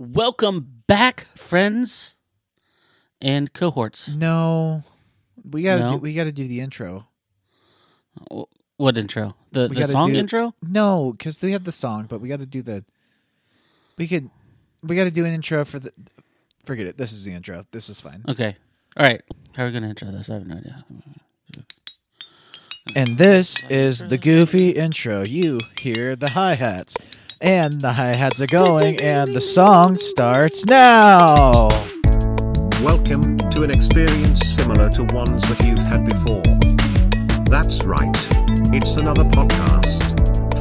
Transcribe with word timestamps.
Welcome 0.00 0.82
back, 0.86 1.26
friends 1.36 2.14
and 3.20 3.52
cohorts. 3.52 4.06
No, 4.14 4.84
we 5.42 5.62
gotta 5.62 5.80
No? 5.86 5.90
do, 5.90 5.96
we 5.96 6.14
gotta 6.14 6.30
do 6.30 6.46
the 6.46 6.60
intro. 6.60 7.08
What 8.76 8.96
intro? 8.96 9.34
The, 9.50 9.66
We 9.68 9.74
the 9.74 9.88
song 9.88 10.12
do- 10.12 10.18
intro? 10.18 10.54
No, 10.62 11.10
because 11.10 11.42
we 11.42 11.50
have 11.50 11.64
the 11.64 11.72
song, 11.72 12.06
but 12.08 12.20
we 12.20 12.28
got 12.28 12.38
to 12.38 12.46
do 12.46 12.62
the. 12.62 12.84
We 13.96 14.06
could, 14.06 14.30
we 14.84 14.94
got 14.94 15.04
to 15.04 15.10
do 15.10 15.24
an 15.24 15.34
intro 15.34 15.64
for 15.64 15.80
the. 15.80 15.92
Forget 16.64 16.86
it. 16.86 16.96
This 16.96 17.12
is 17.12 17.24
the 17.24 17.32
intro. 17.32 17.64
This 17.72 17.88
is 17.88 18.00
fine. 18.00 18.22
Okay. 18.28 18.56
All 18.96 19.04
right. 19.04 19.20
How 19.54 19.64
are 19.64 19.66
we 19.72 19.80
to 19.80 19.84
intro 19.84 20.12
this? 20.12 20.30
I 20.30 20.34
have 20.34 20.46
no 20.46 20.56
idea. 20.58 20.84
And 22.94 23.18
this 23.18 23.64
is 23.68 23.98
the 24.06 24.16
goofy 24.18 24.70
intro. 24.70 25.24
You 25.24 25.58
hear 25.80 26.14
the 26.14 26.30
hi 26.30 26.54
hats, 26.54 27.02
and 27.40 27.72
the 27.80 27.92
hi 27.92 28.16
hats 28.16 28.40
are 28.40 28.46
going, 28.46 29.00
and 29.00 29.32
the 29.32 29.40
song 29.40 29.98
starts 29.98 30.66
now. 30.66 31.68
Welcome 32.82 33.38
to 33.50 33.62
an 33.62 33.70
experience 33.70 34.44
similar 34.56 34.88
to 34.90 35.04
ones 35.14 35.42
that 35.46 35.62
you've 35.62 35.78
had 35.86 36.04
before. 36.04 36.42
That's 37.46 37.84
right. 37.84 38.16
It's 38.74 38.96
another 38.96 39.24
podcast 39.24 40.02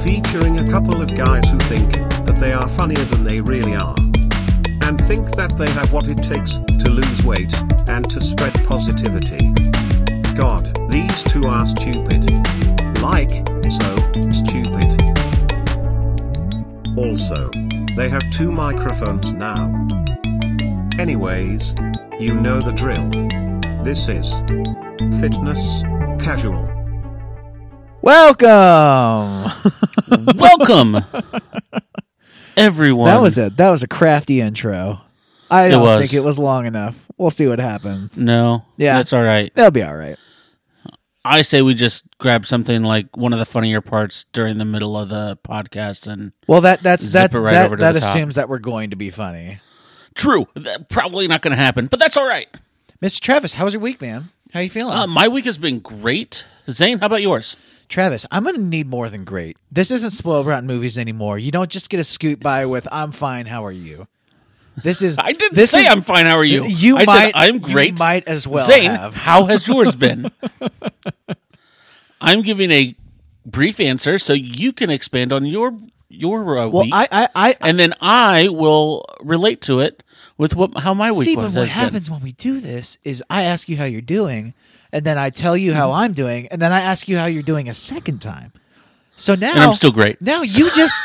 featuring 0.04 0.60
a 0.60 0.72
couple 0.72 1.02
of 1.02 1.10
guys 1.18 1.48
who 1.50 1.58
think 1.66 1.94
that 2.26 2.38
they 2.40 2.54
are 2.54 2.68
funnier 2.70 3.04
than 3.06 3.24
they 3.24 3.42
really 3.42 3.76
are. 3.76 3.98
And 4.86 5.02
think 5.02 5.34
that 5.36 5.54
they 5.58 5.70
have 5.72 5.92
what 5.92 6.06
it 6.08 6.22
takes 6.22 6.62
to 6.62 6.92
lose 6.92 7.26
weight 7.26 7.54
and 7.90 8.08
to 8.12 8.22
spread 8.22 8.54
positivity. 8.66 9.52
God, 10.38 10.64
these 10.90 11.24
two 11.24 11.42
are 11.50 11.66
stupid. 11.66 12.24
Like, 13.02 13.34
so, 13.66 13.90
stupid. 14.32 14.87
Also, 16.98 17.50
they 17.96 18.10
have 18.10 18.28
two 18.32 18.52
microphones 18.52 19.34
now. 19.34 19.56
Anyways, 21.00 21.76
you 22.20 22.34
know 22.34 22.60
the 22.60 22.72
drill. 22.76 23.10
This 23.84 24.10
is 24.10 24.34
Fitness 25.22 25.84
Casual. 26.24 26.68
Welcome. 28.02 29.52
Welcome, 30.38 30.98
everyone. 32.56 33.06
that 33.08 33.22
was 33.22 33.38
it. 33.38 33.58
That 33.58 33.70
was 33.70 33.84
a 33.84 33.88
crafty 33.88 34.42
intro. 34.42 35.02
I 35.52 35.68
It 35.68 35.70
don't 35.72 35.82
was. 35.84 36.00
think 36.02 36.14
it 36.14 36.22
was 36.24 36.40
long 36.40 36.66
enough. 36.66 36.98
We'll 37.18 37.32
see 37.32 37.48
what 37.48 37.60
happens. 37.60 38.18
No. 38.20 38.66
Yeah. 38.78 38.98
That's 38.98 39.14
all 39.14 39.24
right. 39.24 39.54
That'll 39.56 39.72
be 39.72 39.84
all 39.84 39.96
right. 39.96 40.18
I 41.28 41.42
say 41.42 41.62
we 41.62 41.74
just 41.74 42.06
grab 42.18 42.46
something 42.46 42.84
like 42.84 43.16
one 43.18 43.34
of 43.34 43.40
the 43.40 43.46
funnier 43.46 43.82
parts 43.82 44.26
during 44.34 44.58
the 44.58 44.66
middle 44.66 44.98
of 44.98 45.10
the 45.10 45.38
podcast 45.44 46.08
and 46.12 46.32
Well, 46.48 46.62
that 46.62 46.82
that's 46.84 47.12
that 47.14 47.34
it 47.34 47.40
right 47.40 47.54
that, 47.54 47.66
over 47.66 47.78
to 47.78 47.82
that 47.82 47.92
the 47.94 48.00
top. 48.00 48.10
assumes 48.16 48.36
that 48.36 48.50
we're 48.50 48.60
going 48.60 48.90
to 48.92 48.96
be 48.96 49.10
funny. 49.10 49.60
true. 50.16 50.48
That 50.56 50.90
probably 50.90 51.28
not 51.28 51.42
going 51.42 51.52
to 51.52 51.58
happen, 51.64 51.88
but 51.88 52.00
that's 52.00 52.18
all 52.18 52.26
right. 52.28 52.48
Mr. 53.02 53.20
Travis, 53.20 53.54
how 53.56 53.66
was 53.66 53.74
your 53.74 53.82
week, 53.82 54.02
man? 54.02 54.30
How 54.54 54.60
you 54.62 54.70
feeling? 54.70 54.98
Uh, 54.98 55.06
my 55.08 55.28
week 55.28 55.46
has 55.46 55.58
been 55.58 55.80
great. 55.80 56.46
Zane, 56.70 57.00
how 57.00 57.06
about 57.06 57.22
yours? 57.22 57.56
Travis, 57.90 58.26
I'm 58.32 58.44
going 58.44 58.56
to 58.56 58.62
need 58.62 58.88
more 58.88 59.08
than 59.10 59.24
great. 59.24 59.58
This 59.72 59.92
isn't 59.92 60.12
spoiled 60.12 60.46
rotten 60.48 60.68
movies 60.68 60.98
anymore. 60.98 61.38
You 61.38 61.52
don't 61.52 61.70
just 61.70 61.90
get 61.90 62.00
a 62.00 62.04
scoot 62.04 62.40
by 62.40 62.66
with 62.66 62.88
"I'm 62.92 63.12
fine, 63.12 63.46
how 63.46 63.64
are 63.66 63.72
you." 63.72 64.08
This 64.84 65.02
is 65.02 65.16
I 65.20 65.32
didn't 65.34 65.56
this 65.56 65.72
say 65.72 65.82
is- 65.82 65.88
I'm 65.90 66.02
fine. 66.02 66.26
How 66.26 66.38
are 66.38 66.44
you? 66.44 66.66
You 66.66 66.98
I 66.98 67.06
might 67.06 67.22
said 67.22 67.32
I'm 67.36 67.54
you 67.56 67.60
great. 67.62 67.98
might 68.00 68.28
as 68.28 68.46
well 68.48 68.68
Zane, 68.68 68.92
have. 68.92 69.16
how 69.16 69.46
has 69.46 69.68
yours 69.68 69.96
been? 69.96 70.32
I'm 72.22 72.42
giving 72.42 72.72
a 72.72 72.96
brief 73.46 73.80
answer 73.80 74.18
so 74.18 74.34
you 74.34 74.74
can 74.74 74.90
expand 74.90 75.32
on 75.34 75.46
your 75.46 75.78
your 76.10 76.58
uh, 76.58 76.68
Well, 76.68 76.84
week, 76.84 76.94
I 76.94 77.08
I, 77.12 77.30
I 77.36 77.56
and 77.62 77.78
then 77.80 77.94
I 78.02 78.50
will 78.50 79.06
relate 79.22 79.62
to 79.64 79.80
it 79.82 80.04
with 80.38 80.56
what 80.56 80.78
how 80.80 80.94
my 80.94 81.12
week 81.12 81.24
see. 81.30 81.36
was. 81.36 81.54
But 81.54 81.60
what 81.60 81.70
has 81.70 81.76
been. 81.86 81.94
happens 81.94 82.10
when 82.12 82.22
we 82.22 82.32
do 82.34 82.60
this 82.60 82.98
is 83.04 83.24
I 83.30 83.44
ask 83.44 83.68
you 83.70 83.78
how 83.78 83.84
you're 83.86 84.02
doing, 84.02 84.54
and 84.92 85.06
then 85.06 85.18
I 85.18 85.30
tell 85.30 85.56
you 85.58 85.72
Mm-hmm. 85.72 85.80
how 85.80 85.92
I'm 85.92 86.14
doing, 86.14 86.48
and 86.48 86.62
then 86.62 86.72
I 86.72 86.82
ask 86.82 87.08
you 87.08 87.18
how 87.18 87.26
you're 87.26 87.44
doing 87.44 87.68
a 87.70 87.74
second 87.74 88.20
time. 88.22 88.54
So 89.16 89.36
now 89.36 89.52
And 89.52 89.60
I'm 89.60 89.74
still 89.74 89.92
great. 89.92 90.22
Now 90.22 90.42
you 90.44 90.72
just 90.72 91.02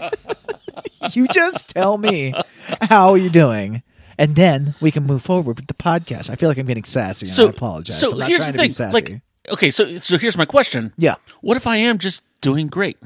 you 1.12 1.26
just 1.28 1.70
tell 1.70 1.98
me 1.98 2.34
how 2.82 3.14
you're 3.14 3.30
doing, 3.30 3.82
and 4.18 4.36
then 4.36 4.74
we 4.80 4.90
can 4.90 5.04
move 5.04 5.22
forward 5.22 5.56
with 5.56 5.66
the 5.68 5.74
podcast. 5.74 6.30
I 6.30 6.36
feel 6.36 6.48
like 6.48 6.58
I'm 6.58 6.66
getting 6.66 6.84
sassy. 6.84 7.26
And 7.26 7.34
So 7.34 7.46
I 7.46 7.50
apologize. 7.50 7.98
So 7.98 8.12
I'm 8.12 8.18
not 8.18 8.28
here's 8.28 8.38
trying 8.40 8.52
the 8.52 8.58
to 8.58 8.62
be 8.62 8.64
thing. 8.64 8.72
sassy. 8.72 8.92
Like, 8.94 9.20
okay, 9.50 9.70
so 9.70 9.98
so 9.98 10.18
here's 10.18 10.36
my 10.36 10.44
question. 10.44 10.92
yeah, 10.96 11.16
What 11.40 11.56
if 11.56 11.66
I 11.66 11.76
am 11.76 11.98
just 11.98 12.22
doing 12.40 12.68
great? 12.68 12.98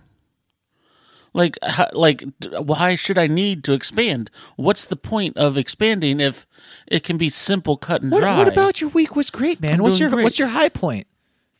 Like, 1.32 1.58
how, 1.62 1.88
like, 1.92 2.24
why 2.50 2.94
should 2.94 3.18
I 3.18 3.26
need 3.26 3.62
to 3.64 3.74
expand? 3.74 4.30
What's 4.56 4.86
the 4.86 4.96
point 4.96 5.36
of 5.36 5.58
expanding 5.58 6.18
if 6.18 6.46
it 6.86 7.02
can 7.04 7.18
be 7.18 7.28
simple, 7.28 7.76
cut 7.76 8.00
and 8.02 8.10
what, 8.10 8.20
dry? 8.20 8.38
what 8.38 8.48
about 8.48 8.80
your 8.80 8.88
week 8.88 9.14
was 9.14 9.28
great, 9.30 9.60
man? 9.60 9.74
I'm 9.74 9.80
what's 9.82 9.98
doing 9.98 10.08
your 10.08 10.14
great. 10.16 10.24
what's 10.24 10.38
your 10.38 10.48
high 10.48 10.70
point? 10.70 11.06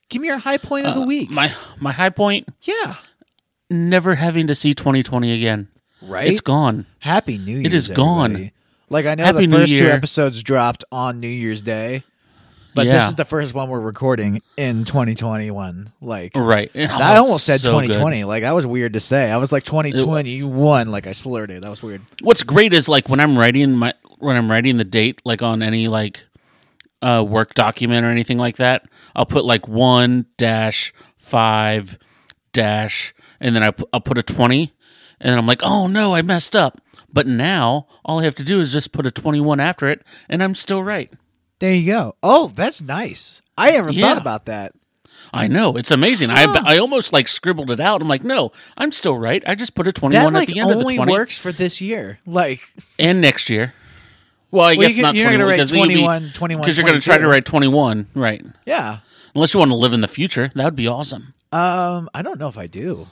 Give 0.08 0.22
me 0.22 0.28
your 0.28 0.38
high 0.38 0.56
point 0.56 0.86
of 0.86 0.94
the 0.94 1.02
Uh, 1.02 1.06
week. 1.06 1.28
My 1.30 1.52
my 1.78 1.92
high 1.92 2.08
point: 2.08 2.48
yeah, 2.62 2.94
never 3.68 4.14
having 4.14 4.46
to 4.46 4.54
see 4.54 4.72
2020 4.72 5.32
again. 5.34 5.68
right. 6.00 6.26
It's 6.28 6.40
gone. 6.40 6.86
Happy 7.00 7.36
New 7.36 7.58
Year's. 7.58 7.74
is 7.74 7.88
gone. 7.88 8.30
everybody. 8.30 8.52
Like 8.88 9.04
I 9.04 9.14
know 9.16 9.24
Happy 9.24 9.40
the 9.40 9.46
New 9.48 9.58
first 9.58 9.76
two 9.76 9.84
Year. 9.84 9.90
episodes 9.92 10.42
dropped 10.42 10.84
on 10.90 11.20
New 11.20 11.26
Year's 11.28 11.60
Day, 11.60 12.04
but 12.76 12.84
this 12.84 13.08
is 13.08 13.14
the 13.16 13.24
first 13.24 13.54
one 13.54 13.68
we're 13.68 13.80
recording 13.80 14.42
in 14.56 14.84
2021. 14.84 15.92
Like 16.00 16.32
Right. 16.36 16.70
Oh, 16.74 16.80
I 16.84 17.16
almost 17.18 17.44
said 17.44 17.60
so 17.60 17.72
good. 17.80 17.88
2020. 17.88 18.24
Like 18.24 18.42
that 18.42 18.52
was 18.54 18.66
weird 18.66 18.92
to 18.92 19.00
say. 19.00 19.30
I 19.30 19.38
was 19.38 19.50
like 19.50 19.64
2021. 19.64 20.90
Like 20.90 21.06
I 21.06 21.12
slurred 21.12 21.50
it. 21.50 21.62
That 21.62 21.70
was 21.70 21.82
weird. 21.82 22.02
What's 22.20 22.44
great 22.44 22.72
is 22.72 22.88
like 22.88 23.08
when 23.08 23.18
I'm 23.20 23.36
writing 23.36 23.72
my 23.76 23.94
when 24.18 24.36
I'm 24.36 24.50
writing 24.50 24.76
the 24.76 24.84
date, 24.84 25.20
like 25.24 25.42
on 25.42 25.62
any 25.62 25.88
like 25.88 26.22
uh, 27.02 27.24
work 27.26 27.54
document 27.54 28.06
or 28.06 28.10
anything 28.10 28.38
like 28.38 28.56
that, 28.56 28.86
I'll 29.14 29.26
put 29.26 29.44
like 29.44 29.68
one 29.68 30.26
dash 30.38 30.92
five 31.18 31.98
dash, 32.52 33.14
and 33.40 33.54
then 33.54 33.62
I 33.62 33.70
pu- 33.70 33.88
I'll 33.92 34.00
put 34.00 34.18
a 34.18 34.22
twenty, 34.22 34.72
and 35.20 35.30
then 35.30 35.38
I'm 35.38 35.46
like, 35.46 35.62
oh 35.62 35.86
no, 35.86 36.14
I 36.14 36.22
messed 36.22 36.56
up. 36.56 36.80
But 37.12 37.26
now 37.26 37.86
all 38.04 38.20
I 38.20 38.24
have 38.24 38.34
to 38.36 38.44
do 38.44 38.60
is 38.60 38.72
just 38.72 38.92
put 38.92 39.06
a 39.06 39.10
twenty 39.10 39.40
one 39.40 39.60
after 39.60 39.88
it, 39.88 40.02
and 40.28 40.42
I'm 40.42 40.54
still 40.54 40.82
right. 40.82 41.12
There 41.58 41.72
you 41.74 41.86
go. 41.92 42.14
Oh, 42.22 42.48
that's 42.54 42.80
nice. 42.82 43.42
I 43.56 43.70
never 43.72 43.90
Yeah. 43.90 44.08
thought 44.08 44.18
about 44.20 44.46
that. 44.46 44.72
I 45.32 45.48
know 45.48 45.76
it's 45.76 45.90
amazing. 45.90 46.30
I 46.30 46.44
I 46.44 46.78
almost 46.78 47.12
like 47.12 47.26
scribbled 47.28 47.70
it 47.70 47.80
out. 47.80 48.00
I'm 48.00 48.08
like, 48.08 48.22
no, 48.24 48.52
I'm 48.76 48.92
still 48.92 49.16
right. 49.18 49.42
I 49.46 49.54
just 49.54 49.74
put 49.74 49.88
a 49.88 49.92
21 49.92 50.32
That 50.32 50.38
like 50.38 50.48
at 50.48 50.54
the 50.54 50.60
end 50.60 50.70
of 50.70 50.76
the 50.78 50.82
only 50.82 50.96
twenty, 50.96 51.12
works 51.12 51.36
for 51.38 51.52
this 51.52 51.80
year. 51.80 52.18
Like 52.26 52.60
and 52.98 53.20
next 53.20 53.50
year. 53.50 53.74
Well, 54.50 54.64
I 54.64 54.68
Well, 54.68 54.74
you 54.74 54.80
guess 54.88 54.94
can- 54.96 55.02
not 55.02 55.14
you're 55.16 55.24
21 55.24 55.38
gonna 55.40 55.48
write 55.50 55.56
because 55.56 55.72
you'll 55.72 55.82
be- 55.88 55.94
21, 55.94 56.30
21, 56.32 56.60
because 56.62 56.76
you're 56.78 56.86
going 56.86 57.00
to 57.00 57.04
try 57.04 57.18
to 57.18 57.26
write 57.26 57.44
21, 57.44 58.06
right? 58.14 58.44
yeah. 58.64 58.98
Unless 59.34 59.52
you 59.52 59.58
want 59.58 59.70
to 59.70 59.74
live 59.76 59.92
in 59.92 60.00
the 60.00 60.08
future, 60.08 60.50
that 60.54 60.64
would 60.64 60.76
be 60.76 60.86
awesome. 60.86 61.34
Um, 61.52 62.08
I 62.14 62.22
don't 62.22 62.38
know 62.38 62.48
if 62.48 62.56
I 62.56 62.66
do. 62.66 63.08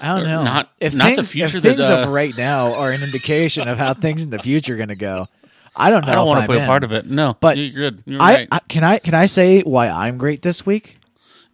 I 0.00 0.08
don't 0.08 0.24
Or 0.24 0.28
know. 0.28 0.42
not- 0.44 0.72
if 0.80 0.94
not 0.94 1.10
the 1.10 1.14
things, 1.16 1.32
future 1.32 1.58
if 1.58 1.62
that, 1.62 1.76
things 1.76 1.88
uh, 1.88 1.98
of 1.98 2.08
right 2.08 2.36
now 2.36 2.74
are 2.74 2.90
an 2.90 3.02
indication 3.02 3.68
of 3.68 3.78
how 3.78 3.94
things 3.94 4.22
in 4.22 4.30
the 4.30 4.40
future 4.40 4.74
are 4.74 4.76
going 4.76 4.88
to 4.90 4.96
go. 4.96 5.28
I 5.76 5.90
don't 5.90 6.06
know. 6.06 6.12
I 6.12 6.14
don't 6.14 6.26
want 6.26 6.46
to 6.46 6.52
be 6.52 6.58
a 6.58 6.66
part 6.66 6.84
of 6.84 6.92
it. 6.92 7.06
No, 7.06 7.36
But 7.40 7.56
you're 7.58 7.70
good. 7.70 8.02
You're 8.06 8.22
I, 8.22 8.34
right. 8.34 8.48
I 8.52 8.58
can 8.68 8.84
I 8.84 8.98
can 8.98 9.14
I 9.14 9.26
say 9.26 9.60
why 9.62 9.88
I'm 9.88 10.18
great 10.18 10.42
this 10.42 10.64
week? 10.64 10.98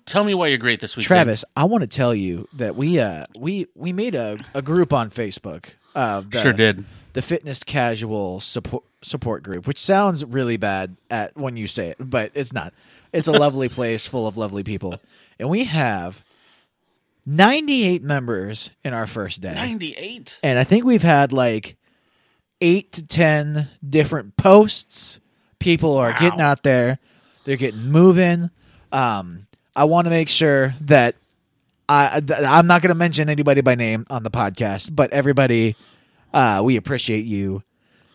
Tell 0.07 0.25
me 0.25 0.35
why 0.35 0.49
you're 0.49 0.59
great 0.59 0.81
this 0.81 0.97
week. 0.97 1.07
Travis, 1.07 1.45
I 1.57 1.65
want 1.65 1.83
to 1.83 1.87
tell 1.87 2.15
you 2.15 2.49
that 2.55 2.77
we 2.77 2.99
uh 2.99 3.27
we 3.39 3.67
we 3.75 3.93
made 3.93 4.15
a, 4.15 4.39
a 4.55 4.63
group 4.63 4.93
on 4.93 5.11
Facebook. 5.11 5.67
Uh, 5.95 6.23
the, 6.29 6.41
Sure 6.41 6.53
did. 6.53 6.85
the 7.15 7.23
fitness 7.23 7.65
casual 7.65 8.41
support 8.41 8.85
support 9.03 9.43
group, 9.43 9.67
which 9.67 9.79
sounds 9.79 10.25
really 10.25 10.57
bad 10.57 10.97
at 11.11 11.37
when 11.37 11.57
you 11.57 11.67
say 11.67 11.89
it, 11.89 11.97
but 11.99 12.31
it's 12.35 12.53
not. 12.53 12.73
It's 13.13 13.27
a 13.29 13.33
lovely 13.33 13.69
place 13.79 14.07
full 14.07 14.27
of 14.27 14.37
lovely 14.37 14.63
people, 14.63 15.01
and 15.39 15.49
we 15.49 15.65
have 15.65 16.23
98 17.27 18.03
members 18.03 18.71
in 18.85 18.95
our 18.95 19.07
first 19.07 19.41
day. 19.41 19.55
98. 19.55 20.41
And 20.43 20.59
I 20.59 20.65
think 20.65 20.85
we've 20.85 21.03
had 21.03 21.33
like 21.33 21.77
eight 22.61 22.93
to 22.93 23.07
10 23.07 23.69
different 23.89 24.37
posts. 24.37 25.21
People 25.59 25.97
are 25.97 26.11
Wow. 26.13 26.19
getting 26.19 26.41
out 26.41 26.63
there, 26.63 26.99
they're 27.45 27.57
getting 27.57 27.83
moving. 27.91 28.51
Um, 28.93 29.47
I 29.77 29.85
want 29.85 30.07
to 30.07 30.11
make 30.11 30.29
sure 30.29 30.75
that 30.83 31.17
I, 31.89 32.23
I'm 32.47 32.67
not 32.67 32.83
going 32.83 32.91
to 32.91 32.95
mention 32.95 33.29
anybody 33.29 33.61
by 33.63 33.75
name 33.75 34.07
on 34.11 34.23
the 34.23 34.31
podcast, 34.31 34.95
but 34.95 35.13
everybody, 35.13 35.77
uh, 36.33 36.61
we 36.65 36.77
appreciate 36.77 37.25
you. 37.25 37.63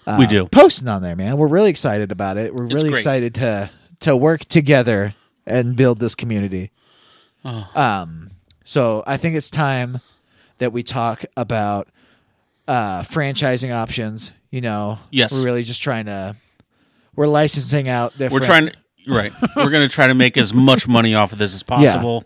Uh, 0.07 0.18
We 0.19 0.27
do. 0.27 0.45
posting 0.48 0.88
on 0.88 1.01
there, 1.01 1.15
man. 1.15 1.38
We're 1.38 1.48
really 1.48 1.69
excited 1.71 2.12
about 2.12 2.38
it. 2.38 2.53
We're 2.53 2.65
really 2.68 2.89
great. 2.89 3.00
excited 3.00 3.36
to 3.36 3.69
to 4.01 4.15
work 4.15 4.45
together 4.45 5.15
and 5.48 5.75
build 5.75 6.00
this 6.00 6.15
community. 6.15 6.71
Oh. 7.44 7.68
Um, 7.75 8.31
so 8.63 9.03
I 9.07 9.18
think 9.18 9.36
it's 9.36 9.50
time 9.50 10.01
that 10.59 10.71
we 10.74 10.83
talk 10.83 11.25
about 11.36 11.88
uh, 12.67 13.01
franchising 13.03 13.73
options. 13.73 14.31
You 14.51 14.62
know, 14.62 15.00
Yes. 15.12 15.31
we're 15.31 15.44
really 15.44 15.63
just 15.63 15.81
trying 15.81 16.06
to 16.06 16.35
we're 17.15 17.27
licensing 17.27 17.88
out 17.89 18.12
different. 18.13 18.33
We're 18.33 18.45
trying 18.45 18.67
to, 18.67 18.73
right. 19.07 19.31
We're 19.56 19.69
going 19.69 19.88
to 19.88 19.94
try 19.94 20.07
to 20.07 20.13
make 20.13 20.38
as 20.38 20.53
much 20.53 20.88
money 20.88 21.15
off 21.15 21.31
of 21.31 21.39
this 21.39 21.53
as 21.53 21.63
possible. 21.63 22.25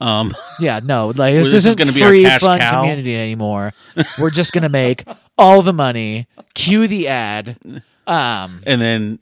Um, 0.00 0.34
Yeah, 0.58 0.80
no, 0.82 1.08
like 1.08 1.34
this, 1.34 1.48
this 1.48 1.54
is 1.54 1.66
isn't 1.66 1.78
gonna 1.78 1.92
be 1.92 2.02
our 2.02 2.08
free 2.08 2.24
cash 2.24 2.40
fun 2.40 2.58
cow. 2.58 2.80
community 2.80 3.14
anymore. 3.14 3.74
We're 4.18 4.30
just 4.30 4.52
gonna 4.54 4.70
make 4.70 5.04
all 5.36 5.60
the 5.60 5.74
money, 5.74 6.26
cue 6.54 6.86
the 6.86 7.08
ad. 7.08 7.58
Um, 8.06 8.62
and 8.66 8.80
then 8.80 9.18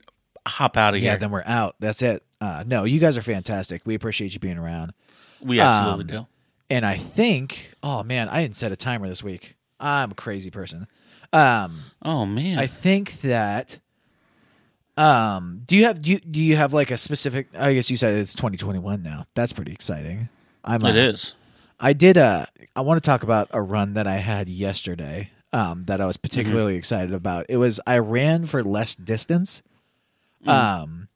hop 0.47 0.77
out 0.77 0.95
of 0.95 1.01
yeah, 1.01 1.11
here. 1.11 1.19
then 1.19 1.31
we're 1.31 1.43
out. 1.45 1.75
That's 1.79 2.01
it. 2.01 2.23
Uh, 2.41 2.63
no, 2.65 2.85
you 2.85 2.99
guys 2.99 3.17
are 3.17 3.21
fantastic. 3.21 3.81
We 3.85 3.93
appreciate 3.93 4.33
you 4.33 4.39
being 4.39 4.57
around. 4.57 4.93
we 5.41 5.59
absolutely 5.59 6.15
um, 6.15 6.21
do. 6.23 6.27
And 6.69 6.85
I 6.85 6.95
think, 6.95 7.73
oh 7.83 8.03
man, 8.03 8.29
I 8.29 8.41
didn't 8.41 8.55
set 8.55 8.71
a 8.71 8.75
timer 8.77 9.07
this 9.09 9.21
week. 9.21 9.55
I'm 9.79 10.11
a 10.11 10.15
crazy 10.15 10.51
person. 10.51 10.87
Um, 11.31 11.83
Oh 12.03 12.25
man, 12.25 12.57
I 12.59 12.67
think 12.67 13.21
that. 13.21 13.77
Um, 14.97 15.61
do 15.65 15.77
you 15.77 15.85
have 15.85 16.01
do 16.01 16.11
you, 16.11 16.19
do 16.19 16.41
you 16.41 16.57
have 16.57 16.73
like 16.73 16.91
a 16.91 16.97
specific? 16.97 17.47
I 17.57 17.73
guess 17.73 17.89
you 17.89 17.95
said 17.97 18.15
it's 18.17 18.33
2021 18.33 19.01
now. 19.01 19.27
That's 19.33 19.53
pretty 19.53 19.71
exciting. 19.71 20.27
I'm 20.65 20.85
it 20.85 20.95
is. 20.95 21.33
I 21.79 21.93
did 21.93 22.17
a. 22.17 22.47
I 22.75 22.81
want 22.81 23.01
to 23.01 23.07
talk 23.07 23.23
about 23.23 23.47
a 23.51 23.61
run 23.61 23.93
that 23.93 24.07
I 24.07 24.17
had 24.17 24.49
yesterday. 24.49 25.31
Um, 25.51 25.85
that 25.85 25.99
I 25.99 26.05
was 26.05 26.17
particularly 26.17 26.75
excited 26.75 27.11
about. 27.13 27.47
It 27.49 27.57
was 27.57 27.79
I 27.87 27.97
ran 27.99 28.45
for 28.45 28.63
less 28.63 28.93
distance. 28.93 29.63
Um, 30.45 31.07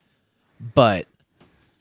but 0.73 1.07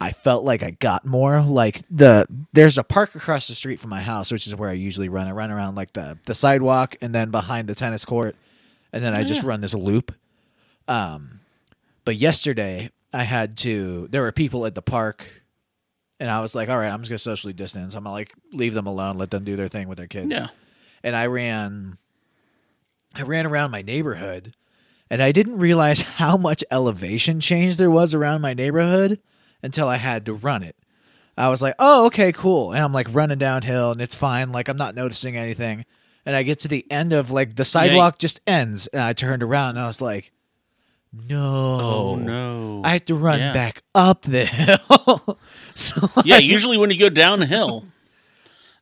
I 0.03 0.11
felt 0.11 0.45
like 0.45 0.65
I 0.65 0.73
got 0.73 1.07
more. 1.07 1.41
Like 1.41 1.83
the 1.91 2.27
there's 2.53 2.77
a 2.77 2.83
park 2.83 3.15
across 3.15 3.47
the 3.47 3.55
street 3.55 3.79
from 3.79 3.91
my 3.91 4.03
house, 4.03 4.33
which 4.33 4.47
is 4.49 4.57
where 4.57 4.69
I 4.69 4.75
usually 4.75 5.09
run. 5.09 5.29
I 5.29 5.31
run 5.31 5.51
around 5.51 5.77
like 5.77 5.93
the 5.93 6.19
the 6.27 6.35
sidewalk 6.35 6.97
and 7.01 7.15
then 7.15 7.31
behind 7.31 7.69
the 7.69 7.75
tennis 7.75 8.05
court, 8.05 8.35
and 8.93 9.03
then 9.03 9.15
I 9.15 9.23
just 9.23 9.43
yeah. 9.43 9.49
run 9.49 9.61
this 9.61 9.75
loop. 9.75 10.13
Um, 10.89 11.39
but 12.05 12.17
yesterday 12.17 12.91
I 13.13 13.23
had 13.23 13.57
to. 13.59 14.09
There 14.11 14.23
were 14.23 14.33
people 14.33 14.67
at 14.67 14.75
the 14.75 14.83
park, 14.83 15.25
and 16.19 16.29
I 16.29 16.41
was 16.41 16.55
like, 16.55 16.69
"All 16.69 16.79
right, 16.79 16.91
I'm 16.91 17.01
just 17.01 17.11
gonna 17.11 17.19
socially 17.19 17.53
distance. 17.53 17.95
I'm 17.95 18.03
gonna 18.03 18.13
like 18.13 18.33
leave 18.53 18.75
them 18.75 18.89
alone, 18.89 19.19
let 19.19 19.31
them 19.31 19.45
do 19.45 19.55
their 19.55 19.69
thing 19.69 19.87
with 19.87 19.99
their 19.99 20.09
kids." 20.09 20.33
Yeah. 20.33 20.49
and 21.05 21.15
I 21.15 21.27
ran 21.27 21.97
I 23.15 23.23
ran 23.23 23.47
around 23.47 23.71
my 23.71 23.83
neighborhood 23.83 24.55
and 25.11 25.23
I 25.23 25.31
didn't 25.31 25.59
realize 25.59 26.01
how 26.17 26.37
much 26.37 26.65
elevation 26.71 27.41
change 27.41 27.77
there 27.77 27.91
was 27.91 28.15
around 28.15 28.41
my 28.41 28.55
neighborhood 28.55 29.21
until 29.63 29.89
I 29.89 29.97
had 29.97 30.27
to 30.27 30.33
run 30.35 30.63
it. 30.63 30.77
I 31.37 31.49
was 31.49 31.63
like, 31.63 31.75
"Oh, 31.79 32.07
okay, 32.07 32.33
cool." 32.33 32.73
And 32.73 32.83
I'm 32.85 32.93
like 32.93 33.09
running 33.11 33.39
downhill 33.39 33.93
and 33.93 34.01
it's 34.03 34.15
fine, 34.15 34.53
like 34.53 34.69
I'm 34.69 34.77
not 34.77 34.95
noticing 34.95 35.37
anything. 35.37 35.85
And 36.27 36.37
I 36.37 36.43
get 36.43 36.61
to 36.61 36.69
the 36.69 36.87
end 36.91 37.13
of 37.13 37.31
like 37.31 37.57
the 37.57 37.65
sidewalk 37.65 38.19
just 38.19 38.41
ends 38.47 38.87
and 38.89 39.03
I 39.03 39.13
turned 39.13 39.43
around 39.43 39.71
and 39.71 39.81
I 39.81 39.87
was 39.87 40.01
like, 40.01 40.31
"No." 41.13 41.79
Oh 41.81 42.15
no. 42.17 42.83
I 42.85 42.91
have 42.93 43.05
to 43.07 43.15
run 43.15 43.41
Yeah. 43.41 43.53
back 43.53 43.83
up 43.95 44.23
the 44.23 44.45
hill. 44.45 45.39
so 45.75 46.09
yeah, 46.25 46.39
usually 46.39 46.77
when 46.79 46.91
you 46.91 46.99
go 46.99 47.09
downhill, 47.09 47.87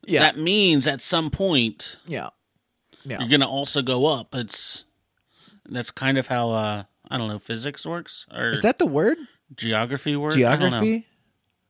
yeah, 0.05 0.19
that 0.21 0.37
means 0.37 0.85
at 0.87 1.01
some 1.01 1.29
point 1.31 1.97
yeah. 2.05 2.29
Yeah. 3.03 3.19
you're 3.19 3.29
gonna 3.29 3.49
also 3.49 3.81
go 3.81 4.05
up. 4.07 4.35
It's 4.35 4.83
that's 5.67 5.89
kind 5.91 6.17
of 6.17 6.27
how 6.27 6.51
uh 6.51 6.83
I 7.09 7.17
don't 7.17 7.27
know 7.29 7.39
physics 7.39 7.85
works 7.85 8.25
or 8.33 8.51
Is 8.51 8.61
that 8.61 8.77
the 8.77 8.85
word? 8.85 9.17
Geography 9.55 10.15
works. 10.15 10.35
I 10.35 10.39
don't 10.39 10.59
know. 10.59 10.69
Geography? 10.69 11.07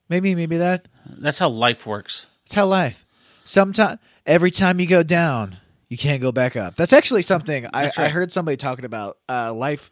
Maybe 0.08 0.34
maybe 0.34 0.58
that. 0.58 0.88
That's 1.06 1.38
how 1.38 1.48
life 1.48 1.86
works. 1.86 2.26
It's 2.44 2.54
how 2.54 2.66
life. 2.66 3.06
Sometimes 3.44 3.98
every 4.26 4.50
time 4.50 4.78
you 4.80 4.86
go 4.86 5.02
down, 5.02 5.58
you 5.88 5.96
can't 5.96 6.20
go 6.22 6.32
back 6.32 6.56
up. 6.56 6.76
That's 6.76 6.92
actually 6.92 7.22
something 7.22 7.66
I, 7.72 7.84
That's 7.84 7.98
I 7.98 8.08
heard 8.08 8.30
somebody 8.32 8.56
talking 8.56 8.84
about. 8.84 9.18
Uh, 9.28 9.52
life, 9.52 9.90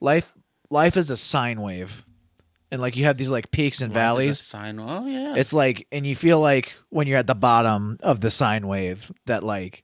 life, 0.00 0.32
life 0.70 0.96
is 0.96 1.10
a 1.10 1.16
sine 1.16 1.60
wave, 1.60 2.04
and 2.70 2.80
like 2.80 2.96
you 2.96 3.04
have 3.04 3.16
these 3.16 3.30
like 3.30 3.50
peaks 3.50 3.80
and 3.80 3.92
Life 3.92 4.00
valleys. 4.00 4.40
sign. 4.40 4.78
Oh 4.78 5.06
yeah. 5.06 5.34
It's 5.36 5.52
like, 5.52 5.86
and 5.92 6.06
you 6.06 6.16
feel 6.16 6.40
like 6.40 6.74
when 6.90 7.06
you're 7.06 7.18
at 7.18 7.26
the 7.26 7.34
bottom 7.34 7.98
of 8.02 8.20
the 8.20 8.30
sine 8.30 8.66
wave 8.66 9.10
that 9.26 9.42
like 9.42 9.82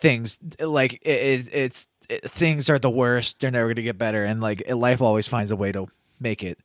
things 0.00 0.38
like 0.60 0.94
it, 1.02 1.08
it, 1.08 1.48
it's 1.52 1.86
it, 2.08 2.30
things 2.30 2.70
are 2.70 2.78
the 2.78 2.90
worst. 2.90 3.40
They're 3.40 3.50
never 3.50 3.68
gonna 3.68 3.82
get 3.82 3.98
better, 3.98 4.24
and 4.24 4.40
like 4.40 4.62
life 4.68 5.00
always 5.02 5.28
finds 5.28 5.50
a 5.50 5.56
way 5.56 5.72
to 5.72 5.88
make 6.20 6.42
it 6.42 6.58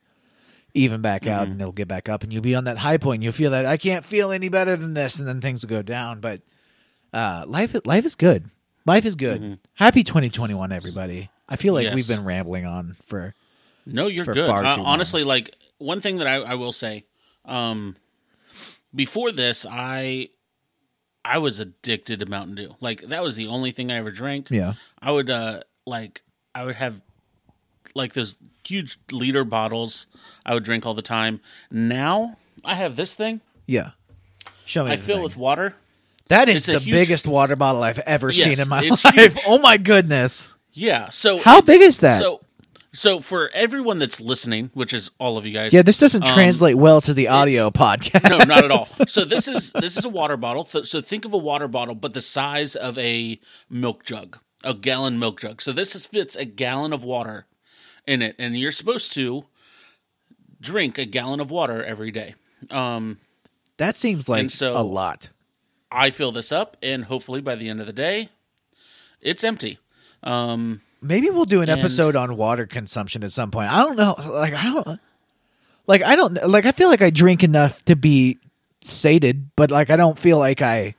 even 0.73 1.01
back 1.01 1.27
out, 1.27 1.47
and 1.47 1.59
it'll 1.61 1.71
get 1.71 1.87
back 1.87 2.09
up, 2.09 2.23
and 2.23 2.33
you'll 2.33 2.41
be 2.41 2.55
on 2.55 2.63
that 2.63 2.79
high 2.79 2.97
point. 2.97 3.21
You'll 3.23 3.31
feel 3.33 3.51
that 3.51 3.65
I 3.65 3.77
can't 3.77 4.05
feel 4.05 4.31
any 4.31 4.49
better 4.49 4.75
than 4.75 4.93
this, 4.95 5.19
and 5.19 5.27
then 5.27 5.39
things 5.41 5.63
will 5.63 5.69
go 5.69 5.81
down. 5.81 6.19
But 6.19 6.41
uh, 7.13 7.45
life 7.47 7.75
life 7.85 8.05
is 8.05 8.15
good. 8.15 8.49
Life 8.85 9.05
is 9.05 9.15
good. 9.15 9.59
Happy 9.75 10.03
2021, 10.03 10.71
everybody. 10.71 11.29
I 11.47 11.55
feel 11.55 11.73
like 11.73 11.83
Yes. 11.85 11.95
we've 11.95 12.07
been 12.07 12.23
rambling 12.25 12.65
on 12.65 12.97
for 13.05 13.33
No, 13.85 14.07
you're 14.07 14.25
for 14.25 14.33
good. 14.33 14.47
far 14.49 14.63
Uh, 14.65 14.75
too 14.75 14.81
long. 14.81 14.91
honestly, 14.93 15.23
like 15.23 15.55
one 15.77 16.01
thing 16.01 16.17
that 16.17 16.27
I, 16.27 16.35
I 16.37 16.55
will 16.55 16.71
say, 16.71 17.05
um, 17.45 17.95
before 18.93 19.31
this, 19.31 19.65
I 19.69 20.29
I 21.25 21.37
was 21.37 21.59
addicted 21.59 22.19
to 22.19 22.25
Mountain 22.25 22.55
Dew. 22.55 22.75
Like 22.81 23.01
that 23.03 23.23
was 23.23 23.35
the 23.35 23.47
only 23.47 23.71
thing 23.71 23.91
I 23.91 23.95
ever 23.97 24.11
drank. 24.11 24.49
yeah. 24.49 24.73
I 25.01 25.11
would 25.11 25.29
uh 25.29 25.61
like 25.85 26.21
I 26.55 26.65
would 26.65 26.75
have 26.75 27.01
like 27.93 28.13
those 28.13 28.35
huge 28.65 28.97
liter 29.11 29.43
bottles 29.43 30.05
I 30.45 30.53
would 30.53 30.63
drink 30.63 30.85
all 30.85 30.93
the 30.93 31.01
time. 31.01 31.41
Now 31.71 32.37
I 32.63 32.75
have 32.75 32.95
this 32.95 33.15
thing. 33.15 33.41
Yeah. 33.65 33.91
Show 34.65 34.85
me. 34.85 34.91
I 34.91 34.95
fill 34.97 35.17
thing. 35.17 35.23
with 35.23 35.37
water. 35.37 35.75
That 36.29 36.49
is 36.49 36.65
the 36.65 36.79
huge- 36.79 36.91
biggest 36.93 37.27
water 37.27 37.55
bottle 37.55 37.83
I've 37.83 37.99
ever 37.99 38.31
Yes, 38.31 38.43
seen 38.43 38.59
in 38.59 38.69
my 38.69 38.79
life. 38.81 39.01
huge. 39.13 39.37
Oh 39.45 39.57
my 39.59 39.77
goodness. 39.77 40.53
Yeah. 40.71 41.09
So 41.09 41.39
How 41.39 41.61
big 41.61 41.81
is 41.81 41.99
that? 41.99 42.19
So 42.19 42.41
so 42.95 43.19
for 43.19 43.49
everyone 43.55 43.97
that's 43.97 44.21
listening, 44.21 44.69
which 44.75 44.93
is 44.93 45.09
all 45.19 45.37
of 45.37 45.45
you 45.47 45.51
guys. 45.53 45.73
Yeah, 45.73 45.81
this 45.81 45.97
doesn't 45.97 46.27
um, 46.27 46.33
translate 46.33 46.77
well 46.77 47.01
to 47.01 47.13
the 47.13 47.27
audio 47.27 47.71
podcast. 47.71 48.29
no, 48.29 48.37
not 48.37 48.63
at 48.63 48.71
all. 48.71 48.85
So 49.07 49.25
this 49.25 49.47
is 49.47 49.71
this 49.73 49.97
is 49.97 50.05
a 50.05 50.09
water 50.09 50.37
bottle. 50.37 50.65
So 50.83 51.01
think 51.01 51.25
of 51.25 51.33
a 51.33 51.37
water 51.37 51.67
bottle, 51.67 51.95
but 51.95 52.13
the 52.13 52.21
size 52.21 52.75
of 52.75 52.97
a 52.99 53.39
milk 53.69 54.03
jug, 54.05 54.37
a 54.63 54.73
gallon 54.73 55.17
milk 55.19 55.41
jug. 55.41 55.61
So 55.61 55.71
this 55.71 55.95
is, 55.95 56.05
fits 56.05 56.35
a 56.35 56.45
gallon 56.45 56.93
of 56.93 57.03
water 57.03 57.47
in 58.07 58.21
it, 58.21 58.35
and 58.39 58.57
you're 58.57 58.71
supposed 58.71 59.13
to 59.13 59.45
drink 60.59 60.97
a 60.97 61.05
gallon 61.05 61.39
of 61.39 61.51
water 61.51 61.83
every 61.83 62.11
day. 62.11 62.35
Um, 62.69 63.19
That 63.77 63.97
seems 63.97 64.29
like 64.29 64.49
so- 64.51 64.77
a 64.77 64.83
lot. 64.83 65.29
I 65.91 66.09
fill 66.09 66.31
this 66.31 66.51
up, 66.51 66.77
and 66.81 67.05
hopefully 67.05 67.41
by 67.41 67.55
the 67.55 67.69
end 67.69 67.79
of 67.79 67.85
the 67.87 67.93
day, 67.93 68.29
it's 69.21 69.43
empty. 69.43 69.77
Um, 70.23 70.81
Maybe 71.01 71.29
we'll 71.29 71.45
do 71.45 71.61
an 71.61 71.69
And- 71.69 71.79
episode 71.79 72.15
on 72.15 72.35
water 72.37 72.65
consumption 72.65 73.23
at 73.23 73.31
some 73.31 73.51
point. 73.51 73.71
I 73.71 73.79
don't 73.79 73.97
know. 73.97 74.15
Like 74.17 74.53
I 74.53 74.63
don't 74.63 74.99
like 75.85 76.01
I 76.01 76.15
don't 76.15 76.47
like 76.49 76.65
I 76.65 76.71
feel 76.71 76.87
like 76.87 77.01
I 77.01 77.09
drink 77.09 77.43
enough 77.43 77.83
to 77.85 77.95
be 77.97 78.39
sated, 78.81 79.49
but 79.57 79.69
like 79.69 79.89
I 79.89 79.97
don't 79.97 80.17
feel 80.17 80.37
like 80.39 80.61
I 80.61 80.95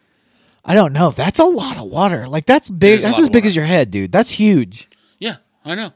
I 0.65 0.75
don't 0.75 0.93
know. 0.93 1.11
That's 1.11 1.39
a 1.39 1.45
lot 1.45 1.79
of 1.79 1.85
water. 1.87 2.29
Like 2.29 2.45
that's 2.47 2.69
big. 2.69 3.01
That's 3.01 3.19
as 3.19 3.29
big 3.31 3.43
water. 3.45 3.47
as 3.49 3.57
your 3.57 3.65
head, 3.65 3.91
dude. 3.91 4.13
That's 4.13 4.31
huge. 4.33 4.89
yeah, 5.19 5.37
I 5.65 5.75
know. 5.75 5.93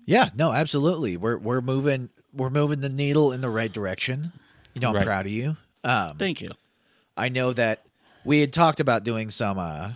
Yeah, 0.07 0.31
no, 0.35 0.53
absolutely. 0.53 1.17
We're 1.17 1.37
we're 1.39 1.61
moving 1.61 2.11
we're 2.33 2.51
moving 2.51 2.81
the 2.81 2.89
needle 2.89 3.33
in 3.33 3.41
the 3.41 3.51
right 3.51 3.73
direction. 3.73 4.33
You 4.75 4.81
know, 4.81 4.89
I'm 4.91 4.97
Right. 4.97 5.07
proud 5.07 5.27
of 5.27 5.33
you. 5.33 5.57
Um, 5.85 6.17
Thank 6.19 6.41
you. 6.41 6.53
I 7.17 7.29
know 7.31 7.53
that 7.53 7.85
we 8.25 8.41
had 8.41 8.53
talked 8.53 8.81
about 8.81 9.05
doing 9.05 9.31
some 9.31 9.59
uh, 9.59 9.93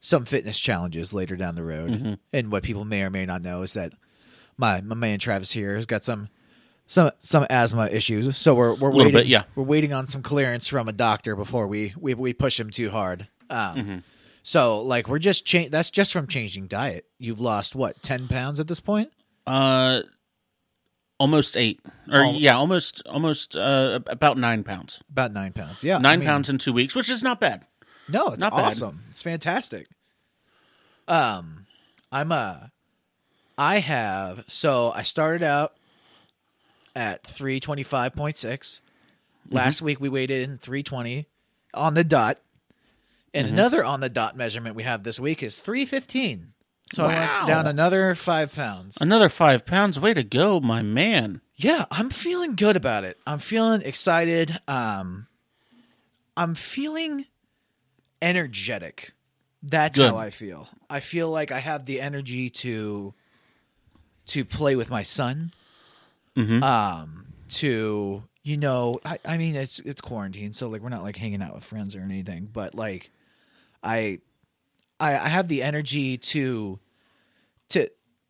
some 0.00 0.24
fitness 0.24 0.58
challenges 0.58 1.12
later 1.12 1.36
down 1.36 1.54
the 1.54 1.62
road, 1.62 1.90
Mm-hmm. 1.90 2.14
and 2.32 2.52
what 2.52 2.62
people 2.62 2.84
may 2.84 3.02
or 3.02 3.10
may 3.10 3.26
not 3.26 3.42
know 3.42 3.62
is 3.62 3.72
that 3.74 3.92
my 4.56 4.80
my 4.80 4.94
man 4.94 5.18
Travis 5.18 5.52
here 5.52 5.76
has 5.76 5.86
got 5.86 6.04
some 6.04 6.28
some 6.86 7.10
some 7.18 7.46
asthma 7.50 7.86
issues, 7.86 8.36
so 8.36 8.54
we're 8.54 8.74
we're 8.74 8.90
waiting. 8.92 9.12
bit, 9.12 9.26
yeah. 9.26 9.44
we're 9.54 9.64
waiting 9.64 9.92
on 9.92 10.06
some 10.06 10.22
clearance 10.22 10.68
from 10.68 10.88
a 10.88 10.92
doctor 10.92 11.34
before 11.36 11.66
we 11.66 11.92
we, 11.98 12.14
we 12.14 12.32
push 12.32 12.58
him 12.60 12.70
too 12.70 12.90
hard. 12.90 13.28
Um, 13.50 13.76
Mm-hmm. 13.76 13.98
So 14.42 14.80
like 14.82 15.08
we're 15.08 15.18
just 15.18 15.44
cha- 15.44 15.68
that's 15.70 15.90
just 15.90 16.12
from 16.12 16.28
changing 16.28 16.68
diet. 16.68 17.04
You've 17.18 17.40
lost 17.40 17.74
what 17.74 18.00
ten 18.02 18.28
pounds 18.28 18.60
at 18.60 18.68
this 18.68 18.78
point. 18.80 19.10
Uh, 19.44 20.02
almost 21.18 21.56
eight, 21.56 21.80
or 22.08 22.20
Al- 22.20 22.34
yeah, 22.34 22.56
almost 22.56 23.02
almost 23.06 23.56
uh 23.56 23.98
about 24.06 24.38
nine 24.38 24.62
pounds. 24.62 25.00
About 25.10 25.32
nine 25.32 25.52
pounds. 25.52 25.82
Yeah, 25.82 25.96
I 25.96 26.00
Nine 26.00 26.20
mean- 26.20 26.28
pounds 26.28 26.48
in 26.48 26.58
two 26.58 26.72
weeks, 26.72 26.94
which 26.94 27.10
is 27.10 27.24
not 27.24 27.40
bad. 27.40 27.66
No, 28.08 28.28
it's 28.28 28.38
Not 28.40 28.52
bad. 28.52 28.66
awesome. 28.66 29.00
It's 29.10 29.20
fantastic. 29.22 29.88
Um, 31.08 31.66
I'm 32.12 32.30
a. 32.30 32.70
I 33.58 33.78
have 33.80 34.44
so 34.46 34.92
I 34.94 35.02
started 35.02 35.42
out 35.42 35.74
at 36.96 37.22
three 37.24 37.60
twenty 37.60 37.84
five 37.84 38.16
point 38.16 38.36
six. 38.38 38.80
Mm-hmm. 39.46 39.54
Last 39.56 39.82
week 39.82 40.00
we 40.00 40.08
weighed 40.08 40.32
in 40.32 40.58
three 40.58 40.82
twenty 40.82 41.28
on 41.74 41.94
the 41.94 42.02
dot, 42.02 42.38
and 43.32 43.46
Mm-hmm. 43.46 43.54
another 43.54 43.84
on 43.84 44.00
the 44.00 44.08
dot 44.08 44.36
measurement 44.36 44.74
we 44.74 44.82
have 44.82 45.04
this 45.04 45.20
week 45.20 45.42
is 45.42 45.60
three 45.60 45.84
fifteen. 45.86 46.54
So 46.92 47.04
I 47.04 47.14
Wow. 47.14 47.36
went 47.38 47.48
down 47.48 47.66
another 47.66 48.14
five 48.14 48.54
pounds. 48.54 48.96
Another 49.00 49.28
five 49.28 49.66
pounds. 49.66 50.00
Way 50.00 50.14
to 50.14 50.22
go, 50.24 50.58
my 50.60 50.82
man. 50.82 51.40
Yeah, 51.56 51.84
I'm 51.90 52.10
feeling 52.10 52.54
good 52.54 52.76
about 52.76 53.02
it. 53.04 53.18
I'm 53.26 53.38
feeling 53.40 53.82
excited. 53.82 54.58
Um 54.66 55.26
I'm 56.36 56.54
feeling 56.54 57.26
energetic. 58.22 59.12
That's 59.62 59.96
Good. 59.98 60.10
how 60.10 60.16
I 60.16 60.30
feel. 60.30 60.68
I 60.88 61.00
feel 61.00 61.28
like 61.30 61.50
I 61.50 61.58
have 61.58 61.86
the 61.86 62.00
energy 62.00 62.50
to 62.50 63.14
to 64.26 64.44
play 64.44 64.76
with 64.76 64.90
my 64.90 65.02
son. 65.02 65.52
Mhm. 66.36 66.62
Um 66.62 67.26
to 67.48 68.22
you 68.42 68.56
know, 68.56 69.00
I, 69.04 69.18
I 69.24 69.38
mean 69.38 69.56
it's 69.56 69.80
it's 69.80 70.00
quarantine, 70.00 70.52
so 70.52 70.68
like 70.68 70.80
we're 70.82 70.88
not 70.88 71.02
like 71.02 71.16
hanging 71.16 71.42
out 71.42 71.54
with 71.54 71.64
friends 71.64 71.96
or 71.96 72.00
anything, 72.00 72.48
but 72.52 72.74
like 72.74 73.10
I 73.82 74.20
I, 75.00 75.14
I 75.16 75.28
have 75.28 75.48
the 75.48 75.62
energy 75.62 76.16
to 76.18 76.78
to 77.70 77.88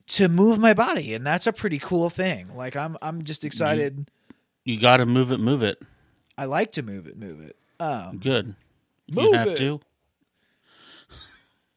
to 0.08 0.28
move 0.28 0.58
my 0.58 0.72
body 0.72 1.14
and 1.14 1.26
that's 1.26 1.46
a 1.46 1.52
pretty 1.52 1.78
cool 1.80 2.08
thing 2.10 2.54
like 2.56 2.76
i'm 2.76 2.96
i'm 3.02 3.22
just 3.24 3.42
excited 3.44 4.08
You 4.64 4.78
got 4.80 4.98
to 4.98 5.06
move 5.06 5.32
it, 5.32 5.38
move 5.40 5.62
it. 5.64 5.82
i 6.38 6.44
like 6.44 6.70
to 6.72 6.82
move 6.82 7.06
it 7.08 7.16
move 7.18 7.40
it 7.40 7.56
um 7.80 8.18
Good. 8.18 8.54
Move 9.10 9.24
you 9.24 9.32
have 9.34 9.48
it. 9.48 9.56
to. 9.56 9.80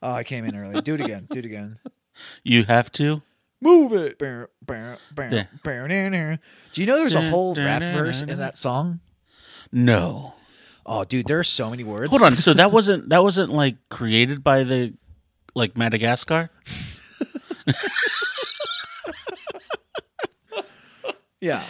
oh 0.04 0.12
i 0.12 0.24
came 0.24 0.46
in 0.46 0.56
early 0.56 0.80
do 0.82 0.94
it 0.94 1.02
again 1.02 1.28
do 1.32 1.40
it 1.40 1.46
again 1.46 1.78
You 2.44 2.64
have 2.66 2.92
to. 2.94 3.22
Move 3.62 3.94
it 3.94 4.18
Yeah. 4.22 4.46
bow, 4.66 5.88
now, 5.88 6.10
now. 6.10 6.38
do 6.74 6.82
you 6.82 6.88
know 6.88 6.96
there's 6.98 7.16
a 7.16 7.22
whole 7.30 7.56
rap 7.56 7.82
verse 7.82 8.22
in 8.22 8.38
that 8.40 8.58
song 8.58 9.00
No. 9.72 10.36
oh 10.86 11.04
dude 11.04 11.28
there 11.28 11.40
are 11.40 11.44
so 11.44 11.70
many 11.70 11.84
words 11.84 12.10
Hold 12.10 12.22
on. 12.24 12.38
So 12.38 12.54
that 12.54 12.72
wasn't 12.78 13.10
that 13.10 13.22
wasn't 13.24 13.50
like 13.52 13.76
created 13.90 14.44
by 14.44 14.64
the 14.64 14.94
like 15.56 15.76
Madagascar. 15.78 16.50
yeah 21.42 21.64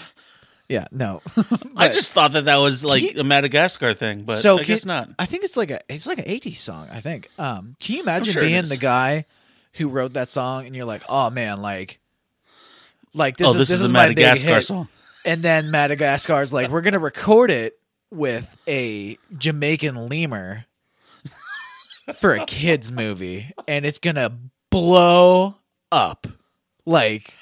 yeah 0.67 0.85
no 0.91 1.21
I 1.75 1.89
just 1.89 2.11
thought 2.11 2.33
that 2.33 2.45
that 2.45 2.57
was 2.57 2.83
like 2.83 3.01
you- 3.03 3.19
a 3.19 3.23
Madagascar 3.23 3.93
thing, 3.93 4.23
but 4.23 4.35
so 4.37 4.55
I 4.55 4.57
can- 4.59 4.67
guess 4.67 4.85
not. 4.85 5.09
I 5.19 5.25
think 5.25 5.43
it's 5.43 5.55
like 5.57 5.71
a 5.71 5.79
it's 5.89 6.05
like 6.07 6.19
an 6.19 6.25
80s 6.25 6.57
song. 6.57 6.87
I 6.91 7.01
think. 7.01 7.29
Um, 7.39 7.75
can 7.79 7.95
you 7.95 8.01
imagine 8.01 8.33
sure 8.33 8.43
being 8.43 8.63
the 8.65 8.77
guy 8.77 9.25
who 9.79 9.89
wrote 9.89 10.13
that 10.13 10.29
song 10.29 10.67
and 10.67 10.75
you're 10.75 10.85
like, 10.85 11.01
oh 11.09 11.31
man, 11.31 11.61
like, 11.61 11.99
like 13.15 13.37
this 13.37 13.49
oh, 13.49 13.59
is 13.59 13.69
this, 13.69 13.81
is 13.81 13.89
a 13.89 13.93
my 13.93 14.09
big 14.09 14.17
Madagascar 14.17 14.53
hit. 14.55 14.63
song. 14.65 14.87
And 15.25 15.41
then 15.41 15.71
Madagascar's 15.71 16.53
like, 16.53 16.69
we're 16.69 16.81
gonna 16.81 16.99
record 16.99 17.49
it 17.49 17.79
with 18.11 18.55
a 18.67 19.17
Jamaican 19.37 20.07
lemur 20.07 20.65
for 22.17 22.35
a 22.35 22.45
kids 22.45 22.91
movie, 22.91 23.51
and 23.67 23.85
it's 23.85 23.99
gonna 23.99 24.37
blow 24.69 25.55
up. 25.91 26.27
Like, 26.85 27.33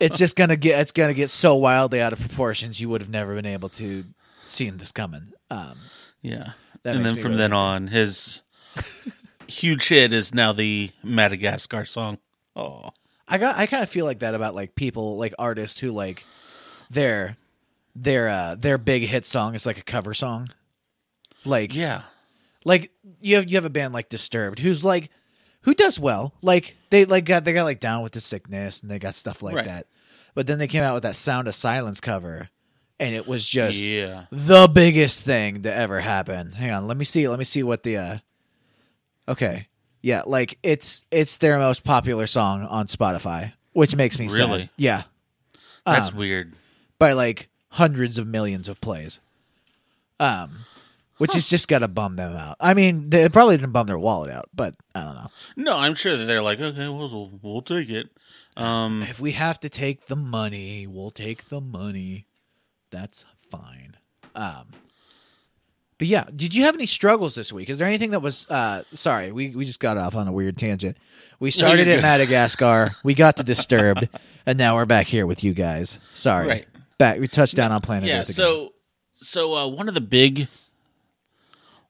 it's 0.00 0.16
just 0.16 0.36
gonna 0.36 0.56
get 0.56 0.80
it's 0.80 0.92
gonna 0.92 1.14
get 1.14 1.30
so 1.30 1.54
wildly 1.56 2.00
out 2.00 2.12
of 2.12 2.20
proportions 2.20 2.80
you 2.80 2.88
would 2.88 3.00
have 3.00 3.10
never 3.10 3.34
been 3.34 3.46
able 3.46 3.68
to 3.70 4.04
seen 4.44 4.76
this 4.76 4.92
coming. 4.92 5.32
Um, 5.50 5.78
Yeah. 6.22 6.52
And 6.84 7.04
then 7.04 7.16
from 7.16 7.32
really 7.32 7.36
then 7.36 7.52
on, 7.52 7.86
his 7.88 8.42
huge 9.48 9.88
hit 9.88 10.12
is 10.12 10.34
now 10.34 10.52
the 10.52 10.90
Madagascar 11.02 11.84
song. 11.84 12.18
Oh, 12.54 12.90
I 13.28 13.38
got 13.38 13.56
I 13.56 13.66
kind 13.66 13.82
of 13.82 13.88
feel 13.88 14.04
like 14.04 14.20
that 14.20 14.34
about 14.34 14.54
like 14.54 14.74
people 14.74 15.16
like 15.16 15.34
artists 15.38 15.78
who 15.78 15.90
like 15.90 16.24
their 16.90 17.36
their 17.94 18.28
uh 18.28 18.54
their 18.56 18.78
big 18.78 19.02
hit 19.04 19.26
song 19.26 19.54
is 19.54 19.66
like 19.66 19.78
a 19.78 19.82
cover 19.82 20.14
song. 20.14 20.48
Like 21.44 21.74
yeah. 21.74 22.02
like 22.64 22.92
you 23.20 23.36
have 23.36 23.48
you 23.50 23.56
have 23.56 23.64
a 23.64 23.70
band 23.70 23.94
like 23.94 24.08
Disturbed 24.08 24.58
who's 24.58 24.84
like 24.84 25.10
who 25.62 25.74
does 25.74 25.98
well. 25.98 26.34
Like 26.42 26.76
they 26.90 27.04
like 27.04 27.24
got 27.24 27.44
they 27.44 27.52
got 27.52 27.64
like 27.64 27.80
down 27.80 28.02
with 28.02 28.12
the 28.12 28.20
sickness 28.20 28.80
and 28.82 28.90
they 28.90 28.98
got 28.98 29.14
stuff 29.14 29.42
like 29.42 29.54
Right. 29.56 29.64
that. 29.66 29.86
But 30.34 30.46
then 30.46 30.58
they 30.58 30.66
came 30.68 30.82
out 30.82 30.94
with 30.94 31.02
that 31.02 31.16
Sound 31.16 31.48
of 31.48 31.54
Silence 31.54 32.00
cover 32.00 32.48
and 33.00 33.14
it 33.14 33.26
was 33.26 33.46
just 33.46 33.82
Yeah. 33.84 34.26
the 34.30 34.68
biggest 34.68 35.24
thing 35.24 35.62
to 35.62 35.72
ever 35.74 36.00
happen. 36.00 36.52
Hang 36.52 36.70
on, 36.70 36.86
let 36.86 36.96
me 36.96 37.04
see. 37.04 37.26
Let 37.28 37.38
me 37.38 37.44
see 37.44 37.62
what 37.62 37.82
the 37.82 37.96
uh 37.96 38.18
Okay. 39.28 39.68
Yeah, 40.00 40.22
like 40.26 40.58
it's 40.62 41.04
it's 41.10 41.36
their 41.36 41.58
most 41.58 41.84
popular 41.84 42.26
song 42.26 42.62
on 42.66 42.86
Spotify, 42.88 43.52
which 43.72 43.94
makes 43.94 44.18
me 44.18 44.28
sad. 44.28 44.40
Really? 44.40 44.70
Yeah. 44.76 45.04
That's 45.86 46.10
Um, 46.10 46.16
weird. 46.16 46.54
by 46.98 47.12
like 47.12 47.48
hundreds 47.68 48.18
of 48.18 48.26
millions 48.26 48.68
of 48.68 48.80
plays. 48.80 49.20
Um 50.20 50.66
which 51.18 51.34
has 51.34 51.48
just 51.48 51.68
got 51.68 51.80
to 51.80 51.88
bum 51.88 52.16
them 52.16 52.34
out. 52.34 52.56
I 52.58 52.74
mean, 52.74 53.10
they 53.10 53.22
it 53.22 53.32
probably 53.32 53.56
didn't 53.56 53.70
bum 53.72 53.86
their 53.86 53.98
wallet 53.98 54.30
out, 54.30 54.48
but 54.52 54.74
I 54.94 55.00
don't 55.02 55.14
know. 55.14 55.30
No, 55.56 55.76
I'm 55.76 55.94
sure 55.94 56.16
that 56.16 56.24
they're 56.24 56.42
like, 56.42 56.58
okay, 56.58 56.88
well, 56.88 57.08
we'll, 57.08 57.30
we'll 57.40 57.62
take 57.62 57.90
it. 57.90 58.08
Um, 58.56 59.02
If 59.02 59.20
we 59.20 59.32
have 59.32 59.60
to 59.60 59.68
take 59.68 60.06
the 60.06 60.16
money, 60.16 60.86
we'll 60.88 61.12
take 61.12 61.48
the 61.48 61.60
money. 61.60 62.26
That's 62.90 63.24
fine. 63.50 63.96
Um 64.34 64.66
but 66.02 66.08
yeah, 66.08 66.24
did 66.34 66.52
you 66.52 66.64
have 66.64 66.74
any 66.74 66.86
struggles 66.86 67.36
this 67.36 67.52
week? 67.52 67.70
Is 67.70 67.78
there 67.78 67.86
anything 67.86 68.10
that 68.10 68.18
was 68.18 68.50
uh 68.50 68.82
sorry, 68.92 69.30
we, 69.30 69.50
we 69.50 69.64
just 69.64 69.78
got 69.78 69.96
off 69.96 70.16
on 70.16 70.26
a 70.26 70.32
weird 70.32 70.58
tangent. 70.58 70.96
We 71.38 71.52
started 71.52 71.86
at. 71.86 72.02
Madagascar, 72.02 72.96
we 73.04 73.14
got 73.14 73.36
to 73.36 73.44
Disturbed, 73.44 74.08
and 74.46 74.58
now 74.58 74.74
we're 74.74 74.84
back 74.84 75.06
here 75.06 75.28
with 75.28 75.44
you 75.44 75.54
guys. 75.54 76.00
Sorry. 76.12 76.48
Right. 76.48 76.66
Back 76.98 77.20
we 77.20 77.28
touched 77.28 77.54
down 77.54 77.70
on 77.70 77.82
planet 77.82 78.08
yeah. 78.08 78.22
Earth 78.22 78.30
again. 78.30 78.34
So, 78.34 78.72
so 79.14 79.54
uh, 79.54 79.68
one 79.68 79.86
of 79.86 79.94
the 79.94 80.00
big, 80.00 80.48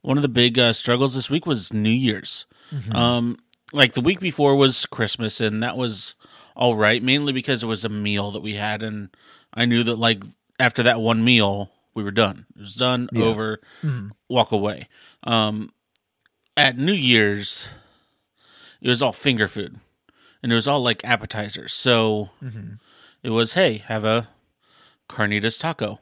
one 0.02 0.18
of 0.18 0.22
the 0.22 0.28
big 0.28 0.58
uh, 0.58 0.74
struggles 0.74 1.14
this 1.14 1.30
week 1.30 1.46
was 1.46 1.72
New 1.72 1.88
Year's. 1.88 2.44
Mm-hmm. 2.70 2.94
Um, 2.94 3.38
like 3.72 3.94
the 3.94 4.02
week 4.02 4.20
before 4.20 4.56
was 4.56 4.84
Christmas, 4.84 5.40
and 5.40 5.62
that 5.62 5.78
was 5.78 6.16
all 6.54 6.76
right, 6.76 7.02
mainly 7.02 7.32
because 7.32 7.62
it 7.62 7.66
was 7.66 7.82
a 7.82 7.88
meal 7.88 8.30
that 8.32 8.42
we 8.42 8.56
had, 8.56 8.82
and 8.82 9.08
I 9.54 9.64
knew 9.64 9.82
that 9.84 9.96
like 9.96 10.22
after 10.60 10.82
that 10.82 11.00
one 11.00 11.24
meal, 11.24 11.70
we 11.94 12.02
were 12.02 12.10
done. 12.10 12.46
It 12.56 12.60
was 12.60 12.74
done, 12.74 13.08
Yeah. 13.12 13.24
over, 13.24 13.60
Mhm. 13.82 14.10
walk 14.28 14.52
away. 14.52 14.88
Um, 15.24 15.70
at 16.56 16.78
New 16.78 16.92
Year's, 16.92 17.70
it 18.80 18.88
was 18.88 19.02
all 19.02 19.12
finger 19.12 19.48
food, 19.48 19.78
and 20.42 20.52
it 20.52 20.54
was 20.54 20.68
all 20.68 20.82
like 20.82 21.04
appetizers. 21.04 21.72
So 21.72 22.30
Mhm. 22.42 22.78
it 23.22 23.30
was, 23.30 23.54
hey, 23.54 23.78
have 23.86 24.04
a 24.04 24.28
carnitas 25.08 25.58
taco, 25.60 26.00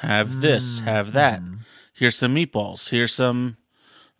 have 0.00 0.40
this, 0.40 0.80
have 0.80 1.12
that. 1.12 1.42
Here's 1.92 2.16
some 2.16 2.34
meatballs. 2.34 2.88
Here's 2.90 3.12
some, 3.12 3.56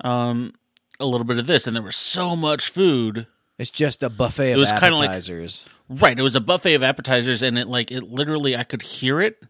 um, 0.05 0.55
a 0.99 1.07
little 1.07 1.25
bit 1.25 1.39
of 1.39 1.47
this, 1.47 1.67
and 1.67 1.75
there 1.77 1.83
was 1.83 1.97
so 1.97 2.37
much 2.37 2.69
food. 2.69 3.27
It's 3.59 3.71
just 3.71 4.03
a 4.03 4.11
buffet 4.11 4.53
of 4.53 4.59
was 4.59 4.73
kinda 4.73 4.97
like- 4.97 5.09
appetizers. 5.11 5.67
Right, 5.89 6.19
it 6.19 6.23
was 6.23 6.37
a 6.37 6.41
buffet 6.41 6.75
of 6.75 6.83
appetizers, 6.83 7.43
and 7.43 7.59
it 7.59 7.69
like 7.69 7.91
it 7.91 8.05
literally, 8.05 8.57
I 8.57 8.65
could 8.65 8.83
hear 8.83 9.21
it 9.21 9.43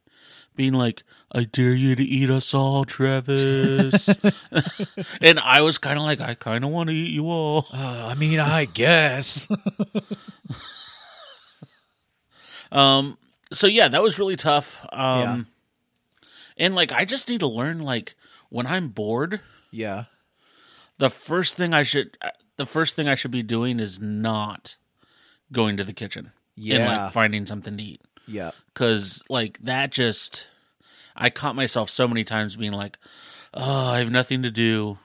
being 0.60 0.74
like, 0.74 1.02
"I 1.32 1.44
dare 1.44 1.72
you 1.72 1.96
to 1.96 2.02
eat 2.02 2.28
us 2.28 2.52
all, 2.52 2.84
Travis," 2.84 4.08
and 5.22 5.40
I 5.40 5.62
was 5.62 5.78
kind 5.78 5.96
of 5.98 6.04
like, 6.04 6.20
"I 6.20 6.34
kind 6.34 6.64
of 6.64 6.70
want 6.70 6.90
to 6.90 6.94
eat 6.94 7.12
you 7.14 7.30
all." 7.30 7.66
Uh, 7.72 8.08
I 8.10 8.14
mean, 8.14 8.38
I 8.38 8.66
guess. 8.66 9.48
Um, 12.72 13.18
so 13.52 13.66
yeah, 13.66 13.88
that 13.88 14.02
was 14.02 14.18
really 14.18 14.36
tough. 14.36 14.86
Um, 14.92 15.20
Yeah. 15.20 15.42
and 16.56 16.74
like 16.76 16.92
I 16.92 17.04
just 17.04 17.28
need 17.28 17.40
to 17.40 17.48
learn 17.48 17.80
like 17.80 18.14
when 18.48 18.66
I'm 18.66 18.88
bored, 18.90 19.40
Yeah. 19.72 20.04
the 20.98 21.10
first 21.10 21.56
thing 21.56 21.74
I 21.74 21.82
should 21.82 22.16
the 22.56 22.66
first 22.66 22.94
thing 22.94 23.08
I 23.08 23.16
should 23.16 23.30
be 23.32 23.42
doing 23.42 23.80
is 23.80 23.98
not 24.00 24.76
going 25.50 25.76
to 25.78 25.84
the 25.84 25.92
kitchen 25.92 26.26
and 26.56 26.64
Yeah. 26.64 27.04
like 27.06 27.12
finding 27.12 27.44
something 27.46 27.76
to 27.76 27.82
eat 27.82 28.02
Yeah. 28.30 28.52
because 28.72 29.22
like 29.28 29.58
that 29.60 29.90
just 29.90 30.49
I 31.16 31.28
caught 31.30 31.54
myself 31.56 31.90
so 31.90 32.06
many 32.08 32.25
times 32.25 32.56
being 32.56 32.72
like, 32.72 32.96
oh, 33.52 33.88
I 33.88 33.99
have 33.99 34.10
nothing 34.10 34.42
to 34.42 34.50
do. 34.50 34.99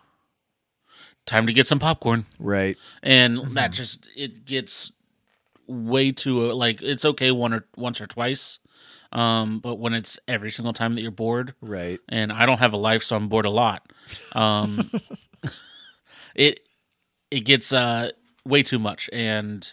Time 1.25 1.47
to 1.47 1.53
get 1.53 1.65
some 1.65 1.79
popcorn, 1.79 2.27
Right. 2.39 2.77
and 3.01 3.37
Mm-hmm. 3.39 3.53
that 3.55 3.71
just 3.71 4.07
it 4.15 4.45
gets 4.45 4.91
way 5.67 6.11
too 6.11 6.51
like 6.53 6.83
it's 6.83 7.03
okay 7.03 7.31
one 7.31 7.51
or 7.51 7.65
once 7.75 7.99
or 7.99 8.05
twice, 8.05 8.59
um, 9.11 9.57
but 9.59 9.79
when 9.79 9.95
it's 9.95 10.19
every 10.27 10.51
single 10.51 10.71
time 10.71 10.93
that 10.93 11.01
you're 11.01 11.09
bored, 11.09 11.55
Right. 11.61 11.99
and 12.07 12.31
I 12.31 12.45
don't 12.45 12.59
have 12.59 12.73
a 12.73 12.77
life, 12.77 13.01
so 13.01 13.15
I'm 13.15 13.27
bored 13.27 13.45
a 13.45 13.49
lot. 13.49 13.91
Um, 14.33 14.91
it 16.35 16.59
it 17.31 17.39
gets 17.41 17.73
uh, 17.73 18.11
way 18.45 18.61
too 18.61 18.77
much, 18.77 19.09
and 19.11 19.67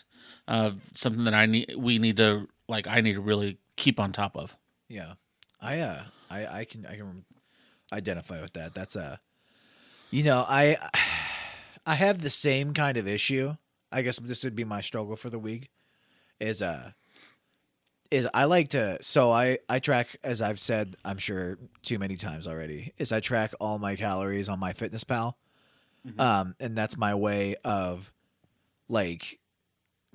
uh, 0.49 0.71
something 0.94 1.25
that 1.25 1.35
I 1.35 1.44
need 1.44 1.75
we 1.76 1.99
need 1.99 2.16
to 2.16 2.49
like 2.69 2.87
I 2.87 3.00
need 3.00 3.14
to 3.14 3.21
really 3.21 3.59
keep 3.76 4.00
on 4.00 4.12
top 4.12 4.37
of. 4.37 4.57
Yeah. 4.88 5.14
I 5.61 5.81
uh 5.81 6.02
I 6.31 6.47
I 6.61 6.64
can 6.64 6.87
I 6.87 6.97
can 6.97 7.25
identify 7.92 8.40
with 8.40 8.54
that. 8.54 8.75
That's 8.75 8.97
a 8.97 9.21
you 10.11 10.23
know, 10.23 10.45
I 10.47 10.76
I 11.87 11.95
have 11.95 12.21
the 12.21 12.31
same 12.31 12.75
kind 12.75 12.97
of 12.97 13.09
issue. 13.09 13.57
I 13.90 14.02
guess 14.02 14.19
this 14.19 14.45
would 14.45 14.57
be 14.57 14.64
my 14.64 14.81
struggle 14.81 15.16
for 15.16 15.31
the 15.31 15.38
week 15.38 15.71
is 16.40 16.62
uh 16.62 16.90
is 18.11 18.28
I 18.35 18.45
like 18.45 18.69
to 18.71 18.99
so 19.02 19.31
I 19.31 19.59
I 19.69 19.78
track 19.78 20.16
as 20.23 20.42
I've 20.42 20.61
said 20.61 20.97
I'm 21.04 21.19
sure 21.19 21.59
too 21.83 21.99
many 21.99 22.16
times 22.16 22.47
already 22.47 22.92
is 22.99 23.12
I 23.12 23.21
track 23.21 23.52
all 23.61 23.78
my 23.78 23.97
calories 23.97 24.49
on 24.49 24.61
MyFitnessPal. 24.61 25.35
Um 26.19 26.54
and 26.61 26.76
that's 26.76 26.97
my 26.97 27.14
way 27.14 27.57
of 27.64 28.12
like 28.88 29.38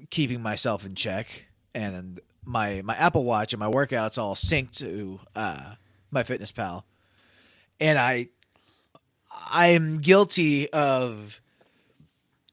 keeping 0.09 0.41
myself 0.41 0.85
in 0.85 0.95
check 0.95 1.45
and 1.73 2.19
my 2.47 2.81
my 2.83 2.95
Apple 2.95 3.23
Watch 3.23 3.53
and 3.53 3.59
my 3.59 3.67
workouts 3.69 4.17
all 4.17 4.33
synced 4.35 4.77
to 4.79 5.19
uh 5.35 5.75
MyFitnessPal. 6.13 6.83
And 7.79 7.99
I 7.99 8.29
I'm 9.49 9.99
guilty 9.99 10.69
of 10.71 11.41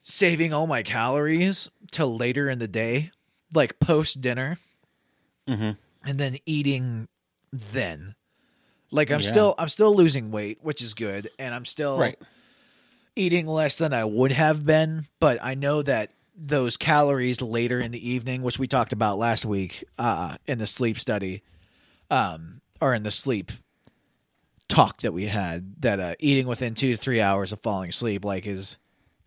saving 0.03 0.53
all 0.53 0.67
my 0.67 0.83
calories 0.83 1.71
till 1.91 2.17
later 2.17 2.51
in 2.51 2.59
the 2.59 2.69
day, 2.69 3.11
like 3.55 3.79
post 3.79 4.21
dinner, 4.21 4.59
Mhm. 5.49 5.79
and 6.05 6.19
then 6.21 6.39
eating 6.45 7.09
then. 7.53 8.15
Like 8.91 9.11
I'm 9.11 9.21
Yeah. 9.23 9.31
still 9.31 9.55
I'm 9.59 9.69
still 9.69 9.95
losing 9.95 10.31
weight, 10.31 10.59
which 10.63 10.83
is 10.83 10.95
good, 10.95 11.31
and 11.39 11.55
I'm 11.55 11.65
still 11.65 11.99
Right. 11.99 12.21
eating 13.17 13.47
less 13.47 13.79
than 13.79 13.93
I 13.95 14.05
would 14.05 14.33
have 14.33 14.67
been, 14.67 15.07
but 15.21 15.39
I 15.43 15.55
know 15.55 15.83
that 15.83 16.11
those 16.35 16.77
calories 16.77 17.41
later 17.41 17.81
in 17.81 17.93
the 17.93 18.09
evening, 18.09 18.43
which 18.43 18.59
we 18.59 18.67
talked 18.67 18.93
about 18.93 19.19
last 19.19 19.45
week 19.45 19.85
uh, 19.99 20.37
in 20.47 20.59
the 20.59 20.67
sleep 20.67 20.99
study, 20.99 21.43
um, 22.11 22.61
or 22.81 22.95
in 22.95 23.03
the 23.03 23.11
sleep 23.11 23.53
talk 24.69 25.01
that 25.03 25.13
we 25.13 25.27
had, 25.27 25.81
that 25.83 26.01
uh, 26.01 26.15
eating 26.19 26.47
within 26.47 26.75
two 26.75 26.93
to 26.93 26.97
three 26.97 27.21
hours 27.21 27.53
of 27.53 27.61
falling 27.61 27.91
asleep, 27.91 28.25
like 28.25 28.47
is, 28.47 28.79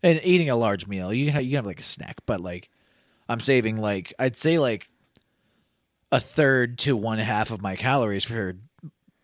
and 0.02 0.20
eating 0.22 0.50
a 0.50 0.56
large 0.56 0.86
meal, 0.86 1.12
you 1.12 1.30
have, 1.30 1.42
you 1.42 1.56
have 1.56 1.66
like 1.66 1.80
a 1.80 1.84
snack, 1.84 2.18
but 2.26 2.40
like 2.40 2.70
I'm 3.28 3.40
saving 3.40 3.78
like 3.78 4.12
I'd 4.18 4.36
say 4.36 4.58
like 4.58 4.88
a 6.12 6.20
third 6.20 6.78
to 6.80 6.96
one 6.96 7.18
half 7.18 7.50
of 7.50 7.62
my 7.62 7.76
calories 7.76 8.24
for 8.24 8.56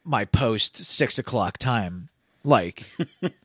my 0.05 0.25
post 0.25 0.77
six 0.77 1.19
o'clock 1.19 1.59
time, 1.59 2.09
like. 2.43 2.85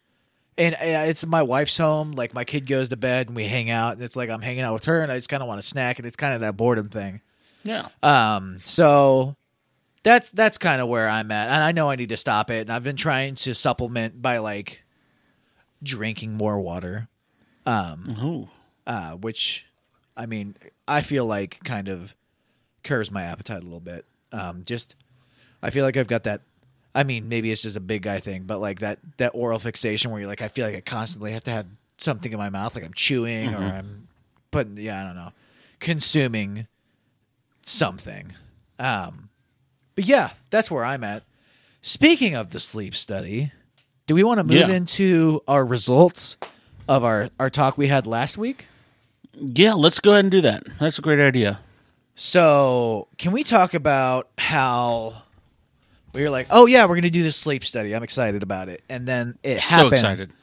And 0.59 0.75
it's 0.79 1.25
my 1.25 1.41
wife's 1.41 1.77
home. 1.77 2.11
Like 2.11 2.33
my 2.33 2.43
kid 2.43 2.67
goes 2.67 2.89
to 2.89 2.97
bed 2.97 3.27
and 3.27 3.35
we 3.35 3.45
hang 3.45 3.69
out. 3.69 3.93
And 3.93 4.03
it's 4.03 4.17
like 4.17 4.29
I'm 4.29 4.41
hanging 4.41 4.61
out 4.61 4.73
with 4.73 4.85
her, 4.85 5.01
and 5.01 5.11
I 5.11 5.15
just 5.15 5.29
kind 5.29 5.41
of 5.41 5.47
want 5.47 5.59
a 5.59 5.63
snack. 5.63 5.99
And 5.99 6.05
it's 6.05 6.17
kind 6.17 6.33
of 6.33 6.41
that 6.41 6.57
boredom 6.57 6.89
thing. 6.89 7.21
Yeah. 7.63 7.87
Um, 8.03 8.59
so 8.65 9.37
that's 10.03 10.29
that's 10.29 10.57
kind 10.57 10.81
of 10.81 10.89
where 10.89 11.07
I'm 11.07 11.31
at. 11.31 11.47
And 11.49 11.63
I 11.63 11.71
know 11.71 11.89
I 11.89 11.95
need 11.95 12.09
to 12.09 12.17
stop 12.17 12.51
it. 12.51 12.61
And 12.61 12.69
I've 12.69 12.83
been 12.83 12.97
trying 12.97 13.35
to 13.35 13.55
supplement 13.55 14.21
by 14.21 14.39
like 14.39 14.83
drinking 15.81 16.33
more 16.33 16.59
water. 16.59 17.07
Um, 17.65 18.03
Ooh. 18.21 18.49
uh, 18.85 19.11
which 19.11 19.65
I 20.17 20.25
mean, 20.25 20.55
I 20.87 21.01
feel 21.01 21.25
like 21.25 21.63
kind 21.63 21.87
of 21.87 22.15
curbs 22.83 23.11
my 23.11 23.23
appetite 23.23 23.61
a 23.61 23.65
little 23.65 23.79
bit. 23.79 24.05
Um, 24.33 24.63
just 24.65 24.97
I 25.63 25.69
feel 25.69 25.85
like 25.85 25.95
I've 25.95 26.07
got 26.07 26.23
that. 26.23 26.41
I 26.95 27.03
mean, 27.03 27.29
maybe 27.29 27.51
it's 27.51 27.61
just 27.61 27.75
a 27.75 27.79
big 27.81 28.01
guy 28.01 28.19
thing, 28.19 28.43
but 28.43 28.59
like 28.59 28.79
that 28.79 28.99
that 29.17 29.31
oral 29.33 29.59
fixation 29.59 30.11
where 30.11 30.19
you're 30.19 30.29
like, 30.29 30.41
I 30.41 30.47
feel 30.47 30.65
like 30.65 30.75
I 30.75 30.81
constantly 30.81 31.31
have 31.33 31.43
to 31.43 31.51
have 31.51 31.67
something 31.97 32.31
in 32.31 32.37
my 32.37 32.49
mouth, 32.49 32.75
like 32.75 32.83
I'm 32.83 32.93
chewing 32.93 33.53
or 33.53 33.57
I'm 33.57 34.07
putting, 34.51 34.77
yeah, 34.77 35.01
I 35.01 35.05
don't 35.05 35.15
know, 35.15 35.31
consuming 35.79 36.67
something. 37.63 38.33
Um, 38.79 39.29
but 39.95 40.05
yeah, 40.05 40.31
that's 40.49 40.71
where 40.71 40.83
I'm 40.85 41.03
at. 41.03 41.23
Speaking 41.81 42.35
of 42.35 42.49
the 42.51 42.59
sleep 42.59 42.95
study, 42.95 43.51
do 44.07 44.15
we 44.15 44.23
want 44.23 44.39
to 44.39 44.43
move 44.43 44.69
Yeah. 44.69 44.75
into 44.75 45.41
our 45.47 45.63
results 45.65 46.35
of 46.87 47.03
our 47.03 47.29
our 47.39 47.49
talk 47.49 47.77
we 47.77 47.87
had 47.87 48.07
last 48.07 48.37
week? 48.37 48.65
Yeah, 49.33 49.73
let's 49.73 49.99
go 49.99 50.11
ahead 50.13 50.25
and 50.25 50.31
do 50.31 50.41
that. 50.41 50.63
That's 50.79 50.97
a 50.99 51.01
great 51.01 51.19
idea. 51.19 51.59
So, 52.15 53.07
can 53.17 53.31
we 53.31 53.43
talk 53.45 53.73
about 53.73 54.27
how 54.37 55.23
we 56.13 56.23
were 56.23 56.29
like, 56.29 56.47
"Oh 56.49 56.65
yeah, 56.65 56.83
we're 56.83 56.95
going 56.95 57.03
to 57.03 57.09
do 57.09 57.23
this 57.23 57.37
sleep 57.37 57.65
study. 57.65 57.95
I'm 57.95 58.03
excited 58.03 58.43
about 58.43 58.69
it." 58.69 58.83
And 58.89 59.07
then 59.07 59.37
it 59.43 59.59
happened. 59.59 59.89
So 59.89 59.95
excited. 59.95 60.33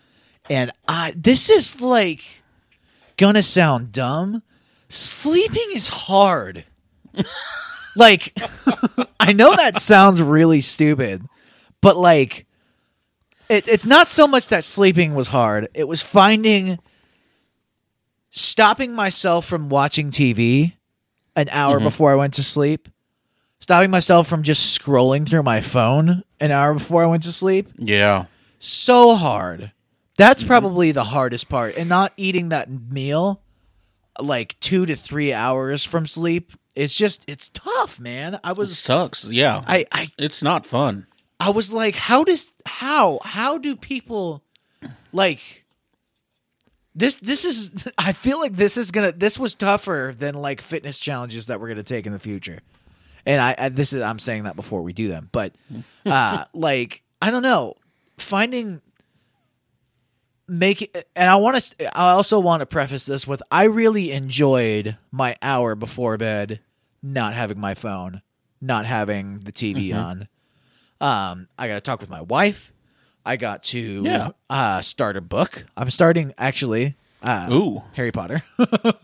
And 0.48 0.72
I 0.86 1.12
this 1.16 1.50
is 1.50 1.80
like 1.80 2.24
gonna 3.16 3.42
sound 3.42 3.92
dumb. 3.92 4.42
Sleeping 4.88 5.68
is 5.72 5.88
hard. 5.88 6.64
like 7.96 8.36
I 9.20 9.32
know 9.32 9.54
that 9.56 9.80
sounds 9.80 10.22
really 10.22 10.60
stupid, 10.60 11.24
but 11.80 11.96
like 11.96 12.46
it, 13.48 13.68
it's 13.68 13.86
not 13.86 14.10
so 14.10 14.26
much 14.26 14.48
that 14.48 14.64
sleeping 14.64 15.14
was 15.14 15.28
hard. 15.28 15.68
It 15.74 15.88
was 15.88 16.02
finding 16.02 16.78
stopping 18.30 18.92
myself 18.92 19.46
from 19.46 19.68
watching 19.68 20.10
TV 20.10 20.74
an 21.34 21.48
hour 21.50 21.76
mm-hmm. 21.76 21.84
before 21.84 22.12
I 22.12 22.16
went 22.16 22.34
to 22.34 22.42
sleep. 22.42 22.88
Stopping 23.60 23.90
myself 23.90 24.28
from 24.28 24.42
just 24.42 24.78
scrolling 24.78 25.28
through 25.28 25.42
my 25.42 25.60
phone 25.60 26.22
an 26.40 26.50
hour 26.50 26.74
before 26.74 27.02
I 27.02 27.06
went 27.06 27.22
to 27.24 27.32
sleep 27.32 27.68
Yeah. 27.78 28.26
so 28.58 29.14
hard. 29.14 29.72
That's 30.16 30.42
mm-hmm. 30.42 30.48
probably 30.48 30.92
the 30.92 31.04
hardest 31.04 31.48
part. 31.48 31.76
And 31.76 31.88
not 31.88 32.12
eating 32.16 32.50
that 32.50 32.70
meal 32.70 33.42
like 34.20 34.58
two 34.60 34.86
to 34.86 34.96
three 34.96 35.32
hours 35.32 35.84
from 35.84 36.06
sleep. 36.06 36.52
It's 36.74 36.94
just 36.94 37.24
it's 37.26 37.48
tough, 37.50 37.98
man. 37.98 38.38
I 38.44 38.50
It 38.50 38.56
was 38.56 38.78
sucks. 38.78 39.24
Yeah. 39.24 39.62
I, 39.66 39.86
I 39.92 40.08
it's 40.18 40.42
not 40.42 40.66
fun. 40.66 41.06
I 41.40 41.50
was 41.50 41.72
like, 41.72 41.94
how 41.94 42.24
does 42.24 42.52
how 42.64 43.18
how 43.24 43.58
do 43.58 43.76
people 43.76 44.42
like 45.12 45.64
this 46.94 47.16
this 47.16 47.44
is 47.44 47.88
I 47.98 48.12
feel 48.12 48.38
like 48.38 48.56
this 48.56 48.76
is 48.76 48.90
gonna 48.90 49.12
this 49.12 49.38
was 49.38 49.54
tougher 49.54 50.14
than 50.16 50.34
like 50.34 50.60
fitness 50.60 50.98
challenges 50.98 51.46
that 51.46 51.60
we're 51.60 51.68
gonna 51.68 51.82
take 51.82 52.06
in 52.06 52.12
the 52.12 52.18
future. 52.18 52.60
And 53.26 53.40
I, 53.40 53.54
I 53.58 53.68
this 53.68 53.92
is 53.92 54.00
I'm 54.02 54.18
saying 54.18 54.44
that 54.44 54.56
before 54.56 54.82
we 54.82 54.92
do 54.92 55.08
them, 55.08 55.28
but 55.32 55.52
uh 56.06 56.44
like 56.54 57.02
I 57.20 57.30
don't 57.30 57.42
know, 57.42 57.74
finding 58.18 58.80
make 60.48 60.96
and 61.16 61.28
I 61.28 61.36
want 61.36 61.60
to 61.62 61.98
I 61.98 62.12
also 62.12 62.38
want 62.38 62.60
to 62.60 62.66
preface 62.66 63.04
this 63.06 63.26
with 63.26 63.42
I 63.50 63.64
really 63.64 64.12
enjoyed 64.12 64.96
my 65.10 65.36
hour 65.42 65.74
before 65.74 66.16
bed 66.16 66.60
not 67.02 67.34
having 67.34 67.58
my 67.58 67.74
phone, 67.74 68.22
not 68.60 68.86
having 68.86 69.40
the 69.40 69.52
TV 69.52 69.94
on. 69.94 70.28
Um, 71.00 71.48
I 71.58 71.68
got 71.68 71.74
to 71.74 71.80
talk 71.80 72.00
with 72.00 72.08
my 72.10 72.22
wife. 72.22 72.72
I 73.24 73.36
got 73.36 73.64
to 73.64 73.78
Yeah. 74.04 74.28
uh, 74.48 74.80
start 74.82 75.16
a 75.16 75.20
book. 75.20 75.66
I'm 75.76 75.90
starting 75.90 76.32
actually 76.38 76.94
uh, 77.22 77.48
Ooh. 77.50 77.82
Harry 77.94 78.12
Potter. 78.12 78.42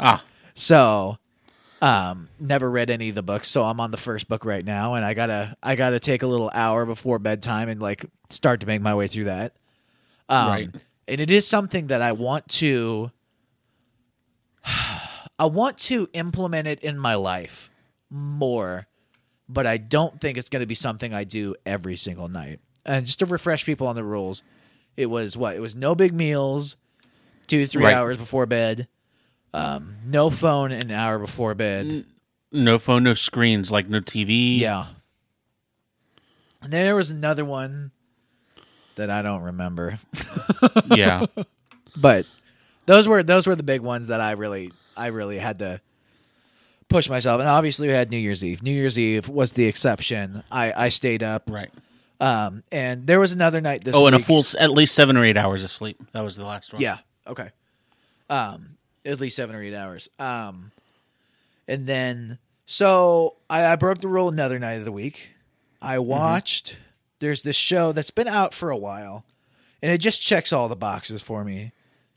Ah. 0.00 0.24
so 0.54 1.18
um 1.84 2.28
never 2.40 2.70
read 2.70 2.88
any 2.88 3.10
of 3.10 3.14
the 3.14 3.22
books 3.22 3.46
so 3.48 3.62
i'm 3.62 3.78
on 3.78 3.90
the 3.90 3.96
first 3.96 4.26
book 4.28 4.44
right 4.46 4.64
now 4.64 4.94
and 4.94 5.04
i 5.04 5.12
gotta 5.12 5.54
i 5.62 5.76
gotta 5.76 6.00
take 6.00 6.22
a 6.22 6.26
little 6.26 6.50
hour 6.54 6.86
before 6.86 7.18
bedtime 7.18 7.68
and 7.68 7.82
like 7.82 8.06
start 8.30 8.60
to 8.60 8.66
make 8.66 8.80
my 8.80 8.94
way 8.94 9.06
through 9.06 9.24
that 9.24 9.54
um 10.30 10.48
Right. 10.48 10.70
and 11.08 11.20
it 11.20 11.30
is 11.30 11.46
something 11.46 11.88
that 11.88 12.00
i 12.00 12.12
want 12.12 12.48
to 12.48 13.10
i 15.38 15.44
want 15.46 15.78
to 15.78 16.08
implement 16.12 16.66
it 16.68 16.80
in 16.80 16.98
my 16.98 17.14
life 17.16 17.70
more 18.10 18.86
but 19.48 19.66
i 19.66 19.76
don't 19.76 20.20
think 20.20 20.38
it's 20.38 20.48
going 20.48 20.60
to 20.60 20.66
be 20.66 20.74
something 20.74 21.12
i 21.12 21.24
do 21.24 21.54
every 21.66 21.96
single 21.96 22.28
night 22.28 22.60
and 22.86 23.04
just 23.06 23.18
to 23.18 23.26
refresh 23.26 23.64
people 23.66 23.86
on 23.86 23.94
the 23.94 24.04
rules 24.04 24.42
it 24.96 25.06
was 25.06 25.36
what 25.36 25.56
it 25.56 25.60
was 25.60 25.74
no 25.76 25.94
big 25.94 26.14
meals 26.14 26.76
two 27.46 27.60
to 27.60 27.66
three 27.66 27.84
Right. 27.84 27.94
hours 27.94 28.16
before 28.16 28.46
bed 28.46 28.88
um, 29.54 29.96
no 30.04 30.28
phone 30.28 30.70
an 30.72 30.90
hour 30.90 31.18
before 31.18 31.54
bed. 31.54 32.04
No 32.52 32.78
phone, 32.78 33.04
no 33.04 33.14
screens, 33.14 33.70
like 33.72 33.88
no 33.88 34.00
TV. 34.00 34.58
Yeah. 34.58 34.86
And 36.62 36.72
then 36.72 36.84
there 36.84 36.94
was 36.96 37.10
another 37.10 37.44
one. 37.44 37.90
that 38.96 39.10
I 39.10 39.22
don't 39.22 39.42
remember. 39.42 39.98
Yeah. 40.94 41.26
but 41.96 42.26
those 42.86 43.06
were 43.08 43.22
those 43.22 43.46
were 43.46 43.56
the 43.56 43.62
big 43.62 43.80
ones 43.80 44.08
that 44.08 44.20
I 44.20 44.32
really 44.32 44.72
I 44.96 45.08
really 45.08 45.38
had 45.38 45.58
to 45.60 45.80
push 46.88 47.08
myself. 47.08 47.40
And 47.40 47.48
obviously 47.48 47.88
we 47.88 47.94
had 47.94 48.10
New 48.10 48.18
Year's 48.18 48.44
Eve. 48.44 48.62
New 48.62 48.72
Year's 48.72 48.98
Eve 48.98 49.28
was 49.28 49.52
the 49.54 49.64
exception. 49.64 50.42
I 50.50 50.72
I 50.86 50.88
stayed 50.90 51.22
up. 51.22 51.48
right. 51.50 51.70
Um 52.20 52.62
and 52.70 53.06
there 53.06 53.18
was 53.20 53.32
another 53.32 53.60
night 53.60 53.84
this 53.84 53.96
Oh, 53.96 54.06
and 54.06 54.14
a 54.14 54.18
full 54.20 54.38
s- 54.40 54.54
at 54.58 54.70
least 54.70 54.94
seven 54.94 55.16
or 55.16 55.24
eight 55.24 55.36
hours 55.36 55.64
of 55.64 55.70
sleep. 55.70 55.96
That 56.12 56.22
was 56.22 56.36
the 56.36 56.44
last 56.44 56.72
one. 56.72 56.80
Yeah. 56.82 56.98
Okay. 57.26 57.50
Um, 58.30 58.73
at 59.04 59.20
least 59.20 59.36
seven 59.36 59.54
or 59.54 59.62
eight 59.62 59.74
hours. 59.74 60.08
Um, 60.18 60.72
and 61.68 61.86
then 61.86 62.38
so 62.66 63.36
I, 63.48 63.64
I 63.66 63.76
broke 63.76 64.00
the 64.00 64.08
rule 64.08 64.28
another 64.28 64.58
night 64.58 64.74
of 64.74 64.84
the 64.84 64.92
week. 64.92 65.30
I 65.80 65.96
mm-hmm. 65.96 66.06
watched. 66.06 66.76
There's 67.20 67.42
this 67.42 67.56
show 67.56 67.92
that's 67.92 68.10
been 68.10 68.28
out 68.28 68.52
for 68.52 68.70
a 68.70 68.76
while, 68.76 69.24
and 69.82 69.92
it 69.92 69.98
just 69.98 70.20
checks 70.20 70.52
all 70.52 70.68
the 70.68 70.76
boxes 70.76 71.22
for 71.22 71.44
me. 71.44 71.72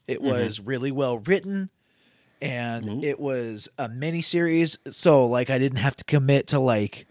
It 0.07 0.19
mm-hmm. 0.19 0.27
was 0.27 0.59
really 0.59 0.91
well 0.91 1.19
written, 1.19 1.69
and 2.41 2.85
mm-hmm. 2.85 3.03
it 3.03 3.19
was 3.19 3.69
a 3.77 3.89
mini 3.89 4.21
series. 4.21 4.77
So 4.89 5.25
like 5.25 5.49
I 5.49 5.59
didn't 5.59 5.79
have 5.79 5.95
to 5.97 6.03
commit 6.03 6.47
to 6.47 6.59
like 6.59 7.07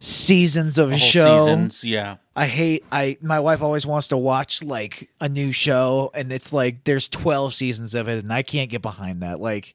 seasons 0.00 0.78
of 0.78 0.92
a 0.92 0.98
show. 0.98 1.38
seasons. 1.46 1.84
Yeah. 1.84 2.16
I 2.34 2.46
hate 2.46 2.84
I 2.90 3.18
my 3.20 3.40
wife 3.40 3.62
always 3.62 3.86
wants 3.86 4.08
to 4.08 4.16
watch 4.16 4.62
like 4.62 5.10
a 5.20 5.28
new 5.28 5.52
show 5.52 6.10
and 6.14 6.32
it's 6.32 6.52
like 6.52 6.84
there's 6.84 7.08
12 7.08 7.54
seasons 7.54 7.94
of 7.94 8.08
it 8.08 8.18
and 8.22 8.32
I 8.32 8.42
can't 8.42 8.70
get 8.70 8.82
behind 8.82 9.22
that. 9.22 9.40
Like 9.40 9.74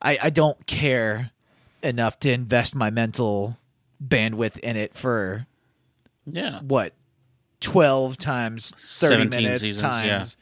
I 0.00 0.18
I 0.24 0.30
don't 0.30 0.66
care 0.66 1.30
enough 1.82 2.18
to 2.20 2.30
invest 2.32 2.74
my 2.74 2.90
mental 2.90 3.58
bandwidth 4.04 4.58
in 4.60 4.76
it 4.76 4.94
for 4.94 5.46
Yeah. 6.26 6.60
what 6.60 6.92
12 7.60 8.16
times 8.18 8.70
30 8.70 9.14
17 9.16 9.42
minutes 9.42 9.60
seasons, 9.60 9.80
times 9.82 10.36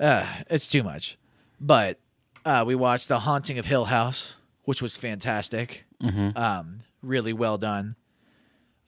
uh 0.00 0.26
it's 0.50 0.66
too 0.66 0.82
much. 0.82 1.16
But 1.60 1.98
uh 2.44 2.64
we 2.66 2.74
watched 2.74 3.08
The 3.08 3.20
Haunting 3.20 3.58
of 3.58 3.66
Hill 3.66 3.84
House, 3.86 4.34
which 4.64 4.82
was 4.82 4.96
fantastic. 4.96 5.84
Mm-hmm. 6.02 6.36
Um 6.36 6.80
really 7.04 7.32
well 7.32 7.58
done. 7.58 7.96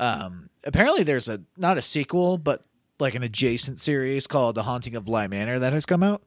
Um 0.01 0.51
apparently 0.65 1.03
there's 1.05 1.29
a 1.29 1.43
not 1.57 1.79
a 1.79 1.83
sequel 1.83 2.39
but 2.39 2.63
like 2.99 3.15
an 3.15 3.23
adjacent 3.23 3.79
series 3.81 4.27
called 4.27 4.55
The 4.55 4.63
Haunting 4.63 4.95
of 4.97 5.05
Bly 5.05 5.27
Manor 5.27 5.59
that 5.61 5.73
has 5.73 5.87
come 5.87 6.03
out. 6.03 6.23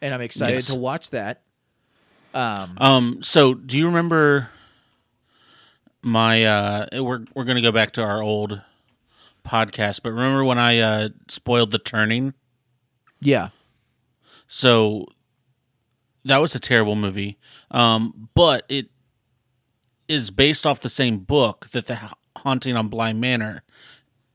And 0.00 0.14
I'm 0.14 0.20
excited 0.20 0.54
Yes. 0.54 0.66
to 0.66 0.74
watch 0.74 1.10
that. 1.10 1.42
Um 2.34 2.76
Um. 2.78 3.22
So, 3.22 3.54
do 3.54 3.76
you 3.78 3.86
remember 3.86 4.50
my? 6.02 6.44
uh 6.44 6.86
We're 7.02 7.24
we're 7.34 7.44
gonna 7.44 7.62
go 7.62 7.72
back 7.72 7.92
to 7.92 8.02
our 8.02 8.22
old 8.22 8.60
podcast, 9.46 10.00
but 10.02 10.10
remember 10.12 10.44
when 10.44 10.58
I 10.58 10.78
uh 10.78 11.08
spoiled 11.28 11.70
the 11.70 11.78
turning? 11.78 12.34
yeah. 13.20 13.48
So 14.46 15.06
that 16.24 16.38
was 16.38 16.54
a 16.54 16.60
terrible 16.60 16.96
movie. 16.96 17.38
Um, 17.70 18.28
but 18.34 18.64
it 18.68 18.88
is 20.08 20.30
based 20.30 20.66
off 20.66 20.80
the 20.80 20.88
same 20.90 21.18
book 21.18 21.68
that 21.72 21.86
the 21.86 21.98
Haunting 22.38 22.76
on 22.76 22.88
Blind 22.88 23.20
Manor 23.20 23.62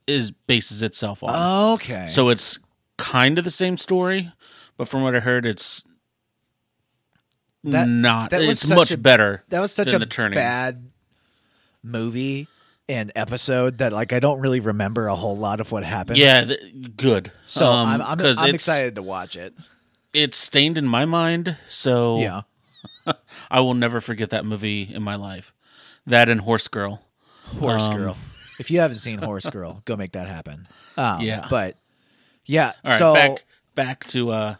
is 0.06 0.30
bases 0.30 0.82
itself 0.82 1.22
on. 1.22 1.72
Okay. 1.74 2.06
So 2.08 2.28
it's 2.28 2.58
kind 2.98 3.38
of 3.38 3.44
the 3.44 3.50
same 3.50 3.76
story, 3.76 4.30
but 4.76 4.88
from 4.88 5.02
what 5.02 5.14
I 5.16 5.20
heard, 5.20 5.46
it's 5.46 5.84
That- 7.64 7.88
not. 7.88 8.30
that 8.30 8.42
it's 8.42 8.68
much 8.68 8.90
a- 8.90 8.98
better. 8.98 9.44
That 9.48 9.60
was 9.60 9.72
such 9.72 9.92
a 9.92 9.98
the 9.98 10.06
turning. 10.06 10.36
bad 10.36 10.90
movie 11.82 12.46
and 12.88 13.10
episode 13.16 13.78
that 13.78 13.92
like 13.92 14.12
I 14.12 14.20
don't 14.20 14.40
really 14.40 14.60
remember 14.60 15.06
a 15.08 15.16
whole 15.16 15.36
lot 15.36 15.60
of 15.60 15.72
what 15.72 15.84
happened. 15.84 16.18
Yeah, 16.18 16.44
th- 16.44 16.96
good. 16.96 17.32
So 17.46 17.66
Um, 17.66 17.88
I'm 18.02 18.20
I'm, 18.20 18.38
I'm 18.38 18.54
excited 18.54 18.94
to 18.96 19.02
watch 19.02 19.36
it. 19.36 19.54
It's 20.12 20.36
stained 20.36 20.76
in 20.78 20.86
my 20.86 21.06
mind, 21.06 21.56
so 21.68 22.20
Yeah. 22.20 22.42
I 23.50 23.60
will 23.60 23.74
never 23.74 24.00
forget 24.00 24.30
that 24.30 24.44
movie 24.44 24.82
in 24.82 25.02
my 25.02 25.16
life. 25.16 25.52
That 26.06 26.28
and 26.28 26.40
Horse 26.40 26.68
Girl. 26.68 27.02
Horse 27.58 27.88
Um, 27.88 27.96
Girl. 27.96 28.16
If 28.58 28.70
you 28.70 28.80
haven't 28.80 28.98
seen 28.98 29.20
Horse 29.20 29.48
Girl, 29.48 29.82
go 29.84 29.96
make 29.96 30.12
that 30.12 30.28
happen. 30.28 30.68
Um, 30.96 31.20
Yeah. 31.20 31.46
But 31.50 31.76
yeah. 32.46 32.72
All 32.84 32.90
right, 32.90 32.98
so 32.98 33.14
back 33.14 33.44
back 33.74 34.04
to 34.08 34.30
uh 34.30 34.54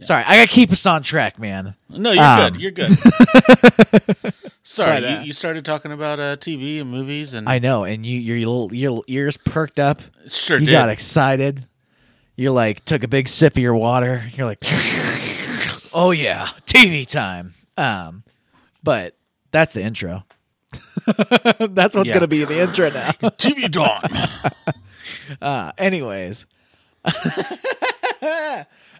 sorry, 0.00 0.24
I 0.26 0.36
gotta 0.36 0.48
keep 0.50 0.70
us 0.70 0.84
on 0.86 1.02
track, 1.02 1.38
man. 1.38 1.74
No, 1.88 2.12
you're 2.12 2.22
Um, 2.24 2.52
good. 2.52 2.60
You're 2.60 2.70
good. 2.72 2.96
Sorry, 4.64 5.00
But, 5.00 5.04
uh, 5.04 5.08
you, 5.20 5.26
you 5.26 5.32
started 5.32 5.64
talking 5.64 5.90
about 5.90 6.20
uh, 6.20 6.36
TV 6.36 6.80
and 6.80 6.88
movies, 6.88 7.34
and 7.34 7.48
I 7.48 7.58
know, 7.58 7.82
and 7.84 8.06
you 8.06 8.20
your 8.20 8.36
little 8.38 8.72
your 8.72 8.90
little 8.92 9.04
ears 9.08 9.36
perked 9.36 9.80
up. 9.80 10.02
sure 10.28 10.56
you 10.58 10.66
did. 10.66 10.72
got 10.72 10.88
excited. 10.88 11.66
You're 12.36 12.52
like 12.52 12.84
took 12.84 13.02
a 13.02 13.08
big 13.08 13.26
sip 13.28 13.54
of 13.56 13.62
your 13.62 13.74
water. 13.74 14.22
You're 14.34 14.46
like, 14.46 14.58
oh 15.92 16.12
yeah, 16.12 16.48
TV 16.64 17.06
time. 17.06 17.54
Um, 17.76 18.22
but 18.84 19.16
that's 19.50 19.72
the 19.74 19.82
intro. 19.82 20.24
that's 21.70 21.96
what's 21.96 22.08
Yeah. 22.08 22.14
gonna 22.14 22.26
be 22.26 22.42
in 22.42 22.48
the 22.48 22.60
intro 22.62 22.88
now. 22.90 23.10
TV 23.38 23.70
Dawn. 23.70 24.02
Uh, 25.40 25.72
anyways, 25.78 26.46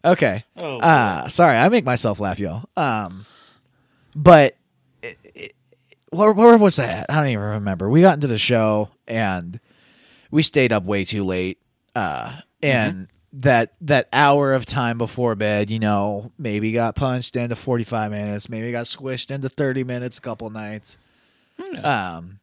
okay. 0.05 0.45
Oh, 0.57 0.79
Uh, 0.81 1.29
sorry, 1.29 1.57
I 1.57 1.69
make 1.69 1.85
myself 1.85 2.21
laugh, 2.21 2.39
y'all. 2.39 2.65
Um, 2.77 3.27
but 4.15 4.57
it, 5.03 5.19
it, 5.35 5.53
where, 6.11 6.33
where 6.33 6.57
was 6.57 6.77
that? 6.77 7.07
I 7.09 7.17
don't 7.17 7.29
even 7.29 7.45
remember. 7.45 7.89
We 7.89 8.01
got 8.01 8.15
into 8.15 8.27
the 8.29 8.39
show 8.39 8.91
and 9.07 9.61
we 10.31 10.43
stayed 10.43 10.73
up 10.73 10.85
way 10.85 11.05
too 11.05 11.25
late. 11.25 11.59
Uh, 11.95 12.41
and 12.63 13.09
that 13.35 13.75
that 13.83 14.09
hour 14.13 14.55
of 14.55 14.65
time 14.67 14.99
before 14.99 15.35
bed, 15.35 15.71
you 15.71 15.79
know, 15.79 16.33
maybe 16.39 16.73
got 16.73 16.95
punched 16.97 17.37
into 17.37 17.57
forty 17.57 17.85
five 17.85 18.11
minutes, 18.11 18.49
maybe 18.49 18.73
got 18.73 18.87
squished 18.87 19.31
into 19.31 19.49
thirty 19.49 19.85
minutes, 19.85 20.19
a 20.19 20.21
couple 20.23 20.49
nights. 20.51 20.97
Um, 21.83 22.39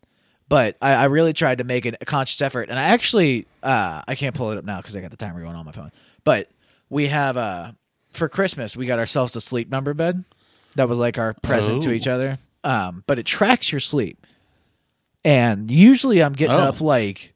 but 0.47 0.77
I, 0.82 0.93
I 0.93 1.05
really 1.05 1.34
tried 1.34 1.60
to 1.60 1.63
make 1.63 1.86
a 1.86 1.91
conscious 2.05 2.41
effort, 2.41 2.69
and 2.69 2.79
I 2.79 2.84
actually 2.84 3.45
uh, 3.63 4.01
I 4.08 4.15
can't 4.15 4.34
pull 4.36 4.51
it 4.51 4.58
up 4.58 4.65
now 4.65 4.77
because 4.77 4.95
I 4.95 5.01
got 5.01 5.12
the 5.12 5.17
timer 5.17 5.41
going 5.41 5.55
on 5.55 5.65
my 5.65 5.71
phone. 5.71 5.91
But 6.23 6.49
we 6.89 7.08
have 7.08 7.38
uh 7.38 7.71
for 8.12 8.27
Christmas 8.27 8.75
we 8.75 8.88
got 8.88 8.97
ourselves 8.97 9.36
a 9.36 9.41
sleep 9.41 9.69
number 9.69 9.93
bed 9.93 10.23
that 10.75 10.89
was 10.89 10.97
like 10.97 11.17
our 11.19 11.34
present 11.43 11.84
to 11.84 11.89
Oh. 11.91 11.93
each 11.93 12.08
other. 12.08 12.39
Um, 12.63 13.03
but 13.08 13.19
it 13.19 13.25
tracks 13.25 13.71
your 13.71 13.79
sleep, 13.79 14.25
and 15.23 15.69
usually 15.69 16.21
I'm 16.23 16.34
getting 16.34 16.55
Oh. 16.55 16.60
up 16.60 16.82
like 16.82 17.34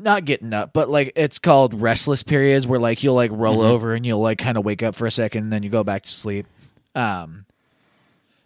not 0.00 0.24
getting 0.26 0.52
up, 0.52 0.72
but 0.74 0.88
like 0.90 1.12
it's 1.16 1.38
called 1.38 1.80
restless 1.80 2.22
periods 2.22 2.66
where 2.66 2.78
like 2.78 3.02
you'll 3.02 3.14
like 3.14 3.30
roll 3.32 3.60
over 3.62 3.94
and 3.94 4.04
you'll 4.06 4.20
like 4.20 4.38
kind 4.38 4.56
of 4.58 4.64
wake 4.64 4.82
up 4.82 4.94
for 4.94 5.06
a 5.06 5.10
second 5.10 5.44
and 5.44 5.52
then 5.52 5.62
you 5.62 5.70
go 5.70 5.82
back 5.82 6.02
to 6.02 6.10
sleep. 6.10 6.46
Um, 6.94 7.46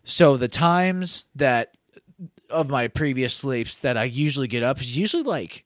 so 0.05 0.37
the 0.37 0.49
times 0.49 1.27
that 1.37 1.75
of 2.53 2.69
my 2.69 2.89
previous 2.89 3.35
sleeps 3.35 3.77
that 3.79 3.97
I 3.97 4.05
usually 4.05 4.49
get 4.49 4.63
up 4.63 4.81
is 4.81 4.97
usually 4.97 5.23
like 5.23 5.65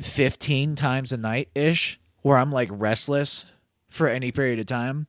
15 0.00 0.76
times 0.76 1.12
a 1.12 1.16
night 1.16 1.48
ish, 1.54 2.00
where 2.22 2.36
I'm 2.36 2.50
like 2.50 2.68
restless 2.72 3.46
for 3.88 4.08
any 4.08 4.32
period 4.32 4.58
of 4.58 4.66
time. 4.66 5.06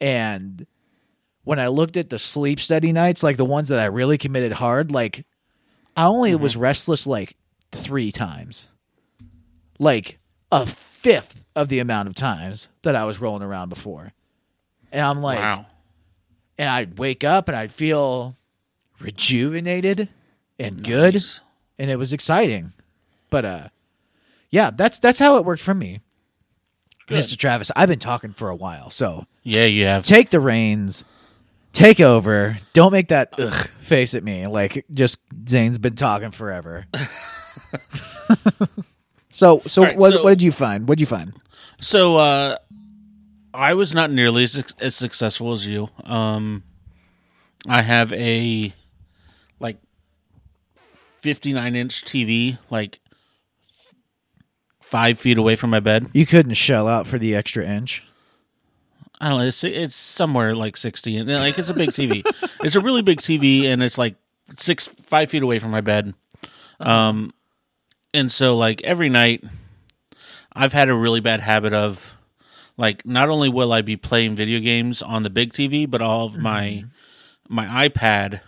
And 0.00 0.66
when 1.44 1.58
I 1.58 1.68
looked 1.68 1.96
at 1.96 2.10
the 2.10 2.18
sleep 2.18 2.60
study 2.60 2.92
nights, 2.92 3.22
like 3.22 3.36
the 3.36 3.44
ones 3.44 3.68
that 3.68 3.78
I 3.78 3.86
really 3.86 4.18
committed 4.18 4.52
hard, 4.52 4.90
like 4.90 5.24
I 5.96 6.04
only 6.04 6.32
mm-hmm. 6.32 6.42
was 6.42 6.56
restless 6.56 7.06
like 7.06 7.36
three 7.72 8.12
times. 8.12 8.68
Like 9.78 10.18
a 10.52 10.66
fifth 10.66 11.44
of 11.56 11.68
the 11.68 11.78
amount 11.78 12.08
of 12.08 12.14
times 12.14 12.68
that 12.82 12.94
I 12.94 13.04
was 13.04 13.20
rolling 13.20 13.42
around 13.42 13.68
before. 13.68 14.12
And 14.92 15.02
I'm 15.02 15.20
like, 15.22 15.38
wow. 15.38 15.66
and 16.56 16.68
I'd 16.68 16.98
wake 16.98 17.24
up 17.24 17.48
and 17.48 17.56
I'd 17.56 17.72
feel 17.72 18.36
rejuvenated 19.00 20.08
and 20.58 20.82
good 20.82 21.14
Nice. 21.14 21.40
and 21.78 21.90
it 21.90 21.96
was 21.96 22.12
exciting. 22.12 22.72
But 23.30 23.44
uh 23.44 23.68
yeah, 24.50 24.70
that's 24.70 24.98
that's 24.98 25.18
how 25.18 25.36
it 25.36 25.44
worked 25.44 25.62
for 25.62 25.74
me. 25.74 26.00
Good. 27.06 27.22
Mr. 27.24 27.36
Travis, 27.36 27.70
I've 27.76 27.88
been 27.88 27.98
talking 27.98 28.32
for 28.32 28.48
a 28.50 28.56
while, 28.56 28.90
so 28.90 29.24
Yeah, 29.42 29.64
you 29.64 29.84
have. 29.86 30.04
take 30.04 30.30
the 30.30 30.40
reins, 30.40 31.04
take 31.72 32.00
over. 32.00 32.58
Don't 32.74 32.92
make 32.92 33.08
that 33.08 33.34
ugh 33.38 33.68
face 33.80 34.14
at 34.14 34.22
me 34.24 34.44
like 34.46 34.84
just 34.92 35.20
Zane's 35.48 35.78
been 35.78 35.96
talking 35.96 36.30
forever. 36.30 36.86
so 39.30 39.62
so 39.66 39.82
right, 39.82 39.96
what 39.96 40.12
so- 40.14 40.22
what 40.24 40.30
did 40.30 40.42
you 40.42 40.52
find? 40.52 40.88
What'd 40.88 41.00
you 41.00 41.06
find? 41.06 41.32
So, 41.80 42.16
uh, 42.16 42.56
I 43.54 43.74
was 43.74 43.94
not 43.94 44.10
nearly 44.10 44.42
as, 44.42 44.64
as 44.80 44.96
successful 44.96 45.52
as 45.52 45.64
you. 45.64 45.90
Um, 46.02 46.64
I 47.68 47.82
have 47.82 48.12
a 48.14 48.72
like 49.60 49.78
59 51.20 51.76
inch 51.76 52.04
TV, 52.04 52.58
like 52.70 53.00
five 54.80 55.18
feet 55.18 55.38
away 55.38 55.56
from 55.56 55.70
my 55.70 55.80
bed. 55.80 56.08
You 56.12 56.26
couldn't 56.26 56.54
shell 56.54 56.88
out 56.88 57.06
for 57.06 57.18
the 57.18 57.34
extra 57.34 57.64
inch. 57.64 58.02
I 59.20 59.28
don't 59.28 59.38
know. 59.38 59.46
It's, 59.46 59.64
it's 59.64 59.96
somewhere 59.96 60.54
like 60.54 60.76
60, 60.76 61.16
and 61.16 61.28
like 61.28 61.58
it's 61.58 61.68
a 61.68 61.74
big 61.74 61.90
TV. 61.90 62.22
it's 62.62 62.76
a 62.76 62.80
really 62.80 63.02
big 63.02 63.20
TV, 63.20 63.64
and 63.64 63.82
it's 63.82 63.98
like 63.98 64.14
six, 64.56 64.86
five 64.86 65.30
feet 65.30 65.42
away 65.42 65.58
from 65.58 65.72
my 65.72 65.80
bed. 65.80 66.14
Um, 66.80 67.34
and 68.14 68.30
so 68.30 68.56
like 68.56 68.82
every 68.82 69.08
night, 69.08 69.44
I've 70.52 70.72
had 70.72 70.88
a 70.88 70.94
really 70.94 71.20
bad 71.20 71.40
habit 71.40 71.72
of 71.72 72.16
like 72.76 73.04
not 73.04 73.28
only 73.28 73.48
will 73.48 73.72
I 73.72 73.82
be 73.82 73.96
playing 73.96 74.36
video 74.36 74.60
games 74.60 75.02
on 75.02 75.24
the 75.24 75.30
big 75.30 75.52
TV, 75.52 75.90
but 75.90 76.00
all 76.00 76.26
of 76.26 76.38
my 76.38 76.84
my 77.48 77.88
iPad 77.88 78.40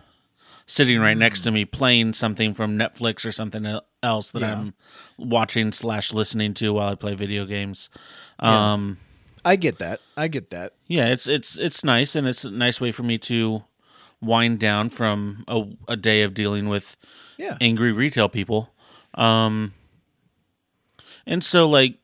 sitting 0.71 1.01
right 1.01 1.17
next 1.17 1.41
to 1.41 1.51
me 1.51 1.65
playing 1.65 2.13
something 2.13 2.55
from 2.55 2.79
Netflix 2.79 3.27
or 3.27 3.33
something 3.33 3.67
else 4.05 4.31
that 4.31 4.43
Yeah. 4.43 4.53
I'm 4.53 4.75
watching 5.19 5.73
slash 5.73 6.13
listening 6.13 6.55
to 6.55 6.73
while 6.75 6.91
I 6.91 6.95
play 6.95 7.17
video 7.17 7.45
games. 7.45 7.91
Um, 8.39 8.99
I 9.45 9.57
get 9.57 9.81
that. 9.81 9.99
I 10.17 10.29
get 10.29 10.51
that. 10.51 10.75
yeah, 10.87 11.07
it's 11.09 11.27
it's 11.27 11.59
it's 11.59 11.83
nice 11.83 12.15
and 12.15 12.29
it's 12.29 12.45
a 12.45 12.51
nice 12.53 12.81
way 12.81 12.93
for 12.93 13.03
me 13.03 13.19
to 13.19 13.65
wind 14.21 14.61
down 14.61 14.91
from 14.91 15.45
a, 15.49 15.65
a 15.89 15.97
day 15.97 16.23
of 16.23 16.35
dealing 16.35 16.69
with 16.69 16.97
Yeah. 17.37 17.57
angry 17.61 17.91
retail 17.91 18.29
people. 18.29 18.71
Um 19.15 19.73
and 21.27 21.43
so 21.43 21.69
like 21.69 21.97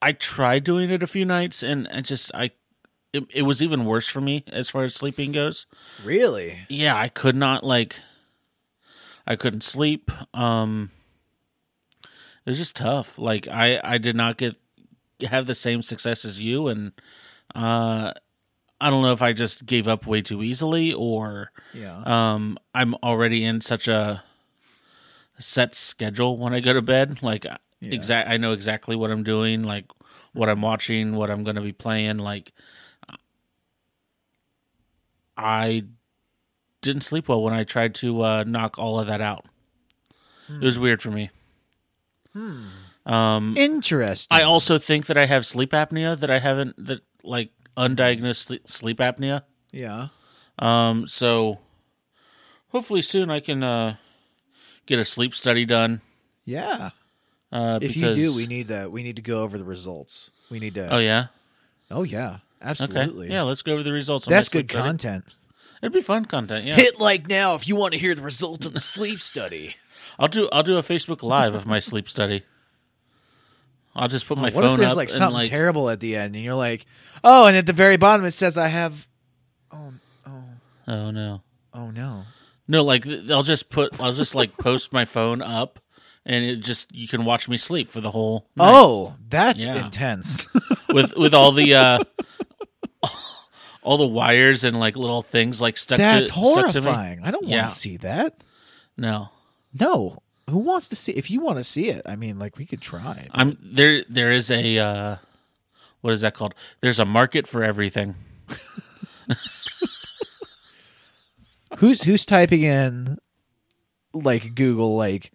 I 0.00 0.12
tried 0.12 0.62
doing 0.64 0.90
it 0.90 1.02
a 1.02 1.06
few 1.08 1.24
nights 1.24 1.62
and 1.64 1.88
I 1.88 2.02
just 2.02 2.30
I 2.34 2.50
it, 3.12 3.24
it 3.30 3.42
was 3.42 3.62
even 3.62 3.84
worse 3.84 4.06
for 4.06 4.20
me 4.20 4.44
as 4.48 4.68
far 4.70 4.84
as 4.84 4.94
sleeping 4.94 5.32
goes. 5.32 5.66
Really? 6.04 6.60
Yeah, 6.68 6.96
I 6.96 7.08
could 7.08 7.36
not 7.36 7.64
like 7.64 7.96
I 9.26 9.36
couldn't 9.36 9.62
sleep. 9.62 10.10
Um 10.34 10.90
it 12.02 12.50
was 12.50 12.58
just 12.58 12.76
tough. 12.76 13.18
Like 13.18 13.46
I 13.48 13.80
I 13.82 13.98
did 13.98 14.16
not 14.16 14.36
get 14.38 14.56
have 15.28 15.46
the 15.46 15.54
same 15.54 15.82
success 15.82 16.24
as 16.24 16.40
you 16.40 16.68
and 16.68 16.92
uh 17.54 18.12
I 18.80 18.88
don't 18.88 19.02
know 19.02 19.12
if 19.12 19.20
I 19.20 19.32
just 19.34 19.66
gave 19.66 19.86
up 19.86 20.06
way 20.06 20.22
too 20.22 20.42
easily 20.42 20.92
or 20.92 21.50
Yeah. 21.74 22.02
um 22.06 22.58
i'm 22.74 22.94
already 23.02 23.44
in 23.44 23.60
such 23.60 23.88
a 23.88 24.22
set 25.38 25.74
schedule 25.74 26.36
when 26.38 26.52
i 26.54 26.60
go 26.60 26.72
to 26.72 26.82
bed 26.82 27.22
like 27.22 27.44
Yeah. 27.44 27.58
exact 27.80 28.28
i 28.30 28.36
know 28.36 28.52
exactly 28.52 28.96
what 28.96 29.10
i'm 29.10 29.22
doing 29.22 29.62
like 29.62 29.86
what 30.32 30.48
i'm 30.48 30.62
watching 30.62 31.14
what 31.16 31.30
i'm 31.30 31.44
going 31.44 31.56
to 31.56 31.62
be 31.62 31.72
playing 31.72 32.18
like 32.18 32.52
i 35.40 35.82
didn't 36.82 37.02
sleep 37.02 37.28
well 37.28 37.42
when 37.42 37.54
i 37.54 37.64
tried 37.64 37.94
to 37.94 38.22
uh 38.22 38.44
knock 38.44 38.78
all 38.78 39.00
of 39.00 39.06
that 39.06 39.20
out 39.20 39.46
it 40.48 40.64
was 40.64 40.78
weird 40.78 41.00
for 41.00 41.10
me 41.10 41.30
um 43.06 43.54
Interesting. 43.56 44.36
i 44.36 44.42
also 44.42 44.78
think 44.78 45.06
that 45.06 45.16
i 45.18 45.26
have 45.26 45.46
sleep 45.46 45.70
apnea 45.72 46.18
that 46.18 46.30
i 46.30 46.38
haven't 46.38 46.74
that 46.86 47.00
like 47.24 47.50
undiagnosed 47.76 48.36
sleep, 48.36 48.68
sleep 48.68 48.98
apnea 48.98 49.42
yeah. 49.72 50.08
um, 50.58 51.06
so 51.06 51.58
hopefully 52.70 53.02
soon 53.02 53.30
I 53.30 53.40
can 53.40 53.62
uh 53.62 53.96
get 54.86 54.98
a 54.98 55.04
sleep 55.04 55.34
study 55.34 55.64
done. 55.64 56.00
Yeah. 56.44 56.90
Uh, 57.52 57.78
If 57.82 57.94
because, 57.94 58.18
you 58.18 58.30
do, 58.30 58.34
we 58.36 58.46
need 58.46 58.68
to 58.68 58.88
we 58.88 59.02
need 59.02 59.16
to 59.16 59.22
go 59.22 59.42
over 59.42 59.58
the 59.58 59.64
results. 59.64 60.30
We 60.50 60.58
need 60.58 60.74
to. 60.74 60.92
Oh 60.92 60.98
yeah. 60.98 61.26
Oh 61.90 62.02
yeah. 62.02 62.38
Okay. 62.62 62.70
Absolutely. 62.70 63.30
Yeah. 63.30 63.42
Let's 63.42 63.62
go 63.62 63.72
over 63.72 63.82
the 63.82 63.92
results. 63.92 64.26
That's 64.26 64.48
good 64.48 64.68
content. 64.68 65.24
It'd 65.82 65.92
be 65.94 66.02
fun 66.02 66.26
content. 66.26 66.66
Yeah. 66.66 66.74
Hit 66.76 67.00
like 67.00 67.28
now 67.28 67.54
if 67.54 67.66
you 67.66 67.74
want 67.76 67.92
to 67.94 67.98
hear 67.98 68.14
the 68.14 68.22
results 68.22 68.66
of 68.66 68.74
the 68.74 68.80
sleep 68.82 69.20
study. 69.20 69.76
I'll 70.18 70.28
do. 70.28 70.48
I'll 70.52 70.62
do 70.62 70.76
a 70.76 70.82
Facebook 70.82 71.22
Live 71.22 71.54
of 71.54 71.66
my 71.66 71.80
sleep 71.80 72.08
study. 72.08 72.42
I'll 73.94 74.08
just 74.08 74.26
put 74.26 74.36
my 74.38 74.50
what 74.50 74.54
phone 74.62 74.74
if 74.74 74.78
there's 74.80 74.96
like 74.96 75.08
something 75.10 75.34
like 75.34 75.48
terrible 75.48 75.88
at 75.90 75.98
the 76.00 76.14
end 76.16 76.36
and 76.36 76.44
you're 76.44 76.54
like, 76.54 76.86
oh, 77.24 77.46
and 77.46 77.56
at 77.56 77.66
the 77.66 77.72
very 77.72 77.96
bottom 77.96 78.24
it 78.24 78.30
says 78.32 78.56
I 78.56 78.68
have. 78.68 79.06
Oh, 79.72 79.92
oh, 80.26 80.44
oh 80.86 81.10
no, 81.10 81.42
oh 81.74 81.90
no. 81.90 82.24
no, 82.68 82.84
like 82.84 83.06
I'll 83.30 83.42
just 83.42 83.68
put. 83.70 83.98
I'll 84.00 84.12
just 84.12 84.34
like 84.34 84.56
post 84.58 84.92
my 84.92 85.04
phone 85.06 85.42
up, 85.42 85.80
and 86.24 86.44
it 86.44 86.56
just 86.56 86.94
you 86.94 87.08
can 87.08 87.24
watch 87.24 87.48
me 87.48 87.56
sleep 87.56 87.90
for 87.90 88.00
the 88.00 88.10
whole. 88.12 88.46
Night 88.54 88.70
Oh, 88.70 89.16
that's 89.28 89.64
Yeah. 89.64 89.84
intense. 89.86 90.46
with 90.90 91.16
with 91.16 91.34
all 91.34 91.50
the 91.52 91.74
uh 91.74 92.04
all 93.82 93.96
the 93.96 94.06
wires 94.06 94.62
and 94.64 94.78
like 94.78 94.96
little 94.96 95.22
things 95.22 95.60
like 95.60 95.76
stuck 95.76 95.98
that's 95.98 96.30
to 96.30 96.34
stuck 96.34 96.72
to 96.72 96.80
horrifying. 96.82 97.20
I 97.22 97.30
don't 97.30 97.46
Yeah. 97.48 97.58
want 97.62 97.70
to 97.72 97.78
see 97.78 97.96
that. 97.98 98.42
No, 98.96 99.28
No. 99.78 100.18
Who 100.48 100.58
wants 100.58 100.88
to 100.88 100.96
see? 100.96 101.12
If 101.12 101.30
you 101.30 101.40
want 101.40 101.58
to 101.58 101.64
see 101.64 101.90
it, 101.90 102.02
I 102.06 102.16
mean, 102.16 102.38
like 102.40 102.56
we 102.58 102.66
could 102.66 102.80
try. 102.80 103.28
I'm 103.30 103.56
there. 103.62 104.02
There 104.08 104.32
is 104.32 104.50
a 104.50 104.78
uh, 104.78 105.16
what 106.00 106.12
is 106.12 106.22
that 106.22 106.34
called? 106.34 106.56
There's 106.80 106.98
a 106.98 107.04
market 107.04 107.46
for 107.46 107.62
everything. 107.62 108.16
Who's 111.78 112.02
who's 112.02 112.26
typing 112.26 112.62
in 112.62 113.18
like 114.12 114.54
Google 114.56 114.96
like 114.96 115.30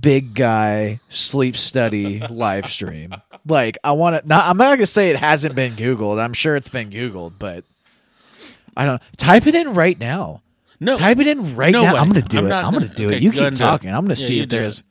big 0.00 0.34
guy 0.34 1.00
sleep 1.08 1.56
study 1.56 2.20
live 2.28 2.66
stream? 2.66 3.14
Like 3.46 3.78
I 3.82 3.92
want 3.92 4.22
to 4.22 4.28
not 4.28 4.46
I'm 4.46 4.56
not 4.56 4.78
to 4.78 4.86
say 4.86 5.10
it 5.10 5.16
hasn't 5.16 5.54
been 5.54 5.76
googled. 5.76 6.22
I'm 6.22 6.32
sure 6.32 6.56
it's 6.56 6.68
been 6.68 6.90
googled, 6.90 7.34
but 7.38 7.64
I 8.76 8.86
don't 8.86 9.02
type 9.16 9.46
it 9.46 9.54
in 9.54 9.74
right 9.74 9.98
now. 9.98 10.42
No, 10.82 10.96
Type 10.96 11.18
it 11.18 11.26
in 11.26 11.56
right 11.56 11.72
No 11.72 11.82
now. 11.82 11.92
way. 11.94 12.00
I'm 12.00 12.12
to 12.14 12.22
do 12.22 12.38
I'm 12.38 12.46
it. 12.46 12.48
not 12.48 12.64
I'm 12.64 12.72
gonna- 12.72 12.88
do 12.88 13.10
it. 13.10 13.22
You 13.22 13.32
go 13.32 13.50
keep 13.50 13.58
talking. 13.58 13.90
I'm 13.90 14.06
to 14.08 14.14
Yeah, 14.14 14.26
see 14.26 14.40
if 14.40 14.48
there's 14.48 14.82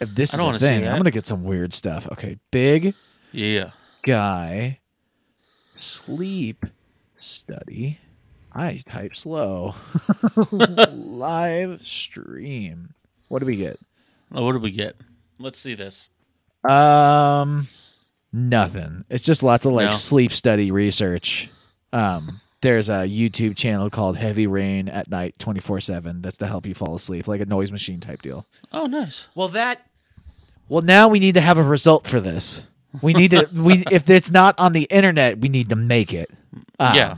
if 0.00 0.12
this 0.14 0.34
is 0.34 0.40
a 0.40 0.58
thing. 0.58 0.86
I'm 0.88 1.04
to 1.04 1.10
get 1.12 1.26
some 1.26 1.44
weird 1.44 1.72
stuff. 1.72 2.08
Okay, 2.12 2.38
big 2.50 2.94
yeah. 3.32 3.70
guy 4.04 4.80
sleep 5.76 6.66
study. 7.18 7.98
I 8.52 8.80
type 8.84 9.16
slow. 9.16 9.74
Live 10.50 11.86
stream. 11.86 12.94
What 13.28 13.40
do 13.40 13.46
we 13.46 13.56
get? 13.56 13.78
Oh, 14.32 14.44
what 14.44 14.52
did 14.52 14.62
we 14.62 14.70
get? 14.70 14.96
Let's 15.38 15.58
see 15.58 15.74
this. 15.74 16.10
Um 16.68 17.68
nothing. 18.32 19.04
It's 19.08 19.24
just 19.24 19.42
lots 19.42 19.64
of 19.64 19.72
like 19.72 19.86
No. 19.86 19.90
sleep 19.92 20.32
study 20.32 20.70
research. 20.70 21.48
Um 21.92 22.40
there's 22.60 22.88
a 22.88 23.06
YouTube 23.06 23.56
channel 23.56 23.88
called 23.88 24.16
Heavy 24.16 24.46
Rain 24.48 24.88
at 24.88 25.08
Night 25.08 25.36
24/7 25.38 26.22
that's 26.22 26.36
to 26.38 26.46
help 26.48 26.66
you 26.66 26.74
fall 26.74 26.96
asleep, 26.96 27.28
like 27.28 27.40
a 27.40 27.46
noise 27.46 27.70
machine 27.70 28.00
type 28.00 28.20
deal. 28.20 28.46
Oh, 28.72 28.86
nice. 28.86 29.28
Well, 29.36 29.46
that. 29.50 29.86
Well, 30.68 30.82
now 30.82 31.06
we 31.08 31.20
need 31.20 31.34
to 31.34 31.40
have 31.40 31.56
a 31.56 31.62
result 31.62 32.06
for 32.08 32.18
this. 32.20 32.64
We 33.00 33.12
need 33.12 33.30
to. 33.30 33.48
we 33.54 33.84
if 33.92 34.10
it's 34.10 34.32
not 34.32 34.58
on 34.58 34.72
the 34.72 34.82
internet, 34.90 35.38
we 35.38 35.48
need 35.48 35.68
to 35.68 35.76
make 35.76 36.12
it. 36.12 36.30
Um, 36.80 36.94
yeah. 36.96 37.16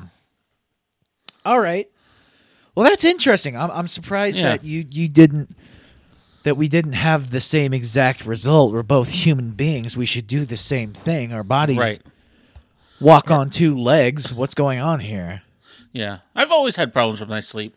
All 1.46 1.58
right. 1.58 1.90
Well, 2.74 2.84
that's 2.84 3.04
interesting. 3.04 3.56
I'm 3.56 3.70
I'm 3.70 3.88
surprised 3.88 4.36
Yeah. 4.36 4.50
that 4.56 4.64
you 4.64 4.84
you 4.90 5.08
didn't 5.08 5.50
that 6.42 6.56
we 6.56 6.68
didn't 6.68 6.94
have 6.94 7.30
the 7.30 7.40
same 7.40 7.72
exact 7.74 8.24
result. 8.24 8.72
We're 8.72 8.82
both 8.82 9.10
human 9.10 9.50
beings. 9.50 9.96
We 9.96 10.06
should 10.06 10.26
do 10.26 10.44
the 10.44 10.56
same 10.56 10.92
thing. 10.92 11.32
Our 11.32 11.42
bodies 11.44 11.78
Right. 11.78 12.00
walk 13.00 13.30
on 13.30 13.50
two 13.50 13.76
legs. 13.78 14.32
What's 14.32 14.54
going 14.54 14.78
on 14.80 15.00
here? 15.00 15.42
Yeah. 15.92 16.18
I've 16.34 16.50
always 16.50 16.76
had 16.76 16.92
problems 16.92 17.20
with 17.20 17.28
my 17.28 17.40
sleep, 17.40 17.76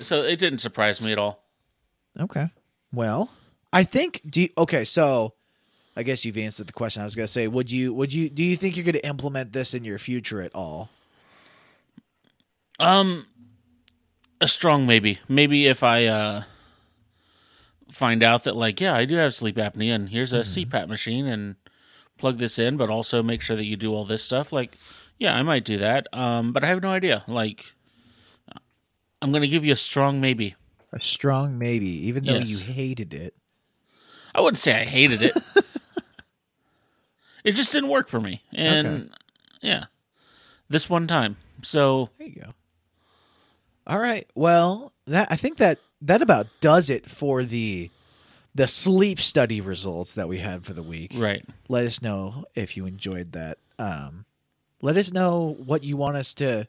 so 0.00 0.22
it 0.22 0.38
didn't 0.38 0.58
surprise 0.58 1.00
me 1.00 1.12
at 1.12 1.18
all. 1.18 1.44
Okay. 2.18 2.50
Well, 2.92 3.30
I 3.72 3.84
think 3.84 4.22
do 4.28 4.42
you, 4.42 4.48
okay, 4.58 4.84
so 4.84 5.34
I 5.96 6.02
guess 6.02 6.24
you've 6.24 6.38
answered 6.38 6.66
the 6.66 6.72
question. 6.72 7.02
I 7.02 7.04
was 7.04 7.14
going 7.14 7.26
to 7.26 7.32
say, 7.32 7.46
would 7.46 7.70
you 7.70 7.92
would 7.94 8.12
you 8.12 8.28
do 8.28 8.42
you 8.42 8.56
think 8.56 8.76
you're 8.76 8.84
going 8.84 8.94
to 8.94 9.06
implement 9.06 9.52
this 9.52 9.74
in 9.74 9.84
your 9.84 9.98
future 9.98 10.40
at 10.42 10.52
all? 10.54 10.88
Um, 12.80 13.26
a 14.40 14.48
strong 14.48 14.86
maybe. 14.86 15.18
Maybe 15.28 15.66
if 15.66 15.82
I 15.84 16.06
uh 16.06 16.42
find 17.90 18.22
out 18.22 18.44
that 18.44 18.56
like, 18.56 18.80
yeah, 18.80 18.94
I 18.94 19.04
do 19.04 19.16
have 19.16 19.34
sleep 19.34 19.56
apnea, 19.56 19.94
and 19.94 20.08
here's 20.08 20.32
a 20.32 20.40
CPAP 20.40 20.88
machine, 20.88 21.26
and 21.26 21.56
plug 22.18 22.38
this 22.38 22.58
in, 22.58 22.76
but 22.76 22.90
also 22.90 23.22
make 23.22 23.40
sure 23.42 23.56
that 23.56 23.64
you 23.64 23.76
do 23.76 23.94
all 23.94 24.04
this 24.04 24.22
stuff. 24.22 24.52
Like, 24.52 24.76
yeah, 25.18 25.34
I 25.34 25.42
might 25.42 25.64
do 25.64 25.78
that. 25.78 26.06
Um, 26.12 26.52
but 26.52 26.64
I 26.64 26.68
have 26.68 26.82
no 26.82 26.90
idea. 26.90 27.24
Like, 27.26 27.72
I'm 29.22 29.32
gonna 29.32 29.46
give 29.46 29.64
you 29.64 29.72
a 29.72 29.76
strong 29.76 30.20
maybe. 30.20 30.54
A 30.92 31.02
strong 31.02 31.58
maybe, 31.58 31.88
even 31.88 32.24
though 32.24 32.38
Yes. 32.38 32.48
you 32.48 32.58
hated 32.58 33.14
it. 33.14 33.34
I 34.34 34.40
wouldn't 34.40 34.58
say 34.58 34.80
I 34.80 34.84
hated 34.84 35.22
it. 35.22 35.36
it 37.44 37.52
just 37.52 37.72
didn't 37.72 37.90
work 37.90 38.08
for 38.08 38.20
me, 38.20 38.42
and 38.52 38.86
Okay. 38.86 39.08
yeah, 39.62 39.84
this 40.68 40.88
one 40.90 41.06
time. 41.06 41.36
So 41.62 42.10
There 42.18 42.26
you 42.28 42.42
go. 42.42 42.54
All 43.86 43.98
right. 43.98 44.28
Well, 44.34 44.92
that 45.06 45.28
I 45.30 45.36
think 45.36 45.56
that 45.58 45.78
that 46.02 46.22
about 46.22 46.46
does 46.60 46.88
it 46.90 47.08
for 47.10 47.44
the 47.44 47.90
the 48.54 48.66
sleep 48.66 49.20
study 49.20 49.60
results 49.60 50.14
that 50.14 50.28
we 50.28 50.38
had 50.38 50.64
for 50.66 50.72
the 50.72 50.82
week. 50.82 51.12
right. 51.16 51.44
Let 51.68 51.84
us 51.86 52.02
know 52.02 52.44
if 52.56 52.76
you 52.76 52.84
enjoyed 52.84 53.30
that. 53.32 53.58
Um, 53.78 54.24
let 54.82 54.96
us 54.96 55.12
know 55.12 55.56
what 55.64 55.84
you 55.84 55.96
want 55.96 56.16
us 56.16 56.34
to 56.34 56.66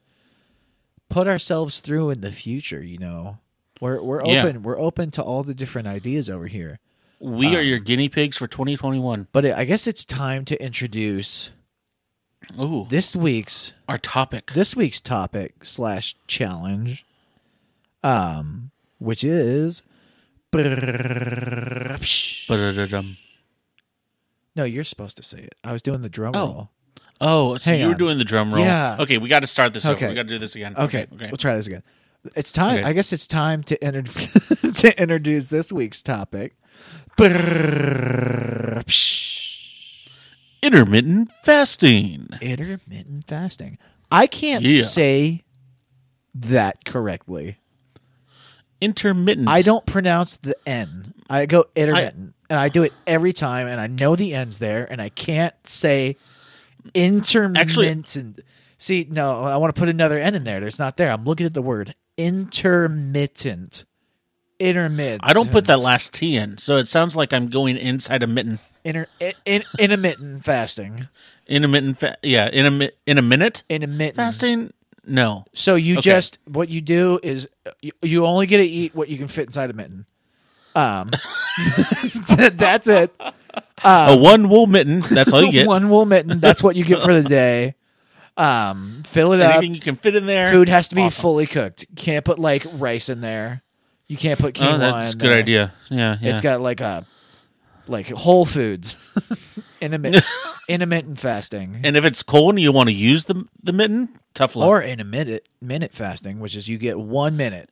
put 1.10 1.28
ourselves 1.28 1.80
through 1.80 2.12
in 2.12 2.22
the 2.22 2.32
future. 2.32 2.84
You 2.84 3.00
know, 3.00 3.38
we're 3.80 4.02
we're 4.02 4.24
Yeah. 4.26 4.44
open. 4.46 4.62
We're 4.64 4.80
open 4.80 5.10
to 5.12 5.24
all 5.24 5.44
the 5.44 5.56
different 5.56 5.88
ideas 5.88 6.30
over 6.30 6.46
here. 6.48 6.80
We 7.20 7.56
are 7.56 7.62
your 7.62 7.80
guinea 7.80 8.10
pigs 8.10 8.38
for 8.38 8.48
2021. 8.48 9.28
But 9.32 9.46
I 9.46 9.64
guess 9.66 9.88
it's 9.88 10.06
time 10.06 10.46
to 10.46 10.64
introduce 10.64 11.52
Ooh, 12.60 12.86
this 12.90 13.16
week's 13.16 13.74
our 13.88 13.98
topic. 13.98 14.52
this 14.54 14.76
week's 14.76 15.02
topic 15.02 15.64
slash 15.66 16.16
challenge, 16.28 17.06
um, 18.04 18.61
which 19.02 19.24
is 19.24 19.84
No, 20.54 20.62
you're 24.66 24.84
supposed 24.84 25.18
to 25.18 25.24
say 25.24 25.40
it. 25.40 25.56
I 25.64 25.72
was 25.74 25.82
doing 25.82 26.02
the 26.02 26.10
drum 26.10 26.34
Oh. 26.36 26.46
roll. 26.46 26.70
Oh, 27.20 27.58
so 27.58 27.70
Hang 27.72 27.80
you 27.80 27.88
were 27.88 27.94
on. 27.94 27.98
doing 28.00 28.18
the 28.18 28.24
drum 28.24 28.54
roll. 28.54 28.64
Yeah. 28.64 28.98
Okay, 29.00 29.18
we 29.18 29.30
got 29.30 29.42
to 29.42 29.48
start 29.48 29.74
this 29.74 29.86
over. 29.86 29.96
Okay. 29.96 30.08
We 30.10 30.16
got 30.16 30.24
to 30.24 30.30
do 30.30 30.40
this 30.40 30.56
again. 30.56 30.76
Okay, 30.78 31.08
Okay. 31.14 31.28
we'll 31.28 31.38
try 31.38 31.56
this 31.56 31.68
again. 31.68 31.84
It's 32.36 32.52
time. 32.52 32.80
Okay. 32.80 32.88
I 32.88 32.94
guess 32.94 33.12
it's 33.14 33.28
time 33.28 33.64
to 33.64 33.84
enter- 33.84 34.04
to 34.74 35.02
introduce 35.02 35.48
this 35.48 35.72
week's 35.72 36.02
topic. 36.04 36.56
Intermittent 40.64 41.32
fasting. 41.44 42.28
Intermittent 42.42 43.26
fasting. 43.28 43.78
I 44.12 44.28
can't 44.28 44.64
Yeah. 44.64 44.84
say 44.84 45.44
that 46.36 46.86
correctly. 46.86 47.58
Intermittent. 48.82 49.48
I 49.48 49.62
don't 49.62 49.86
pronounce 49.86 50.38
the 50.38 50.56
N. 50.68 51.14
I 51.30 51.46
go 51.46 51.66
intermittent, 51.76 52.34
and 52.50 52.60
I 52.60 52.68
do 52.68 52.84
it 52.84 52.92
every 53.08 53.32
time, 53.32 53.68
and 53.68 53.80
I 53.80 53.88
know 53.88 54.16
the 54.16 54.34
N's 54.34 54.60
there, 54.60 54.86
and 54.92 55.02
I 55.02 55.10
can't 55.10 55.56
say 55.66 56.18
intermittent. 56.94 57.58
Actually, 57.58 58.44
See, 58.82 59.06
no, 59.08 59.44
I 59.44 59.58
want 59.58 59.76
to 59.76 59.80
put 59.80 59.90
another 59.90 60.18
N 60.18 60.34
in 60.34 60.44
there. 60.44 60.60
There's 60.60 60.80
not 60.80 60.98
there. 60.98 61.12
I'm 61.12 61.24
looking 61.24 61.46
at 61.46 61.54
the 61.54 61.62
word 61.62 61.94
intermittent. 62.18 63.86
Intermittent. 64.60 65.22
I 65.24 65.34
don't 65.34 65.52
put 65.52 65.66
that 65.66 65.80
last 65.80 66.16
T 66.16 66.36
in, 66.36 66.58
so 66.58 66.78
it 66.78 66.88
sounds 66.88 67.16
like 67.16 67.32
I'm 67.32 67.48
going 67.48 67.78
inside 67.78 68.24
a 68.24 68.28
mitten. 68.28 68.60
Inter, 68.84 69.06
in, 69.20 69.34
in, 69.46 69.64
intermittent 69.78 70.44
fasting. 70.44 71.08
Intermittent. 71.46 72.00
Fa- 72.00 72.18
yeah, 72.24 72.50
in 72.50 72.82
a 72.82 72.90
in 73.06 73.20
a 73.20 73.22
minute 73.22 73.64
Intermittent 73.70 74.16
fasting. 74.16 74.74
No. 75.06 75.46
So 75.54 75.76
you 75.76 75.96
Okay. 75.96 76.02
just 76.02 76.38
what 76.46 76.70
you 76.70 76.82
do 76.82 77.20
is 77.24 77.48
you, 77.82 77.92
you 78.02 78.26
only 78.26 78.46
get 78.46 78.58
to 78.58 78.64
eat 78.64 78.94
what 78.96 79.10
you 79.10 79.18
can 79.18 79.28
fit 79.28 79.48
inside 79.48 79.70
a 79.70 79.74
mitten. 79.74 80.06
Um, 80.76 81.12
that's 82.54 82.88
it. 82.88 83.14
a 83.84 84.16
one 84.18 84.48
wool 84.50 84.68
mitten. 84.68 85.02
That's 85.02 85.34
all 85.34 85.44
you 85.44 85.52
get. 85.54 85.68
One 85.68 85.90
wool 85.90 86.06
mitten. 86.06 86.40
That's 86.40 86.64
what 86.64 86.76
you 86.76 86.86
get 86.86 87.02
for 87.02 87.14
the 87.14 87.28
day. 87.28 87.76
Um, 88.38 89.04
fill 89.06 89.34
it 89.34 89.42
up. 89.42 89.56
Anything 89.58 89.76
you 89.76 89.82
can 89.82 89.96
fit 89.98 90.16
in 90.16 90.26
there. 90.26 90.52
Food 90.52 90.70
has 90.70 90.88
to 90.90 90.96
be 90.96 91.02
Awesome. 91.04 91.22
fully 91.22 91.46
cooked. 91.46 91.86
Can't 91.96 92.24
put 92.24 92.40
like 92.40 92.66
rice 92.74 93.10
in 93.10 93.22
there. 93.22 93.62
You 94.08 94.18
can't 94.18 94.40
put 94.40 94.56
quinoa 94.56 94.74
Oh, 94.76 94.78
that's 94.78 95.14
a 95.14 95.18
good 95.18 95.32
there. 95.32 95.38
idea. 95.40 95.74
Yeah, 95.90 96.18
yeah. 96.22 96.32
It's 96.32 96.42
got 96.42 96.62
like 96.62 96.80
a 96.82 97.06
like 97.88 98.08
Whole 98.10 98.46
Foods 98.46 98.96
intermittent 99.82 100.26
intermittent 100.70 101.20
fasting 101.20 101.82
and 101.84 101.98
if 101.98 102.06
it's 102.06 102.24
cold 102.24 102.52
and 102.56 102.60
you 102.62 102.72
want 102.72 102.90
to 102.90 102.94
use 102.94 103.26
the 103.26 103.46
the 103.64 103.74
mitten, 103.74 104.10
tough 104.34 104.56
luck. 104.56 104.68
or 104.68 104.82
intermittent 104.84 105.42
minute 105.62 105.94
fasting, 105.94 106.40
which 106.40 106.56
is 106.56 106.68
you 106.70 106.78
get 106.78 107.00
one 107.00 107.36
minute 107.38 107.70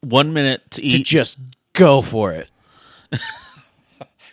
one 0.00 0.32
minute 0.32 0.62
to 0.72 0.80
to 0.80 0.86
eat. 0.86 1.06
just 1.06 1.38
go 1.72 2.02
for 2.02 2.32
it. 2.32 2.50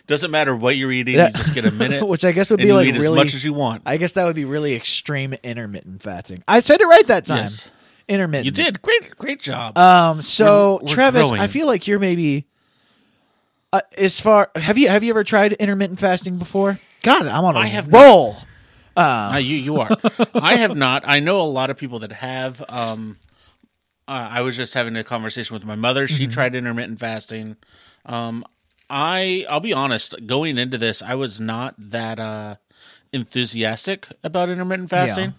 Doesn't 0.06 0.32
matter 0.32 0.56
what 0.56 0.76
you're 0.76 0.90
eating. 0.90 1.14
Yeah. 1.14 1.28
You 1.28 1.34
just 1.34 1.54
get 1.54 1.64
a 1.64 1.70
minute, 1.70 2.04
which 2.06 2.24
I 2.24 2.32
guess 2.32 2.50
would 2.50 2.58
and 2.58 2.64
be 2.66 2.68
you 2.68 2.74
like 2.74 2.86
eat 2.88 2.96
really. 2.96 3.20
as 3.20 3.24
much 3.26 3.34
as 3.34 3.44
you 3.44 3.52
want. 3.52 3.82
I 3.86 3.96
guess 3.96 4.14
that 4.14 4.24
would 4.24 4.34
be 4.34 4.44
really 4.44 4.74
extreme 4.74 5.34
intermittent 5.44 6.02
fasting. 6.02 6.42
I 6.48 6.58
said 6.60 6.80
it 6.80 6.86
right 6.86 7.06
that 7.06 7.26
time. 7.26 7.38
Yes. 7.44 7.70
Intermittent. 8.08 8.44
You 8.46 8.50
did 8.50 8.82
great, 8.82 9.16
great 9.18 9.40
job. 9.40 9.78
Um. 9.78 10.20
So 10.20 10.72
We're- 10.72 10.78
we're 10.82 10.94
Travis, 10.94 11.28
growing. 11.28 11.40
I 11.40 11.46
feel 11.46 11.66
like 11.68 11.86
you're 11.86 12.00
maybe. 12.00 12.46
Uh, 13.72 13.80
as 13.96 14.20
far 14.20 14.50
have 14.56 14.76
you 14.76 14.88
have 14.88 15.04
you 15.04 15.10
ever 15.10 15.22
tried 15.24 15.52
intermittent 15.54 15.98
fasting 16.00 16.38
before? 16.38 16.78
God, 17.02 17.26
I'm 17.26 17.44
on 17.44 17.56
a 17.56 17.60
I 17.60 17.66
have 17.66 17.92
roll. 17.92 18.36
Uh, 18.96 19.38
you 19.40 19.56
you 19.56 19.80
are. 19.80 19.88
I 20.34 20.56
have 20.56 20.76
not. 20.76 21.04
I 21.06 21.20
know 21.20 21.40
a 21.40 21.42
lot 21.42 21.70
of 21.70 21.76
people 21.76 22.00
that 22.00 22.12
have. 22.12 22.62
Um, 22.68 23.18
uh, 24.08 24.28
I 24.32 24.40
was 24.40 24.56
just 24.56 24.74
having 24.74 24.96
a 24.96 25.04
conversation 25.04 25.54
with 25.54 25.64
my 25.64 25.76
mother. 25.76 26.08
She 26.08 26.24
Mm-hmm. 26.24 26.30
tried 26.32 26.54
intermittent 26.56 26.98
fasting. 26.98 27.56
Um, 28.04 28.44
I 28.90 29.46
I'll 29.48 29.60
be 29.60 29.72
honest. 29.72 30.16
Going 30.26 30.58
into 30.58 30.76
this, 30.76 31.00
I 31.00 31.14
was 31.14 31.40
not 31.40 31.74
that 31.78 32.18
uh, 32.18 32.56
enthusiastic 33.12 34.08
about 34.24 34.48
intermittent 34.48 34.90
fasting. 34.90 35.34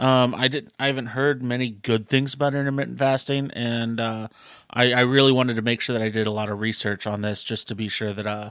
Um, 0.00 0.34
I 0.34 0.48
didn't. 0.48 0.72
I 0.80 0.86
haven't 0.86 1.06
heard 1.08 1.42
many 1.42 1.68
good 1.68 2.08
things 2.08 2.32
about 2.32 2.54
intermittent 2.54 2.98
fasting, 2.98 3.50
and 3.52 4.00
uh, 4.00 4.28
I, 4.70 4.94
I 4.94 5.00
really 5.02 5.30
wanted 5.30 5.56
to 5.56 5.62
make 5.62 5.82
sure 5.82 5.92
that 5.92 6.02
I 6.02 6.08
did 6.08 6.26
a 6.26 6.30
lot 6.30 6.48
of 6.48 6.58
research 6.58 7.06
on 7.06 7.20
this, 7.20 7.44
just 7.44 7.68
to 7.68 7.74
be 7.74 7.86
sure 7.86 8.14
that 8.14 8.26
uh, 8.26 8.50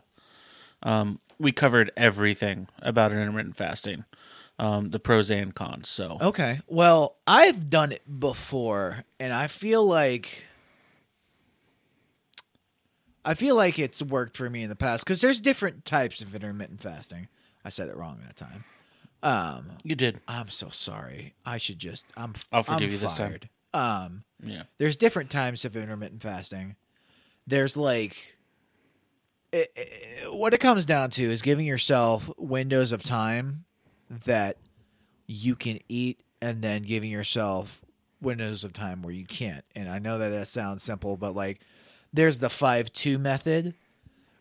um, 0.83 1.19
we 1.39 1.51
covered 1.51 1.91
everything 1.97 2.67
about 2.83 3.11
intermittent 3.11 3.57
fasting, 3.57 4.05
um, 4.59 4.91
the 4.91 4.99
pros 4.99 5.31
and 5.31 5.55
cons. 5.55 5.89
So 5.89 6.19
Okay. 6.21 6.61
Well, 6.67 7.15
I've 7.25 7.67
done 7.67 7.93
it 7.93 8.19
before, 8.19 9.05
and 9.19 9.33
I 9.33 9.47
feel 9.47 9.83
like 9.83 10.43
I 13.25 13.33
feel 13.33 13.55
like 13.55 13.79
it's 13.79 14.03
worked 14.03 14.37
for 14.37 14.51
me 14.51 14.61
in 14.61 14.69
the 14.69 14.75
past 14.75 15.03
because 15.03 15.19
there's 15.19 15.41
different 15.41 15.83
types 15.83 16.21
of 16.21 16.35
intermittent 16.35 16.81
fasting. 16.81 17.27
I 17.65 17.69
said 17.69 17.89
it 17.89 17.97
wrong 17.97 18.19
that 18.27 18.37
time. 18.37 18.65
Um, 19.21 19.71
you 19.83 19.95
did. 19.95 20.21
I'm 20.27 20.49
so 20.49 20.69
sorry. 20.69 21.33
I 21.45 21.57
should 21.57 21.79
just. 21.79 22.05
I'm. 22.15 22.33
I'll 22.51 22.63
forgive 22.63 22.87
I'm 22.87 22.91
you 22.93 22.97
this 22.97 23.13
time. 23.15 23.37
Um, 23.73 24.23
Yeah. 24.43 24.63
there's 24.77 24.95
different 24.95 25.29
types 25.29 25.65
of 25.65 25.75
intermittent 25.75 26.21
fasting. 26.23 26.75
There's 27.47 27.75
like. 27.77 28.35
It, 29.51 29.71
it- 29.75 30.33
what 30.33 30.53
it 30.53 30.59
comes 30.59 30.85
down 30.85 31.09
to 31.11 31.23
is 31.23 31.41
giving 31.41 31.65
yourself 31.65 32.29
windows 32.37 32.91
of 32.91 33.03
time 33.03 33.65
that 34.25 34.57
you 35.27 35.55
can 35.55 35.79
eat 35.89 36.19
and 36.41 36.61
then 36.61 36.83
giving 36.83 37.09
yourself 37.09 37.81
windows 38.21 38.63
of 38.63 38.73
time 38.73 39.01
where 39.01 39.13
you 39.13 39.25
can't. 39.25 39.65
And 39.75 39.89
I 39.89 39.99
know 39.99 40.17
that 40.19 40.29
that 40.29 40.47
sounds 40.47 40.83
simple, 40.83 41.17
but 41.17 41.35
like 41.35 41.61
there's 42.13 42.39
the 42.39 42.49
5 42.49 42.91
2 42.93 43.17
method, 43.17 43.73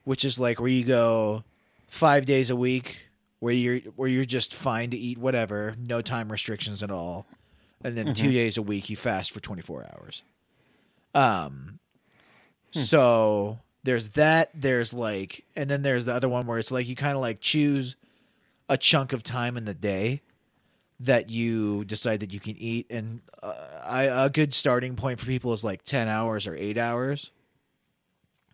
which 0.05 0.25
is 0.25 0.39
like 0.39 0.61
where 0.61 0.69
you 0.69 0.85
go 0.85 1.43
5 1.89 2.27
days 2.27 2.51
a 2.51 2.57
week 2.57 3.08
where 3.41 3.55
you're 3.55 3.79
where 3.97 4.09
you're 4.09 4.25
just 4.25 4.55
fine 4.55 4.91
to 4.91 4.97
eat 4.97 5.19
whatever, 5.19 5.75
no 5.79 6.03
time 6.03 6.31
restrictions 6.31 6.83
at 6.83 6.91
all. 6.91 7.27
And 7.83 7.97
then 7.97 8.13
2 8.13 8.33
days 8.33 8.57
a 8.57 8.63
week 8.63 8.91
you 8.91 8.97
fast 8.97 9.31
for 9.31 9.41
24 9.41 9.87
hours. 9.95 10.23
Um 11.15 11.79
so 12.73 13.59
there's 13.85 14.11
that 14.11 14.51
there's 14.55 14.93
like 14.93 15.45
and 15.57 15.71
then 15.71 15.83
there's 15.83 16.05
the 16.05 16.15
other 16.15 16.29
one 16.29 16.47
where 16.47 16.59
it's 16.59 16.71
like 16.71 16.87
you 16.87 16.97
kind 16.97 17.15
of 17.15 17.21
like 17.21 17.41
choose 17.41 17.97
a 18.69 18.77
chunk 18.77 19.13
of 19.13 19.23
time 19.23 19.57
in 19.57 19.65
the 19.65 19.75
day 19.75 20.21
that 21.01 21.31
you 21.31 21.85
decide 21.85 22.21
that 22.21 22.33
you 22.33 22.41
can 22.41 22.57
eat 22.59 22.87
and 22.91 23.21
uh, 23.43 23.55
I, 23.87 24.03
a 24.03 24.29
good 24.29 24.53
starting 24.53 24.97
point 24.97 25.21
for 25.21 25.27
people 25.27 25.53
is 25.53 25.63
like 25.63 25.85
10 25.85 26.09
hours 26.09 26.47
or 26.47 26.55
8 26.57 26.77
hours 26.77 27.31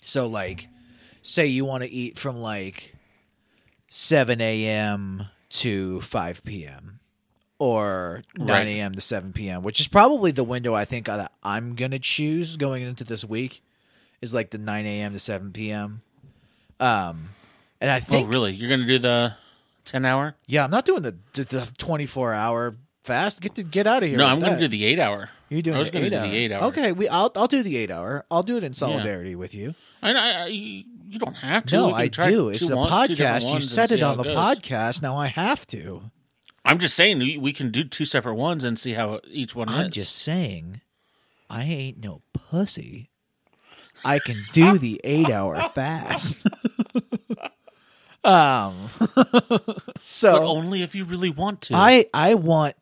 so 0.03 0.27
like 0.27 0.69
say 1.23 1.47
you 1.47 1.65
want 1.65 1.83
to 1.83 1.91
eat 1.91 2.19
from 2.19 2.37
like 2.37 2.94
7 3.97 4.41
a.m 4.41 5.27
to 5.51 6.01
5 6.01 6.43
p.m 6.45 6.99
or 7.61 8.25
9 8.37 8.49
Right. 8.49 8.67
a.m 8.67 8.93
to 8.97 9.01
7 9.01 9.33
p.m 9.33 9.63
which 9.63 9.79
is 9.79 9.87
probably 9.87 10.33
the 10.33 10.43
window 10.43 10.75
i 10.75 10.85
think 10.85 11.07
that 11.07 11.31
i'm 11.45 11.77
gonna 11.77 12.01
choose 12.01 12.57
going 12.57 12.83
into 12.83 13.05
this 13.05 13.25
week 13.25 13.63
is 14.21 14.35
like 14.35 14.51
the 14.51 14.59
9 14.59 14.85
a.m 14.85 15.13
to 15.13 15.21
7 15.21 15.53
p.m 15.53 16.03
um 16.81 17.29
and 17.81 17.89
i 17.89 17.99
Oh, 17.99 18.01
think 18.01 18.33
really? 18.33 18.53
You're 18.53 18.69
gonna 18.69 18.85
do 18.85 18.99
the 18.99 19.35
ten 19.85 20.05
hour? 20.05 20.35
yeah, 20.49 20.65
I'm 20.65 20.73
not 20.73 20.85
doing 20.87 21.03
the 21.03 21.15
the, 21.35 21.45
the 21.45 21.73
24 21.79 22.33
hour 22.33 22.75
fast. 23.05 23.41
Get 23.43 23.55
to 23.55 23.63
get 23.63 23.87
out 23.87 24.03
of 24.03 24.09
here. 24.09 24.19
No, 24.19 24.27
I'm 24.27 24.41
gonna 24.41 24.59
do 24.59 24.67
the 24.67 24.85
eight 24.87 24.99
hour. 24.99 25.29
You're 25.51 25.63
doing 25.63 25.77
I 25.77 25.79
was 25.79 25.93
gonna 25.93 26.11
do 26.11 26.19
the 26.19 26.35
eight 26.35 26.51
hour. 26.51 26.65
Okay, 26.65 26.91
we 26.91 27.07
I'll 27.07 27.31
I'll 27.37 27.47
do 27.47 27.63
the 27.63 27.77
eight 27.77 27.91
hour. 27.93 28.25
I'll 28.31 28.43
do 28.43 28.57
it 28.57 28.65
in 28.65 28.73
solidarity 28.75 29.37
with 29.37 29.55
you. 29.55 29.75
I, 30.03 30.13
I, 30.13 30.45
I 30.45 30.85
you 31.15 31.21
don't 31.21 31.35
have 31.37 31.65
to. 31.67 31.77
No, 31.77 31.95
I 31.95 32.09
do. 32.09 32.49
It's 32.51 32.59
two 32.59 32.67
the 32.67 32.77
one- 32.77 33.09
two 33.09 33.15
different 33.15 33.45
podcast. 33.45 33.55
You 33.55 33.61
said 33.61 33.93
it 33.93 34.03
on 34.03 34.17
the 34.17 34.25
goes. 34.25 34.37
podcast. 34.37 35.01
Now 35.01 35.17
I 35.17 35.29
have 35.29 35.67
to. 35.69 36.11
I'm 36.65 36.79
just 36.79 36.95
saying 36.95 37.19
we, 37.41 37.53
can 37.53 37.71
do 37.71 37.85
two 37.85 38.05
separate 38.05 38.35
ones 38.35 38.65
and 38.65 38.79
see 38.79 38.95
how 38.95 39.21
each 39.29 39.55
one 39.55 39.69
is. 39.69 39.75
I'm 39.79 39.87
is. 39.89 39.93
just 39.95 40.17
saying, 40.17 40.81
I 41.49 41.63
ain't 41.63 42.03
no 42.03 42.23
pussy. 42.33 43.11
I 44.05 44.19
can 44.19 44.39
do 44.53 44.79
the 44.79 45.01
eight 45.05 45.31
hour 45.31 45.57
fast. 45.75 46.45
um. 48.25 48.89
so 50.01 50.33
but 50.33 50.43
only 50.43 50.83
if 50.83 50.95
you 50.95 51.05
really 51.05 51.31
want 51.31 51.61
to. 51.63 51.75
I 51.77 52.07
I 52.13 52.35
want 52.35 52.75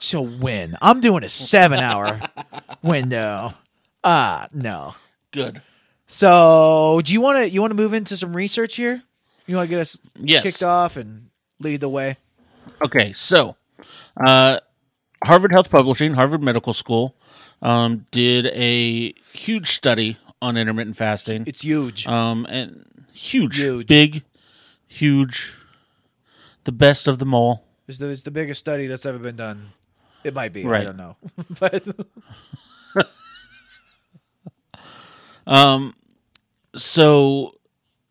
to 0.00 0.20
win. 0.20 0.76
I'm 0.82 1.00
doing 1.00 1.22
a 1.22 1.28
seven 1.28 1.78
hour 1.78 2.20
window. 2.82 3.54
Ah, 4.02 4.48
no. 4.52 4.94
Good. 5.30 5.62
So, 6.12 7.00
do 7.02 7.14
you 7.14 7.22
want 7.22 7.38
to 7.38 7.48
you 7.48 7.62
want 7.62 7.70
to 7.70 7.74
move 7.74 7.94
into 7.94 8.18
some 8.18 8.36
research 8.36 8.76
here? 8.76 9.02
You 9.46 9.56
want 9.56 9.66
to 9.68 9.70
get 9.70 9.80
us 9.80 9.98
Yes. 10.20 10.42
kicked 10.42 10.62
off 10.62 10.98
and 10.98 11.30
lead 11.58 11.80
the 11.80 11.88
way? 11.88 12.18
Okay, 12.84 13.14
so 13.14 13.56
uh, 14.22 14.60
Harvard 15.24 15.52
Health 15.52 15.70
Publishing, 15.70 16.12
Harvard 16.12 16.42
Medical 16.42 16.74
School, 16.74 17.16
um, 17.62 18.04
did 18.10 18.44
a 18.48 19.14
huge 19.32 19.68
study 19.68 20.18
on 20.42 20.58
intermittent 20.58 20.98
fasting. 20.98 21.44
It's 21.46 21.62
huge. 21.62 22.06
Um, 22.06 22.44
and 22.50 22.84
huge, 23.14 23.56
Huge. 23.56 23.86
big, 23.86 24.22
huge, 24.86 25.54
the 26.64 26.72
best 26.72 27.08
of 27.08 27.20
them 27.20 27.32
all. 27.32 27.64
It's 27.88 27.96
the, 27.96 28.08
it's 28.10 28.20
the 28.22 28.30
biggest 28.30 28.60
study 28.60 28.86
that's 28.86 29.06
ever 29.06 29.18
been 29.18 29.36
done. 29.36 29.70
It 30.24 30.34
might 30.34 30.52
be. 30.52 30.66
I 30.66 30.84
don't 30.84 30.98
know. 30.98 31.16
but 31.58 31.82
Um, 35.46 35.94
so 36.74 37.54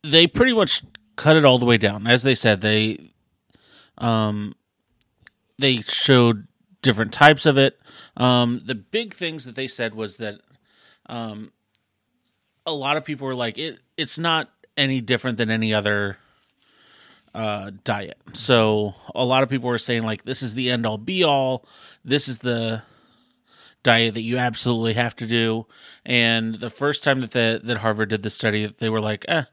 they 0.03 0.27
pretty 0.27 0.53
much 0.53 0.83
cut 1.15 1.35
it 1.35 1.45
all 1.45 1.57
the 1.59 1.65
way 1.65 1.77
down. 1.77 2.07
As 2.07 2.23
they 2.23 2.35
said, 2.35 2.61
they 2.61 3.13
um 3.97 4.55
they 5.59 5.81
showed 5.81 6.47
different 6.81 7.13
types 7.13 7.45
of 7.45 7.57
it. 7.57 7.79
Um 8.17 8.61
the 8.65 8.75
big 8.75 9.13
things 9.13 9.45
that 9.45 9.55
they 9.55 9.67
said 9.67 9.93
was 9.93 10.17
that 10.17 10.39
um 11.07 11.51
a 12.65 12.73
lot 12.73 12.97
of 12.97 13.05
people 13.05 13.27
were 13.27 13.35
like 13.35 13.57
it 13.57 13.79
it's 13.97 14.17
not 14.17 14.49
any 14.77 15.01
different 15.01 15.37
than 15.37 15.49
any 15.49 15.73
other 15.73 16.17
uh 17.33 17.71
diet. 17.83 18.17
So 18.33 18.95
a 19.13 19.25
lot 19.25 19.43
of 19.43 19.49
people 19.49 19.69
were 19.69 19.77
saying 19.77 20.03
like 20.03 20.23
this 20.23 20.41
is 20.41 20.53
the 20.53 20.69
end 20.69 20.85
all 20.85 20.97
be 20.97 21.23
all. 21.23 21.65
This 22.03 22.27
is 22.27 22.39
the 22.39 22.83
diet 23.83 24.13
that 24.13 24.21
you 24.21 24.37
absolutely 24.37 24.93
have 24.93 25.15
to 25.17 25.27
do. 25.27 25.65
And 26.05 26.55
the 26.55 26.69
first 26.69 27.03
time 27.03 27.21
that 27.21 27.31
the, 27.31 27.61
that 27.63 27.77
Harvard 27.77 28.09
did 28.09 28.23
this 28.23 28.35
study, 28.35 28.73
they 28.77 28.89
were 28.89 29.01
like, 29.01 29.25
eh, 29.27 29.43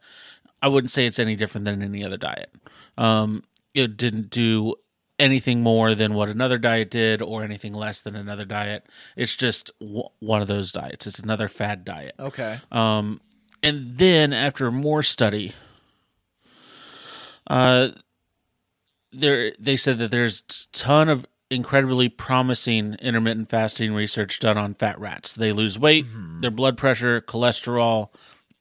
I 0.63 0.69
wouldn't 0.69 0.91
say 0.91 1.07
it's 1.07 1.19
any 1.19 1.37
different 1.37 1.65
than 1.65 1.83
any 1.83 2.05
other 2.05 2.17
diet. 2.17 2.55
Um, 2.97 3.45
it 3.75 3.97
didn't 3.97 4.31
do 4.31 4.75
anything 5.19 5.63
more 5.63 5.95
than 5.95 6.15
what 6.15 6.29
another 6.29 6.59
diet 6.59 6.91
did 6.91 7.23
or 7.23 7.43
anything 7.43 7.73
less 7.73 8.01
than 8.01 8.15
another 8.15 8.45
diet. 8.45 8.87
It's 9.17 9.37
just 9.37 9.71
w- 9.81 10.09
one 10.21 10.43
of 10.43 10.49
those 10.49 10.73
diets. 10.73 11.07
It's 11.07 11.19
another 11.19 11.49
fad 11.49 11.85
diet. 11.85 12.15
Okay. 12.19 12.59
Um, 12.71 13.21
and 13.63 13.99
then 13.99 14.33
after 14.33 14.71
more 14.71 15.03
study, 15.03 15.55
uh, 17.49 17.89
there 19.13 19.53
they 19.59 19.77
said 19.77 19.99
that 19.99 20.11
there's 20.11 20.41
a 20.41 20.77
ton 20.77 21.09
of 21.09 21.27
incredibly 21.51 22.09
promising 22.09 22.95
intermittent 23.01 23.49
fasting 23.49 23.95
research 23.95 24.39
done 24.39 24.59
on 24.59 24.75
fat 24.75 24.99
rats. 25.01 25.35
They 25.35 25.53
lose 25.53 25.79
weight, 25.79 26.07
their 26.41 26.51
blood 26.51 26.77
pressure, 26.77 27.21
cholesterol, 27.21 28.11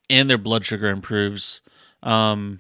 and 0.10 0.30
their 0.30 0.38
blood 0.38 0.66
sugar 0.66 0.88
improves. 0.88 1.62
Um, 2.02 2.60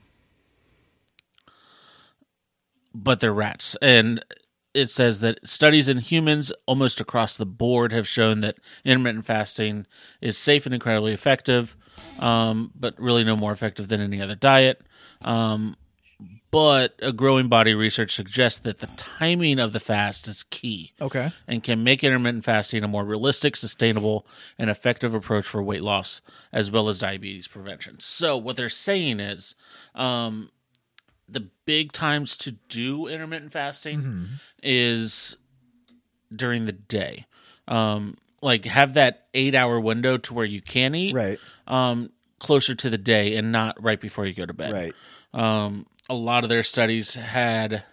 but 2.94 3.20
they're 3.20 3.34
rats. 3.34 3.78
And 3.82 4.24
it 4.74 4.90
says 4.90 5.22
that 5.22 5.40
studies 5.48 5.88
in 5.88 6.00
humans 6.00 6.52
almost 6.66 7.00
across 7.00 7.38
the 7.38 7.46
board 7.46 7.94
have 7.94 8.08
shown 8.08 8.42
that 8.42 8.58
intermittent 8.84 9.26
fasting 9.26 9.88
is 10.22 10.38
safe 10.38 10.66
and 10.66 10.74
incredibly 10.74 11.14
effective, 11.14 11.76
um, 12.20 12.72
but 12.76 13.00
really 13.00 13.24
no 13.24 13.36
more 13.36 13.52
effective 13.52 13.88
than 13.88 14.02
any 14.02 14.22
other 14.22 14.36
diet. 14.36 14.82
Um, 15.24 15.78
but 16.58 16.96
a 17.04 17.12
growing 17.14 17.48
body 17.48 17.74
of 17.74 17.78
research 17.78 18.16
suggests 18.16 18.58
that 18.62 18.80
the 18.80 18.88
timing 18.98 19.60
of 19.60 19.74
the 19.74 19.80
fast 19.80 20.28
is 20.28 20.42
key 20.42 20.92
Okay. 21.00 21.32
and 21.48 21.62
can 21.62 21.84
make 21.84 22.04
intermittent 22.04 22.44
fasting 22.46 22.84
a 22.84 22.88
more 22.88 23.06
realistic, 23.06 23.56
sustainable, 23.56 24.26
and 24.58 24.68
effective 24.68 25.14
approach 25.14 25.46
for 25.46 25.62
weight 25.62 25.84
loss 25.84 26.20
as 26.52 26.72
well 26.72 26.90
as 26.90 26.98
diabetes 26.98 27.48
prevention. 27.48 28.00
So, 28.00 28.36
what 28.38 28.56
they're 28.56 28.70
saying 28.70 29.20
is 29.20 29.54
um, 29.94 30.50
the 31.30 31.42
big 31.66 31.92
times 31.92 32.36
to 32.38 32.54
do 32.54 33.06
intermittent 33.06 33.52
fasting 33.52 34.28
is 34.64 35.38
during 36.36 36.66
the 36.66 36.72
day. 36.72 37.28
Um, 37.68 38.18
like, 38.42 38.66
have 38.66 38.96
that 38.96 39.28
eight 39.36 39.54
hour 39.54 39.80
window 39.80 40.18
to 40.18 40.34
where 40.34 40.44
you 40.46 40.62
can 40.62 40.96
eat 40.96 41.14
Right. 41.14 41.40
um, 41.68 42.10
closer 42.40 42.74
to 42.74 42.90
the 42.90 42.98
day 42.98 43.36
and 43.36 43.52
not 43.52 43.80
right 43.80 44.02
before 44.02 44.26
you 44.26 44.34
go 44.34 44.48
to 44.48 44.54
bed 44.54 44.72
Right. 44.72 44.96
um, 45.36 45.86
a 46.10 46.14
lot 46.14 46.44
of 46.44 46.50
their 46.50 46.64
studies 46.64 47.16
had 47.16 47.84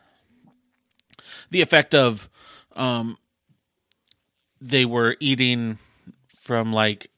the 1.50 1.60
effect 1.60 1.94
of 1.94 2.28
um, 2.76 3.16
they 4.60 4.84
were 4.84 5.16
eating 5.20 5.78
from 6.28 6.72
like 6.72 7.10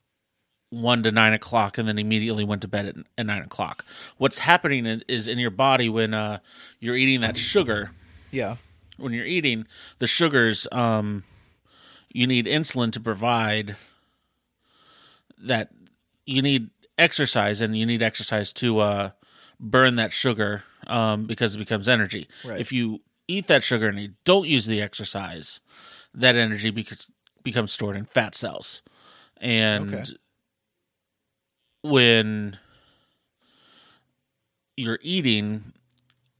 one 0.71 1.03
to 1.03 1.13
nine 1.13 1.33
o'clock 1.33 1.79
and 1.79 1.87
then 1.89 1.99
immediately 1.99 2.45
went 2.45 2.63
to 2.63 2.69
bed 2.69 2.87
at, 2.87 2.97
at 3.19 3.27
nine 3.27 3.43
o'clock. 3.43 3.85
What's 4.17 4.41
happening 4.41 4.85
is, 4.87 5.03
is 5.09 5.29
in 5.29 5.39
your 5.39 5.51
body 5.51 5.89
when 5.89 6.13
uh, 6.15 6.39
you're 6.81 6.97
eating 6.97 7.21
that 7.21 7.37
sugar, 7.37 7.91
Yeah. 8.31 8.57
when 8.97 9.13
you're 9.13 9.25
eating 9.27 9.67
the 9.99 10.07
sugars, 10.07 10.67
um, 10.73 11.25
you 12.13 12.27
need 12.27 12.47
insulin 12.47 12.91
to 12.93 13.01
provide 13.01 13.77
that. 15.39 15.71
You 16.25 16.43
need 16.43 16.71
exercise, 16.99 17.61
and 17.61 17.77
you 17.77 17.85
need 17.87 18.03
exercise 18.03 18.53
to 18.55 18.79
uh, 18.81 19.11
burn 19.61 19.97
that 19.97 20.13
sugar 20.13 20.65
um, 20.87 21.27
because 21.27 21.55
it 21.55 21.59
becomes 21.59 21.89
energy. 21.89 22.29
Right. 22.45 22.61
If 22.61 22.73
you 22.73 23.01
eat 23.29 23.47
that 23.49 23.63
sugar 23.63 23.89
and 23.89 23.99
you 24.01 24.11
don't 24.25 24.47
use 24.47 24.67
the 24.67 24.81
exercise, 24.83 25.61
that 26.15 26.37
energy 26.37 26.71
becomes 26.71 27.07
becomes 27.43 27.73
stored 27.73 27.97
in 27.97 28.05
fat 28.07 28.35
cells, 28.35 28.83
and 29.41 29.93
Okay. 29.95 30.03
when 31.83 32.59
you're 34.77 34.99
eating, 35.03 35.73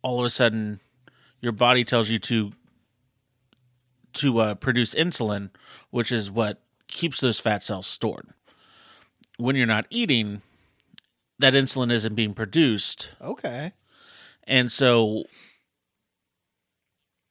all 0.03 0.21
of 0.21 0.27
a 0.27 0.31
sudden 0.31 0.81
your 1.41 1.53
body 1.53 1.85
tells 1.85 2.11
you 2.11 2.19
to 2.19 2.53
to 4.15 4.39
uh, 4.41 4.55
produce 4.55 4.95
insulin, 4.95 5.51
which 5.91 6.11
is 6.11 6.31
what 6.31 6.63
keeps 6.89 7.21
those 7.21 7.39
fat 7.39 7.63
cells 7.63 7.87
stored. 7.87 8.29
When 9.37 9.57
you're 9.57 9.67
not 9.67 9.87
eating, 9.91 10.41
that 11.39 11.53
insulin 11.53 11.93
isn't 11.93 12.15
being 12.15 12.33
produced, 12.33 13.13
Okay. 13.21 13.73
And 14.47 14.71
so 14.71 15.25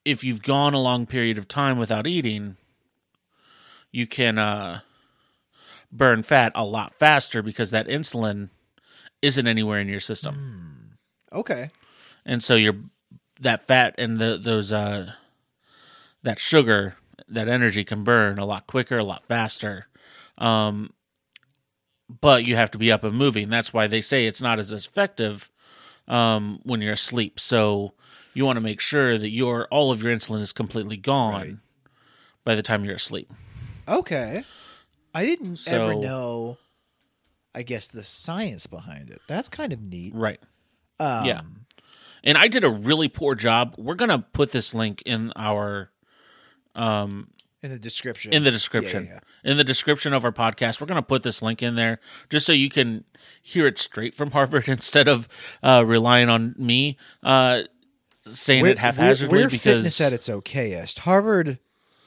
if 0.04 0.24
you've 0.24 0.44
gone 0.44 0.74
a 0.74 0.82
long 0.82 1.06
period 1.06 1.38
of 1.38 1.48
time 1.48 1.78
without 1.78 2.06
eating, 2.06 2.58
you 3.92 4.06
can 4.06 4.38
uh, 4.38 4.82
burn 5.92 6.22
fat 6.22 6.52
a 6.54 6.64
lot 6.64 6.94
faster 7.00 7.42
because 7.42 7.72
that 7.72 7.88
insulin 7.88 8.50
isn't 9.22 9.48
anywhere 9.48 9.80
in 9.80 9.88
your 9.90 10.00
system. 10.00 10.98
Okay. 11.34 11.70
and 12.26 12.44
so 12.44 12.56
your 12.56 12.76
that 13.42 13.68
fat 13.68 13.94
and 13.98 14.20
the 14.20 14.38
those 14.38 14.72
uh 14.72 15.12
that 16.24 16.40
sugar 16.40 16.96
that 17.28 17.50
energy 17.50 17.84
can 17.84 18.04
burn 18.06 18.40
a 18.40 18.46
lot 18.46 18.68
quicker 18.68 18.98
a 18.98 19.04
lot 19.04 19.24
faster 19.28 19.88
um 20.38 20.94
but 22.22 22.46
you 22.46 22.56
have 22.56 22.72
to 22.72 22.78
be 22.78 22.92
up 22.92 23.04
and 23.04 23.16
moving 23.16 23.50
that's 23.50 23.74
why 23.74 23.88
they 23.88 24.00
say 24.00 24.26
it's 24.26 24.42
not 24.42 24.60
as 24.60 24.72
effective 24.72 25.52
um 26.08 26.60
when 26.64 26.82
you're 26.82 26.94
asleep 26.94 27.40
so 27.40 27.94
you 28.34 28.46
want 28.46 28.58
to 28.58 28.62
make 28.62 28.80
sure 28.82 29.18
that 29.18 29.30
your 29.30 29.68
all 29.72 29.92
of 29.92 30.04
your 30.04 30.16
insulin 30.16 30.40
is 30.42 30.52
completely 30.54 30.98
gone 30.98 31.34
Right. 31.34 31.56
by 32.44 32.56
the 32.56 32.62
time 32.64 32.84
you're 32.86 32.96
asleep 32.96 33.30
Okay. 33.88 34.44
I 35.14 35.26
didn't 35.26 35.66
ever 35.68 35.96
know. 35.96 36.58
I 37.54 37.62
guess 37.64 37.88
the 37.88 38.04
science 38.04 38.68
behind 38.68 39.10
it. 39.10 39.22
That's 39.28 39.48
kind 39.48 39.72
of 39.72 39.82
neat. 39.82 40.14
right 40.16 40.40
Um, 41.00 41.26
Yeah. 41.26 41.42
and 42.24 42.38
i 42.38 42.48
did 42.48 42.64
a 42.64 42.70
really 42.70 43.08
poor 43.08 43.34
job 43.36 43.76
we're 43.78 43.96
gonna 43.96 44.20
put 44.20 44.52
this 44.52 44.74
link 44.76 45.02
in 45.06 45.32
our 45.36 45.92
um 46.76 47.30
In 47.66 47.72
the 47.72 47.80
description. 47.80 48.34
in 48.34 48.44
the 48.44 48.52
description. 48.52 49.06
yeah. 49.12 49.20
In 49.44 49.58
the 49.58 49.64
description 49.64 50.14
of 50.14 50.24
our 50.24 50.32
podcast, 50.32 50.80
we're 50.80 50.88
going 50.88 50.96
to 51.02 51.02
put 51.02 51.24
this 51.24 51.42
link 51.42 51.62
in 51.64 51.76
there 51.76 52.00
just 52.30 52.46
so 52.46 52.54
you 52.54 52.70
can 52.70 53.04
hear 53.42 53.66
it 53.68 53.80
straight 53.80 54.14
from 54.16 54.32
Harvard 54.38 54.68
instead 54.68 55.08
of 55.08 55.28
uh, 55.64 55.84
relying 55.86 56.30
on 56.30 56.54
me 56.58 56.98
uh, 57.24 57.64
saying 58.32 58.62
We're, 58.64 58.70
it 58.70 58.80
haphazardly 58.80 59.38
we're, 59.38 59.44
we're 59.46 59.50
because 59.50 59.78
fitness 59.78 60.02
at 60.02 60.14
its 60.14 60.30
okayest. 60.30 61.00
Harvard, 61.00 61.60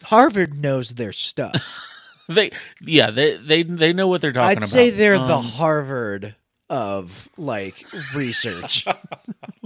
Harvard 0.05 0.55
knows 0.55 0.91
their 0.91 1.13
stuff. 1.13 1.55
they, 2.29 2.51
yeah, 2.81 3.11
they 3.11 3.37
they 3.37 3.63
they 3.63 3.93
know 3.93 4.07
what 4.07 4.21
they're 4.21 4.33
talking 4.33 4.49
I'd 4.51 4.59
about. 4.59 4.69
say 4.69 4.91
they're 4.91 5.19
the 5.19 5.37
Um, 5.37 5.45
Harvard 5.45 6.35
of 6.71 7.29
like 7.37 7.85
research. 8.15 8.85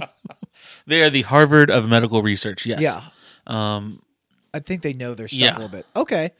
they 0.87 1.03
are 1.03 1.11
the 1.11 1.23
Harvard 1.23 1.71
of 1.71 1.89
medical 1.89 2.23
research. 2.23 2.67
Yes. 2.67 2.81
yeah, 2.83 3.03
Um. 3.47 4.03
I 4.55 4.59
think 4.61 4.83
they 4.83 4.93
know 4.93 5.15
their 5.15 5.29
stuff 5.29 5.41
Yeah. 5.41 5.53
a 5.53 5.59
little 5.59 5.69
bit. 5.69 5.87
Okay. 5.97 6.31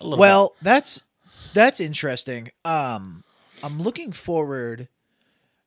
Little 0.00 0.18
well 0.18 0.54
that's 0.62 1.04
that's 1.54 1.78
interesting 1.78 2.50
um 2.64 3.22
i'm 3.62 3.80
looking 3.80 4.10
forward 4.10 4.88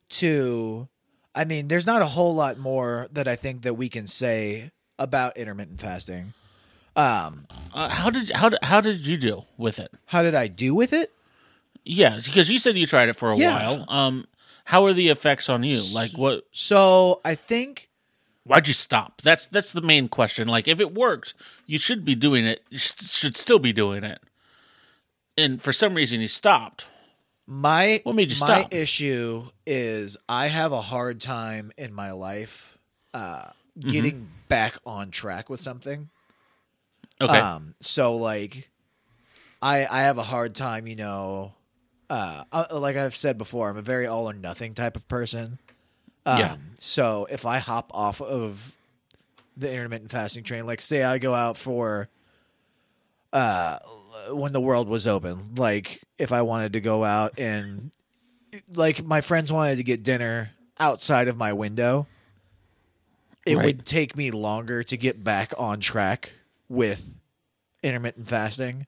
to 0.10 0.88
i 1.34 1.46
mean 1.46 1.68
there's 1.70 1.86
not 1.86 2.02
a 2.02 2.06
whole 2.06 2.36
lot 2.36 2.58
more 2.58 3.08
that 3.12 3.28
i 3.28 3.36
think 3.36 3.62
that 3.62 3.76
we 3.76 3.88
can 3.90 4.08
say 4.08 4.72
about 5.00 5.38
intermittent 5.38 5.80
fasting 5.80 6.34
um. 6.98 7.46
Uh, 7.74 7.90
how 7.90 8.10
did 8.10 8.32
how 8.32 8.48
did, 8.50 8.60
how 8.64 8.80
did 8.82 9.06
you 9.06 9.18
do 9.18 9.44
with 9.58 9.80
it? 9.80 9.92
how 10.06 10.24
did 10.24 10.34
i 10.36 10.48
do 10.48 10.74
with 10.74 10.94
it 10.94 11.12
Yeah, 11.84 12.20
because 12.24 12.50
you 12.50 12.58
said 12.58 12.78
you 12.78 12.88
tried 12.88 13.10
it 13.10 13.16
for 13.16 13.32
a 13.32 13.38
Yeah. 13.38 13.52
while. 13.52 13.86
Um. 13.90 14.26
How 14.64 14.86
are 14.86 14.94
the 14.94 15.10
effects 15.10 15.48
on 15.50 15.62
you? 15.64 15.80
Like 15.94 16.12
what? 16.14 16.44
so 16.52 17.22
i 17.26 17.36
think 17.36 17.90
Why'd 18.46 18.68
you 18.68 18.74
stop? 18.74 19.22
That's 19.22 19.48
that's 19.48 19.74
the 19.74 19.82
main 19.82 20.08
question. 20.08 20.48
Like, 20.48 20.68
if 20.68 20.80
it 20.80 20.94
worked, 20.94 21.34
you 21.66 21.78
should 21.78 22.06
be 22.06 22.16
doing 22.16 22.46
it. 22.46 22.64
You 22.70 22.78
sh- 22.80 22.94
should 23.00 23.36
still 23.38 23.60
be 23.60 23.74
doing 23.74 24.04
it. 24.04 24.22
And 25.38 25.62
for 25.62 25.74
some 25.74 25.96
reason, 25.96 26.22
you 26.22 26.28
stopped. 26.28 26.88
my 27.48 28.04
What 28.04 28.16
made 28.16 28.30
you 28.30 28.36
my 28.36 28.60
stop? 28.60 28.72
issue 28.72 29.46
is 29.66 30.18
i 30.30 30.48
have 30.48 30.72
a 30.72 30.82
hard 30.82 31.20
time 31.22 31.72
in 31.78 31.94
my 31.94 32.12
life 32.12 32.78
uh 33.14 33.50
Mm-hmm. 33.78 33.90
getting 33.92 34.28
back 34.48 34.78
on 34.86 35.12
track 35.12 35.50
with 35.50 35.60
something 35.60 36.10
Okay. 37.22 37.40
Um, 37.40 37.76
so 37.80 38.16
like, 38.16 38.70
I 39.62 39.86
I 39.86 40.02
have 40.04 40.18
a 40.18 40.24
hard 40.24 40.56
time, 40.56 40.88
you 40.88 40.96
know, 40.96 41.54
uh, 42.10 42.44
uh, 42.52 42.66
like 42.72 42.96
I've 42.98 43.16
said 43.16 43.38
before, 43.38 43.70
I'm 43.70 43.78
a 43.78 43.82
very 43.82 44.06
all 44.06 44.30
or 44.30 44.34
nothing 44.34 44.74
type 44.74 44.96
of 44.96 45.08
person. 45.08 45.60
Um, 46.26 46.40
Yeah. 46.40 46.56
So 46.80 47.28
if 47.30 47.46
I 47.46 47.58
hop 47.60 47.92
off 47.94 48.22
of 48.22 48.76
the 49.58 49.72
intermittent 49.72 50.12
fasting 50.12 50.44
train, 50.44 50.66
like 50.66 50.82
say 50.82 51.04
I 51.04 51.18
go 51.18 51.34
out 51.34 51.58
for 51.58 52.10
uh 53.34 53.80
when 54.32 54.54
the 54.54 54.62
world 54.62 54.88
was 54.88 55.08
open, 55.08 55.56
like 55.56 56.02
if 56.18 56.32
I 56.32 56.42
wanted 56.42 56.74
to 56.74 56.80
go 56.82 57.04
out 57.04 57.38
and 57.40 57.92
like 58.74 59.04
my 59.04 59.22
friends 59.22 59.52
wanted 59.52 59.76
to 59.78 59.84
get 59.84 60.04
dinner 60.04 60.52
outside 60.80 61.28
of 61.28 61.38
my 61.38 61.54
window, 61.54 62.08
it 63.46 63.56
Right. 63.58 63.66
would 63.66 63.86
take 63.86 64.16
me 64.16 64.32
longer 64.32 64.84
to 64.84 64.98
get 64.98 65.24
back 65.24 65.54
on 65.58 65.80
track 65.80 66.32
with 66.70 67.10
intermittent 67.84 68.28
fasting. 68.28 68.88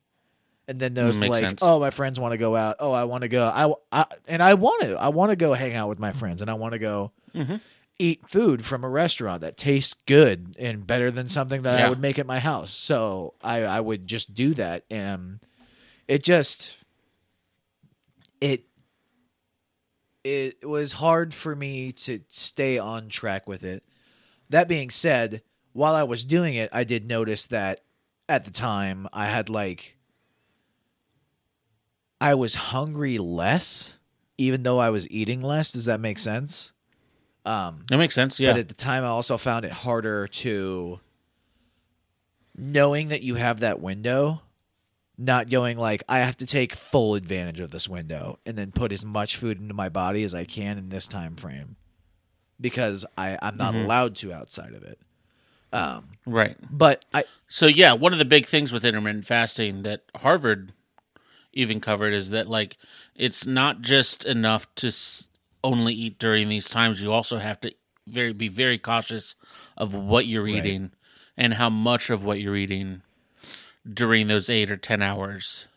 And 0.69 0.79
then 0.79 0.93
those 0.93 1.17
Makes 1.17 1.29
like, 1.31 1.41
sense. 1.43 1.59
oh, 1.63 1.79
my 1.79 1.91
friends 1.91 2.19
want 2.19 2.33
to 2.33 2.37
go 2.37 2.55
out. 2.55 2.75
Oh, 2.79 2.91
I 2.91 3.05
want 3.05 3.21
to 3.21 3.29
go. 3.29 3.45
I, 3.45 4.01
I 4.01 4.05
and 4.27 4.43
I 4.43 4.55
want 4.55 4.81
to. 4.83 4.95
I 4.97 5.07
want 5.09 5.29
to 5.31 5.35
go 5.37 5.53
hang 5.53 5.75
out 5.75 5.87
with 5.87 5.97
my 5.99 6.11
friends, 6.11 6.41
and 6.41 6.51
I 6.51 6.55
want 6.55 6.73
to 6.73 6.79
go 6.79 7.11
Mhm. 7.33 7.61
eat 7.99 8.21
food 8.29 8.65
from 8.65 8.83
a 8.83 8.89
restaurant 8.89 9.41
that 9.41 9.55
tastes 9.55 9.93
good 9.93 10.55
and 10.59 10.85
better 10.85 11.09
than 11.09 11.29
something 11.29 11.61
that 11.61 11.75
I 11.75 11.87
would 11.89 11.99
make 12.01 12.19
at 12.19 12.25
my 12.25 12.39
house. 12.39 12.71
So 12.73 13.33
I, 13.41 13.63
I 13.63 13.79
would 13.79 14.07
just 14.07 14.33
do 14.33 14.53
that, 14.55 14.83
and 14.89 15.39
it 16.07 16.21
just 16.23 16.75
it 18.41 18.63
it 20.23 20.65
was 20.67 20.93
hard 20.93 21.33
for 21.33 21.55
me 21.55 21.91
to 21.93 22.19
stay 22.27 22.77
on 22.77 23.07
track 23.09 23.47
with 23.47 23.63
it. 23.63 23.83
That 24.49 24.67
being 24.67 24.89
said, 24.89 25.41
while 25.73 25.95
I 25.95 26.03
was 26.03 26.25
doing 26.25 26.55
it, 26.55 26.69
I 26.73 26.83
did 26.83 27.07
notice 27.07 27.47
that 27.47 27.81
at 28.27 28.43
the 28.43 28.51
time 28.51 29.07
I 29.13 29.25
had 29.27 29.49
like 29.49 29.96
I 32.19 32.33
was 32.35 32.55
hungry 32.55 33.17
less 33.17 33.97
even 34.37 34.63
though 34.63 34.79
I 34.79 34.89
was 34.89 35.09
eating 35.09 35.41
less. 35.41 35.71
Does 35.71 35.85
that 35.85 35.99
make 35.99 36.19
sense? 36.19 36.73
Um 37.45 37.83
That 37.89 37.97
makes 37.97 38.15
sense. 38.15 38.39
Yeah. 38.39 38.53
but 38.53 38.59
at 38.59 38.67
the 38.67 38.73
time, 38.75 39.03
I 39.03 39.07
also 39.07 39.37
found 39.37 39.65
it 39.65 39.71
harder 39.71 40.27
to 40.27 40.99
knowing 42.55 43.09
that 43.09 43.21
you 43.21 43.35
have 43.35 43.59
that 43.59 43.79
window, 43.79 44.41
not 45.17 45.49
going 45.49 45.77
like 45.77 46.03
I 46.07 46.19
have 46.19 46.37
to 46.37 46.45
take 46.45 46.73
full 46.73 47.15
advantage 47.15 47.59
of 47.59 47.71
this 47.71 47.87
window 47.89 48.39
and 48.45 48.57
then 48.57 48.71
put 48.71 48.91
as 48.91 49.05
much 49.05 49.37
food 49.37 49.59
into 49.59 49.73
my 49.73 49.89
body 49.89 50.23
as 50.23 50.33
I 50.33 50.45
can 50.45 50.77
in 50.77 50.89
this 50.89 51.07
time 51.07 51.35
frame 51.35 51.75
because 52.59 53.05
I 53.17 53.37
I'm 53.41 53.57
not 53.57 53.75
allowed 53.75 54.15
to 54.17 54.33
outside 54.33 54.73
of 54.73 54.83
it. 54.83 54.99
Um, 55.73 56.07
right. 56.25 56.55
but 56.71 57.03
I 57.13 57.25
So 57.49 57.67
yeah, 57.67 57.93
one 57.93 58.13
of 58.13 58.19
the 58.19 58.25
big 58.25 58.45
things 58.45 58.71
with 58.71 58.85
intermittent 58.85 59.25
fasting 59.25 59.83
that 59.83 60.03
Harvard 60.15 60.71
even 61.57 61.81
covered 61.81 62.13
is 62.13 62.29
that 62.29 62.47
like 62.47 62.77
it's 63.15 63.45
not 63.45 63.81
just 63.81 64.23
enough 64.25 64.73
to 64.75 64.87
s- 64.87 65.27
only 65.63 65.93
eat 65.93 66.19
during 66.19 66.49
these 66.49 66.69
times. 66.69 67.01
You 67.01 67.11
also 67.11 67.39
have 67.39 67.59
to 67.61 67.73
very 68.05 68.31
be 68.31 68.47
very 68.47 68.77
cautious 68.77 69.35
of 69.75 69.93
what 69.93 70.27
you're 70.27 70.47
eating 70.47 70.91
and 71.35 71.55
how 71.55 71.69
much 71.69 72.09
of 72.09 72.23
what 72.23 72.39
you're 72.39 72.55
eating 72.55 73.01
during 73.91 74.27
those 74.27 74.49
eight 74.49 74.69
or 74.71 74.77
ten 74.77 75.01
hours 75.01 75.67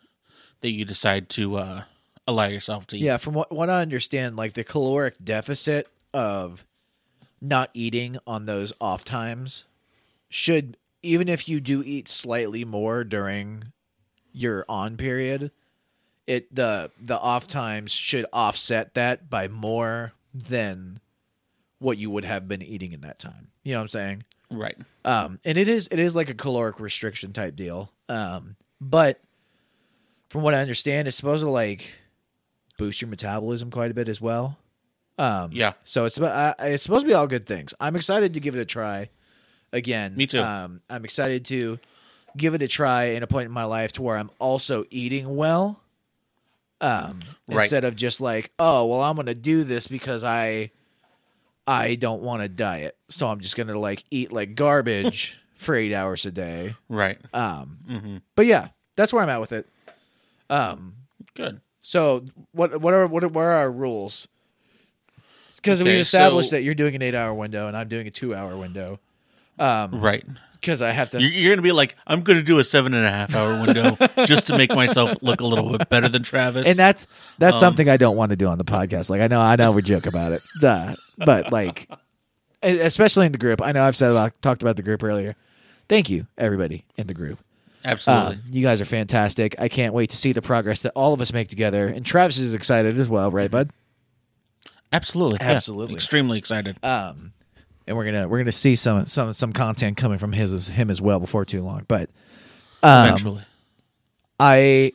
that 0.60 0.70
you 0.70 0.84
decide 0.84 1.28
to 1.30 1.56
uh, 1.56 1.82
allow 2.28 2.46
yourself 2.46 2.86
to 2.88 2.96
eat. 2.96 3.02
Yeah, 3.02 3.16
from 3.16 3.34
what, 3.34 3.50
what 3.50 3.70
I 3.70 3.80
understand, 3.80 4.36
like 4.36 4.52
the 4.52 4.64
caloric 4.64 5.14
deficit 5.22 5.88
of 6.12 6.66
not 7.40 7.70
eating 7.72 8.18
on 8.26 8.44
those 8.44 8.72
off 8.80 9.04
times 9.04 9.64
should, 10.28 10.76
even 11.02 11.28
if 11.28 11.48
you 11.48 11.60
do 11.60 11.82
eat 11.84 12.06
slightly 12.08 12.64
more 12.64 13.02
during 13.02 13.72
your 14.32 14.64
on 14.68 14.96
period, 14.96 15.50
it 16.30 16.54
the 16.54 16.92
the 17.00 17.18
off 17.18 17.48
times 17.48 17.90
should 17.90 18.24
offset 18.32 18.94
that 18.94 19.28
by 19.28 19.48
more 19.48 20.12
than 20.32 21.00
what 21.80 21.98
you 21.98 22.08
would 22.08 22.24
have 22.24 22.46
been 22.46 22.62
eating 22.62 22.92
in 22.92 23.00
that 23.00 23.18
time. 23.18 23.48
You 23.64 23.72
know 23.72 23.78
what 23.80 23.82
I'm 23.82 23.88
saying? 23.88 24.24
Right. 24.48 24.76
Um, 25.04 25.40
and 25.44 25.58
it 25.58 25.68
is 25.68 25.88
it 25.90 25.98
is 25.98 26.14
like 26.14 26.30
a 26.30 26.34
caloric 26.34 26.78
restriction 26.78 27.32
type 27.32 27.56
deal. 27.56 27.90
Um, 28.08 28.54
but 28.80 29.20
from 30.28 30.42
what 30.42 30.54
I 30.54 30.60
understand, 30.60 31.08
it's 31.08 31.16
supposed 31.16 31.42
to 31.42 31.50
like 31.50 31.90
boost 32.78 33.02
your 33.02 33.08
metabolism 33.08 33.72
quite 33.72 33.90
a 33.90 33.94
bit 33.94 34.08
as 34.08 34.20
well. 34.20 34.56
Um, 35.18 35.50
Yeah. 35.52 35.72
So 35.82 36.04
it's 36.04 36.16
uh, 36.18 36.54
it's 36.60 36.84
supposed 36.84 37.02
to 37.02 37.08
be 37.08 37.14
all 37.14 37.26
good 37.26 37.44
things. 37.46 37.74
I'm 37.80 37.96
excited 37.96 38.34
to 38.34 38.40
give 38.40 38.54
it 38.54 38.60
a 38.60 38.64
try. 38.64 39.10
Again, 39.72 40.14
Me 40.16 40.28
too. 40.28 40.40
Um, 40.40 40.80
I'm 40.88 41.04
excited 41.04 41.44
to 41.46 41.80
give 42.36 42.54
it 42.54 42.62
a 42.62 42.68
try 42.68 43.04
in 43.04 43.24
a 43.24 43.26
point 43.26 43.46
in 43.46 43.52
my 43.52 43.64
life 43.64 43.92
to 43.94 44.02
where 44.02 44.16
I'm 44.16 44.30
also 44.38 44.84
eating 44.90 45.34
well. 45.34 45.82
Um, 46.80 47.20
Right. 47.46 47.62
instead 47.64 47.84
of 47.84 47.96
just 47.96 48.20
like, 48.20 48.52
oh 48.58 48.86
well, 48.86 49.00
I'm 49.02 49.16
gonna 49.16 49.34
do 49.34 49.64
this 49.64 49.86
because 49.86 50.24
I 50.24 50.70
I 51.66 51.94
don't 51.96 52.22
want 52.22 52.42
to 52.42 52.48
diet, 52.48 52.96
so 53.08 53.28
I'm 53.28 53.40
just 53.40 53.56
gonna 53.56 53.78
like 53.78 54.04
eat 54.10 54.32
like 54.32 54.54
garbage 54.54 55.36
for 55.58 55.74
eight 55.74 55.92
hours 55.92 56.24
a 56.26 56.30
day. 56.30 56.74
Right. 56.88 57.18
Um, 57.34 57.78
hmm 57.86 58.16
but 58.34 58.46
yeah, 58.46 58.68
that's 58.96 59.12
where 59.12 59.22
I'm 59.22 59.28
at 59.28 59.40
with 59.40 59.52
it. 59.52 59.68
Um, 60.48 60.94
Good. 61.34 61.60
so 61.82 62.24
what 62.52 62.80
what 62.80 62.94
are 62.94 63.06
what 63.06 63.22
are, 63.24 63.28
what 63.28 63.42
are 63.42 63.50
our 63.52 63.70
rules? 63.70 64.26
Because 65.56 65.82
we 65.82 65.90
Okay, 65.90 66.00
established 66.00 66.50
so- 66.50 66.56
that 66.56 66.62
you're 66.62 66.74
doing 66.74 66.94
an 66.94 67.02
eight 67.02 67.14
hour 67.14 67.34
window 67.34 67.68
and 67.68 67.76
I'm 67.76 67.88
doing 67.88 68.06
a 68.06 68.10
two 68.10 68.34
hour 68.34 68.56
window. 68.56 68.98
Um, 69.58 70.00
Right. 70.00 70.24
Because 70.60 70.82
I 70.82 70.90
have 70.92 71.10
to. 71.10 71.20
You're, 71.20 71.30
you're 71.30 71.52
gonna 71.52 71.62
be 71.62 71.72
like, 71.72 71.96
I'm 72.06 72.20
gonna 72.22 72.42
do 72.42 72.58
a 72.58 72.64
seven 72.64 72.94
and 72.94 73.06
a 73.06 73.10
half 73.10 73.34
hour 73.34 73.60
window 73.64 73.96
just 74.26 74.46
to 74.48 74.56
make 74.58 74.70
myself 74.74 75.16
look 75.22 75.40
a 75.40 75.46
little 75.46 75.76
bit 75.76 75.88
better 75.88 76.08
than 76.08 76.22
Travis. 76.22 76.66
and 76.68 76.76
that's 76.78 77.06
that's 77.38 77.54
Um, 77.54 77.60
something 77.60 77.88
I 77.88 77.96
don't 77.96 78.16
want 78.16 78.30
to 78.30 78.36
do 78.36 78.46
on 78.46 78.58
the 78.58 78.64
podcast. 78.64 79.10
Like 79.10 79.20
I 79.20 79.26
know 79.26 79.40
I 79.40 79.56
know 79.56 79.72
we 79.72 79.82
joke 79.82 80.06
about 80.06 80.32
it, 80.32 80.42
Duh. 80.60 80.94
but 81.18 81.50
like, 81.52 81.88
especially 82.62 83.26
in 83.26 83.32
the 83.32 83.38
group. 83.38 83.62
I 83.62 83.72
know 83.72 83.82
I've 83.82 83.96
said 83.96 84.10
about 84.10 84.40
talked 84.42 84.62
about 84.62 84.76
the 84.76 84.82
group 84.82 85.02
earlier. 85.02 85.36
Thank 85.88 86.08
you, 86.10 86.26
everybody 86.38 86.84
in 86.96 87.06
the 87.08 87.14
group. 87.14 87.38
absolutely 87.84 88.36
Um, 88.36 88.42
you 88.50 88.62
guys 88.62 88.80
are 88.80 88.84
fantastic. 88.84 89.56
I 89.58 89.68
can't 89.68 89.92
wait 89.94 90.10
to 90.10 90.16
see 90.16 90.32
the 90.32 90.42
progress 90.42 90.82
that 90.82 90.92
all 90.94 91.12
of 91.14 91.20
us 91.20 91.32
make 91.32 91.48
together. 91.48 91.88
And 91.88 92.04
Travis 92.06 92.38
is 92.38 92.54
excited 92.54 93.00
as 93.00 93.08
well, 93.08 93.30
right, 93.30 93.50
bud? 93.50 93.70
absolutely 94.92 95.38
yeah. 95.40 95.52
Absolutely. 95.52 95.94
extremely 95.94 96.38
excited. 96.38 96.76
Um, 96.84 97.32
and 97.90 97.96
we're 97.96 98.04
gonna 98.04 98.28
we're 98.28 98.38
gonna 98.38 98.52
see 98.52 98.76
some 98.76 99.04
some 99.06 99.32
some 99.32 99.52
content 99.52 99.96
coming 99.96 100.18
from 100.18 100.30
his 100.30 100.68
him 100.68 100.90
as 100.90 101.02
well 101.02 101.18
before 101.18 101.44
too 101.44 101.60
long. 101.60 101.84
But 101.88 102.08
um, 102.84 103.08
Eventually, 103.08 103.42
I 104.38 104.92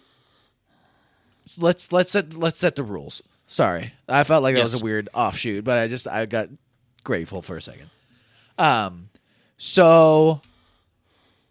let's 1.58 1.92
let's 1.92 2.12
set 2.12 2.34
let's 2.36 2.58
set 2.58 2.78
the 2.78 2.84
rules. 2.84 3.22
Sorry, 3.48 3.92
I 4.08 4.24
felt 4.24 4.44
like 4.44 4.56
that 4.56 4.64
was 4.64 4.80
a 4.80 4.84
weird 4.84 5.10
offshoot, 5.14 5.66
but 5.66 5.78
I 5.78 5.90
just 5.90 6.08
I 6.08 6.26
got 6.26 6.48
grateful 7.04 7.42
for 7.42 7.58
a 7.58 7.62
second. 7.62 7.90
Um, 8.58 9.10
so 9.58 10.40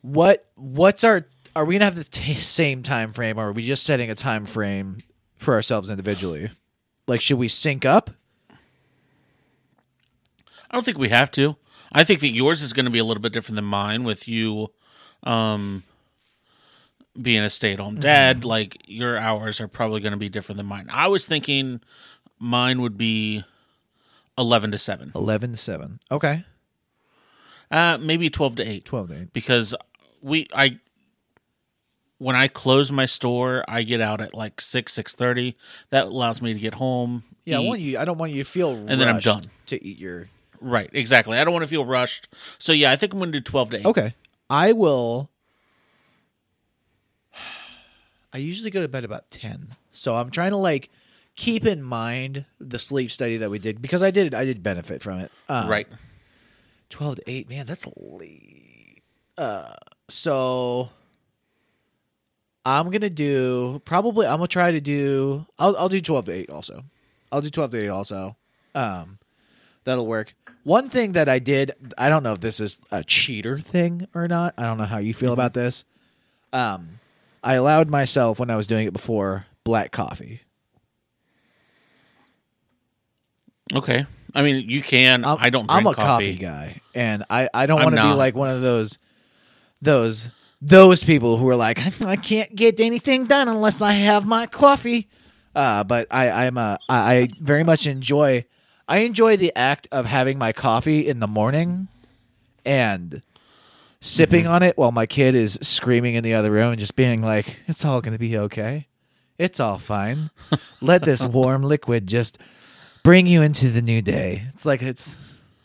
what 0.01 0.47
what's 0.55 1.05
our 1.05 1.27
are 1.55 1.67
we 1.67 1.75
gonna 1.75 1.85
have 1.85 1.95
the 1.95 2.05
t- 2.05 2.35
same 2.37 2.83
time 2.83 3.13
frame, 3.13 3.39
or 3.39 3.49
are 3.49 3.53
we 3.53 3.67
just 3.67 3.85
setting 3.85 4.11
a 4.11 4.15
time 4.15 4.47
frame 4.47 4.97
for 5.37 5.53
ourselves 5.53 5.91
individually? 5.91 6.51
Like, 7.07 7.21
should 7.21 7.39
we 7.39 7.49
sync 7.49 7.85
up? 7.85 8.09
I 10.75 10.77
don't 10.77 10.83
think 10.85 10.99
we 10.99 11.11
have 11.11 11.31
to. 11.33 11.57
I 11.93 12.03
think 12.03 12.19
that 12.21 12.33
yours 12.33 12.61
is 12.63 12.73
going 12.73 12.87
to 12.87 12.91
be 12.91 12.99
a 12.99 13.05
little 13.05 13.23
bit 13.23 13.33
different 13.33 13.55
than 13.55 13.65
mine, 13.65 14.03
with 14.03 14.27
you, 14.27 14.73
um, 15.23 15.85
being 17.21 17.43
a 17.43 17.49
stay-at-home 17.49 18.01
dad. 18.01 18.45
Like 18.45 18.83
your 18.87 19.17
hours 19.17 19.61
are 19.61 19.69
probably 19.69 20.01
going 20.01 20.11
to 20.11 20.19
be 20.19 20.29
different 20.29 20.57
than 20.57 20.67
mine. 20.67 20.89
I 20.91 21.07
was 21.07 21.27
thinking 21.27 21.81
mine 22.41 22.81
would 22.83 22.99
be 22.99 23.45
eleven 24.37 24.73
to 24.73 24.79
7. 24.79 25.13
11 25.15 25.53
to 25.53 25.57
seven. 25.57 26.01
Okay, 26.11 26.45
uh, 27.71 27.99
maybe 28.01 28.29
twelve 28.29 28.57
to 28.57 28.65
eight. 28.69 28.85
twelve 28.85 29.11
to 29.11 29.21
eight. 29.23 29.33
because 29.33 29.77
we 30.23 30.49
I 30.53 30.81
when 32.19 32.35
I 32.35 32.49
close 32.49 32.91
my 32.91 33.07
store, 33.07 33.65
I 33.69 33.85
get 33.85 34.01
out 34.01 34.21
at 34.21 34.35
like 34.35 34.61
six 34.61 34.93
six 34.93 35.15
thirty. 35.15 35.57
That 35.91 36.07
allows 36.07 36.43
me 36.43 36.53
to 36.53 36.59
get 36.59 36.75
home. 36.75 37.23
Yeah, 37.45 37.59
I 37.59 37.61
want 37.61 37.81
you. 37.81 37.97
I 37.97 38.05
don't 38.05 38.19
want 38.19 38.33
you 38.33 38.43
to 38.43 38.51
feel 38.51 38.71
And 38.73 39.01
then 39.01 39.07
I'm 39.07 39.21
done. 39.21 39.51
to 39.67 39.85
eat 39.85 39.99
your. 39.99 40.29
Right 40.65 40.91
exactly. 40.93 41.39
I 41.39 41.45
don't 41.45 41.53
want 41.53 41.63
to 41.63 41.69
feel 41.69 41.85
rushed. 41.85 42.29
So 42.59 42.73
yeah, 42.73 42.91
I 42.91 42.97
think 42.97 43.13
I'm 43.13 43.19
going 43.21 43.33
to 43.33 43.39
do 43.39 43.43
twelve 43.43 43.71
to 43.71 43.79
eight. 43.79 43.87
Okay, 43.87 44.15
I 44.51 44.73
will. 44.73 45.31
I 48.33 48.39
usually 48.39 48.71
go 48.71 48.83
to 48.83 48.89
bed 48.89 49.05
about 49.05 49.31
ten, 49.31 49.77
so 49.93 50.17
I'm 50.17 50.31
trying 50.31 50.51
to 50.51 50.57
like 50.57 50.91
keep 51.37 51.65
in 51.67 51.83
mind 51.83 52.45
the 52.61 52.79
sleep 52.79 53.11
study 53.13 53.37
that 53.39 53.51
we 53.51 53.59
did 53.59 53.81
because 53.81 54.03
I 54.03 54.11
did 54.11 54.35
I 54.35 54.45
did 54.45 54.63
benefit 54.63 55.03
from 55.03 55.21
it. 55.21 55.31
Um, 55.49 55.69
Right. 55.69 55.87
twelve 56.91 57.17
to 57.17 57.23
eight, 57.29 57.49
man, 57.49 57.67
that's 57.67 57.87
late. 57.97 59.03
Uh, 59.39 59.75
so 60.09 60.89
I'm 62.65 62.91
gonna 62.91 63.11
do 63.11 63.81
probably. 63.85 64.27
I'm 64.27 64.39
gonna 64.39 64.49
try 64.49 64.73
to 64.73 64.81
do. 64.81 65.47
I'll 65.59 65.77
I'll 65.77 65.89
do 65.89 66.01
twelve 66.01 66.27
to 66.27 66.33
eight 66.33 66.51
also. 66.51 66.85
I'll 67.31 67.41
do 67.41 67.51
twelve 67.51 67.71
to 67.71 67.79
eight 67.85 67.89
also. 67.89 68.37
Um, 68.75 69.19
that'll 69.85 70.07
work. 70.07 70.35
One 70.65 70.89
thing 70.89 71.13
that 71.13 71.29
I 71.29 71.39
did, 71.39 71.73
I 71.97 72.09
don't 72.09 72.23
know 72.23 72.33
if 72.33 72.41
this 72.41 72.59
is 72.59 72.79
a 72.91 73.05
cheater 73.05 73.59
thing 73.59 74.09
or 74.15 74.27
not. 74.27 74.55
I 74.57 74.63
don't 74.63 74.79
know 74.79 74.85
how 74.85 74.99
you 74.99 75.13
feel 75.13 75.35
about 75.35 75.53
this. 75.53 75.85
Um, 76.53 77.01
I 77.43 77.55
allowed 77.55 77.91
myself 77.91 78.39
when 78.39 78.49
I 78.49 78.57
was 78.57 78.67
doing 78.67 78.87
it 78.87 78.93
before 78.95 79.45
black 79.63 79.93
coffee. 79.93 80.41
Okay. 83.75 84.07
I 84.35 84.43
mean, 84.43 84.69
you 84.69 84.83
can. 84.83 85.25
I'm, 85.25 85.37
I 85.39 85.51
don't 85.51 85.71
I'm 85.71 85.87
a 85.87 85.95
coffee. 85.95 86.35
coffee. 86.35 86.35
guy, 86.37 86.81
and 86.95 87.25
I 87.31 87.49
I 87.55 87.67
don't 87.67 87.83
want 87.83 87.95
to 87.95 88.03
be 88.03 88.09
like 88.09 88.35
one 88.35 88.51
of 88.51 88.63
those 88.63 88.99
those 89.81 90.29
those 90.61 91.05
people 91.05 91.37
who 91.37 91.49
are 91.49 91.57
like 91.57 91.79
I 92.05 92.17
can't 92.17 92.55
get 92.55 92.81
anything 92.81 93.27
done 93.27 93.49
unless 93.49 93.81
I 93.81 93.93
have 93.93 94.27
my 94.27 94.47
coffee. 94.47 95.09
Uh, 95.55 95.85
but 95.85 96.09
I 96.11 96.47
I'm 96.47 96.59
a 96.59 96.79
I 96.89 97.17
I 97.17 97.29
very 97.41 97.63
much 97.63 97.87
enjoy 97.87 98.45
I 98.89 98.99
enjoy 98.99 99.37
the 99.37 99.53
act 99.57 99.89
of 99.93 100.07
having 100.07 100.39
my 100.39 100.53
coffee 100.53 101.07
in 101.07 101.21
the 101.21 101.27
morning 101.27 101.89
and 102.65 103.23
sipping 104.01 104.47
on 104.47 104.63
it 104.63 104.77
while 104.77 104.93
my 104.93 105.07
kid 105.07 105.35
is 105.35 105.59
screaming 105.63 106.15
in 106.15 106.23
the 106.25 106.35
other 106.35 106.51
room 106.51 106.73
and 106.73 106.79
just 106.79 106.95
being 106.97 107.23
like 107.23 107.57
it's 107.67 107.85
all 107.85 108.01
going 108.03 108.13
to 108.13 108.19
be 108.19 108.37
okay. 108.37 108.87
It's 109.39 109.59
all 109.59 109.79
fine. 109.79 110.31
Let 110.81 111.03
this 111.03 111.25
warm 111.27 111.63
liquid 111.63 112.07
just 112.07 112.39
bring 113.03 113.27
you 113.27 113.43
into 113.43 113.71
the 113.71 113.83
new 113.83 114.03
day. 114.03 114.45
It's 114.53 114.65
like 114.67 114.83
it's 114.83 115.17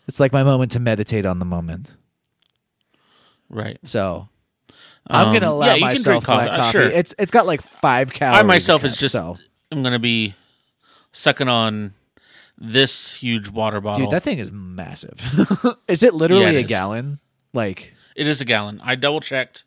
it's 0.08 0.18
like 0.18 0.32
my 0.32 0.42
moment 0.42 0.72
to 0.72 0.80
meditate 0.80 1.24
on 1.26 1.38
the 1.38 1.44
moment. 1.44 1.94
Right. 3.48 3.78
So 3.84 4.28
I'm 5.06 5.28
Um, 5.28 5.32
gonna 5.34 5.48
allow 5.50 5.66
yeah, 5.66 5.74
you 5.74 5.80
can 5.80 5.86
myself 5.88 6.04
drink 6.04 6.24
coffee. 6.24 6.44
black 6.46 6.58
Uh, 6.58 6.62
coffee. 6.62 6.72
sure. 6.72 6.82
It's 6.90 7.14
it's 7.18 7.30
got 7.32 7.46
like 7.46 7.62
five 7.62 8.12
calories. 8.12 8.40
I 8.40 8.42
myself 8.42 8.82
in 8.84 8.90
is 8.90 8.96
it, 8.96 9.00
just. 9.00 9.12
so. 9.12 9.38
I'm 9.70 9.82
gonna 9.84 9.98
be 10.00 10.34
sucking 11.12 11.48
on 11.48 11.92
this 12.60 13.14
huge 13.14 13.48
water 13.48 13.80
bottle. 13.80 14.06
dude. 14.06 14.12
That 14.14 14.22
thing 14.22 14.38
is 14.38 14.52
massive. 14.52 15.18
is 15.88 16.02
it 16.02 16.14
literally 16.14 16.42
Yeah, 16.44 16.50
it 16.50 16.56
a 16.56 16.60
is. 16.60 16.68
gallon? 16.68 17.18
Like 17.52 17.94
It 18.14 18.26
is 18.28 18.40
a 18.40 18.44
gallon. 18.44 18.80
I 18.84 18.94
double 18.96 19.20
checked. 19.20 19.64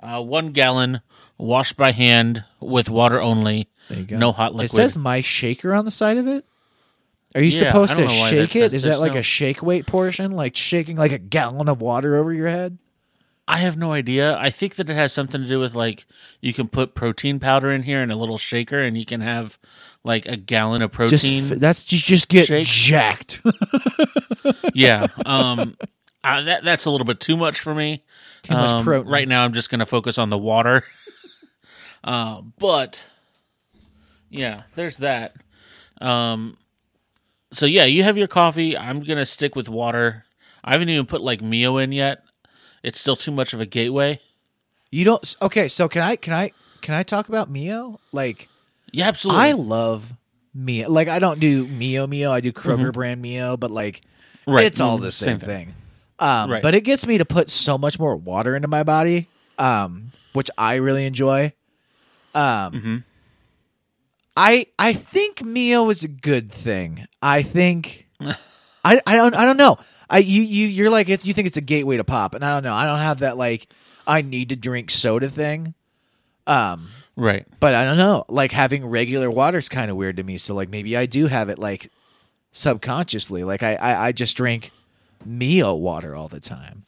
Uh, 0.00 0.22
one 0.22 0.48
gallon, 0.52 1.00
washed 1.38 1.76
by 1.76 1.92
hand 1.92 2.44
with 2.60 2.88
water 2.90 3.20
only. 3.20 3.68
there 3.88 3.98
you 4.00 4.04
go. 4.04 4.18
No 4.18 4.32
hot 4.32 4.54
liquid. 4.54 4.72
It 4.72 4.74
says 4.76 4.96
my 4.98 5.20
shaker 5.20 5.72
on 5.74 5.84
the 5.84 5.90
side 5.90 6.16
of 6.16 6.26
it. 6.26 6.44
Are 7.34 7.40
you 7.40 7.48
Yeah, 7.50 7.70
supposed 7.70 7.96
to 7.96 8.08
shake 8.08 8.56
it? 8.56 8.62
says 8.72 8.74
Is 8.74 8.82
that 8.84 9.00
like 9.00 9.12
no- 9.14 9.20
a 9.20 9.22
shake 9.22 9.62
weight 9.62 9.86
portion, 9.86 10.32
like 10.32 10.54
shaking 10.56 10.96
like 10.96 11.12
a 11.12 11.18
gallon 11.18 11.68
of 11.68 11.80
water 11.80 12.16
over 12.16 12.32
your 12.32 12.48
head? 12.48 12.78
I 13.48 13.58
have 13.58 13.76
no 13.76 13.92
idea. 13.92 14.36
I 14.38 14.50
think 14.50 14.76
that 14.76 14.88
it 14.88 14.94
has 14.94 15.12
something 15.12 15.42
to 15.42 15.48
do 15.48 15.58
with 15.58 15.74
like 15.74 16.06
you 16.40 16.54
can 16.54 16.68
put 16.68 16.94
protein 16.94 17.40
powder 17.40 17.70
in 17.70 17.82
here 17.82 18.00
and 18.00 18.12
a 18.12 18.16
little 18.16 18.38
shaker, 18.38 18.80
and 18.80 18.96
you 18.96 19.04
can 19.04 19.20
have 19.20 19.58
like 20.04 20.26
a 20.26 20.36
gallon 20.36 20.80
of 20.82 20.92
protein. 20.92 21.52
f- 21.52 21.58
that's 21.58 21.90
you 21.92 21.98
just 21.98 22.28
get 22.28 22.46
shake. 22.46 22.66
jacked. 22.68 23.40
yeah. 24.74 25.08
Um, 25.26 25.76
uh, 26.24 26.42
that 26.42 26.64
that's 26.64 26.84
a 26.84 26.90
little 26.90 27.04
bit 27.04 27.20
too 27.20 27.36
much 27.36 27.60
for 27.60 27.74
me. 27.74 28.04
Too 28.42 28.54
much 28.54 28.70
Um, 28.70 28.84
protein. 28.84 29.10
Right 29.12 29.28
now, 29.28 29.44
I'm 29.44 29.52
just 29.52 29.70
going 29.70 29.80
to 29.80 29.86
focus 29.86 30.18
on 30.18 30.30
the 30.30 30.38
water. 30.38 30.84
uh, 32.04 32.42
but 32.58 33.06
yeah, 34.30 34.62
there's 34.76 34.98
that. 34.98 35.34
Um, 36.00 36.56
so 37.50 37.66
yeah, 37.66 37.84
you 37.84 38.02
have 38.04 38.16
your 38.16 38.28
coffee. 38.28 38.76
I'm 38.76 39.02
gonna 39.02 39.26
stick 39.26 39.54
with 39.54 39.68
water. 39.68 40.24
I 40.64 40.72
haven't 40.72 40.88
even 40.88 41.06
put 41.06 41.20
like 41.20 41.42
Mio 41.42 41.76
in 41.78 41.92
yet. 41.92 42.24
It's 42.82 43.00
still 43.00 43.16
too 43.16 43.30
much 43.32 43.52
of 43.52 43.60
a 43.60 43.66
gateway. 43.66 44.20
You 44.90 45.04
don't. 45.04 45.36
Okay, 45.42 45.68
so 45.68 45.88
can 45.88 46.02
I 46.02 46.16
can 46.16 46.32
I 46.34 46.52
can 46.80 46.94
I 46.94 47.02
talk 47.02 47.28
about 47.28 47.48
Mio? 47.50 48.00
Like 48.12 48.48
Yeah, 48.92 49.08
absolutely. 49.08 49.42
I 49.42 49.52
love 49.52 50.12
Mio. 50.54 50.90
Like 50.90 51.08
I 51.08 51.18
don't 51.18 51.40
do 51.40 51.66
Mio 51.66 52.06
Mio. 52.06 52.30
I 52.32 52.40
do 52.40 52.52
Kroger 52.52 52.92
brand 52.92 53.22
Mio, 53.22 53.56
but 53.56 53.70
like 53.70 54.02
Mm-hmm. 54.42 54.52
Right. 54.54 54.64
it's 54.66 54.80
all 54.80 54.98
Mm, 54.98 55.02
the 55.02 55.12
same 55.12 55.38
same, 55.38 55.38
thing. 55.38 55.66
thing. 55.66 55.74
Um, 56.18 56.50
Right. 56.50 56.62
But 56.62 56.74
it 56.74 56.80
gets 56.80 57.06
me 57.06 57.18
to 57.18 57.24
put 57.24 57.48
so 57.48 57.78
much 57.78 57.98
more 58.00 58.16
water 58.16 58.56
into 58.56 58.66
my 58.66 58.82
body, 58.82 59.28
um, 59.56 60.10
which 60.32 60.50
I 60.58 60.74
really 60.74 61.06
enjoy. 61.06 61.52
Um, 62.34 62.72
Mm-hmm. 62.72 62.96
I 64.36 64.66
I 64.78 64.92
think 64.94 65.42
Mio 65.44 65.88
is 65.90 66.04
a 66.04 66.08
good 66.08 66.50
thing. 66.52 67.06
I 67.20 67.42
think 67.42 68.06
I 68.84 69.00
I 69.06 69.14
don't 69.16 69.34
I 69.34 69.44
don't 69.44 69.56
know. 69.58 69.78
I 70.12 70.18
you 70.18 70.42
you 70.42 70.66
you're 70.68 70.90
like 70.90 71.08
it's, 71.08 71.24
you 71.26 71.34
think 71.34 71.46
it's 71.48 71.56
a 71.56 71.60
gateway 71.62 71.96
to 71.96 72.04
pop, 72.04 72.34
and 72.34 72.44
I 72.44 72.54
don't 72.54 72.62
know. 72.62 72.74
I 72.74 72.84
don't 72.86 73.00
have 73.00 73.18
that 73.20 73.36
like 73.36 73.66
I 74.06 74.22
need 74.22 74.50
to 74.50 74.56
drink 74.56 74.90
soda 74.90 75.28
thing. 75.30 75.74
Um, 76.46 76.88
right. 77.16 77.46
but 77.60 77.74
I 77.74 77.84
don't 77.84 77.96
know. 77.96 78.24
Like 78.28 78.50
having 78.52 78.84
regular 78.86 79.30
water 79.30 79.58
is 79.58 79.68
kind 79.68 79.90
of 79.90 79.96
weird 79.96 80.16
to 80.18 80.22
me. 80.24 80.38
So 80.38 80.54
like 80.54 80.68
maybe 80.68 80.96
I 80.96 81.06
do 81.06 81.26
have 81.28 81.48
it 81.48 81.58
like 81.58 81.88
subconsciously. 82.52 83.44
Like 83.44 83.62
I 83.62 83.74
I, 83.74 84.06
I 84.08 84.12
just 84.12 84.36
drink 84.36 84.70
Mio 85.24 85.74
water 85.74 86.14
all 86.14 86.28
the 86.28 86.40
time. 86.40 86.84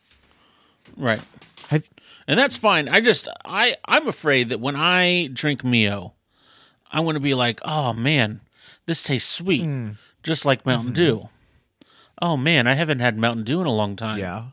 Right. 0.97 1.20
Have, 1.68 1.89
and 2.27 2.39
that's 2.39 2.57
fine. 2.57 2.89
I 2.89 3.01
just 3.01 3.29
I 3.45 3.77
I'm 3.87 4.07
afraid 4.09 4.51
that 4.51 4.61
when 4.61 4.77
I 4.77 5.29
drink 5.33 5.64
Mio, 5.64 6.12
I'm 6.93 7.05
going 7.05 7.14
to 7.14 7.20
be 7.20 7.35
like, 7.35 7.61
oh 7.64 7.93
man, 7.93 8.41
this 8.87 9.03
tastes 9.03 9.31
sweet, 9.31 9.62
Hmm. 9.62 9.91
just 10.22 10.45
like 10.45 10.66
Mountain 10.66 10.93
Mm-hmm. 10.95 11.18
Dew. 11.20 11.29
Oh 12.22 12.36
man, 12.36 12.66
I 12.66 12.74
haven't 12.74 13.00
had 13.00 13.18
Mountain 13.18 13.44
Dew 13.44 13.60
in 13.60 13.66
a 13.66 13.72
long 13.72 13.96
time. 13.96 14.18
yeah. 14.18 14.44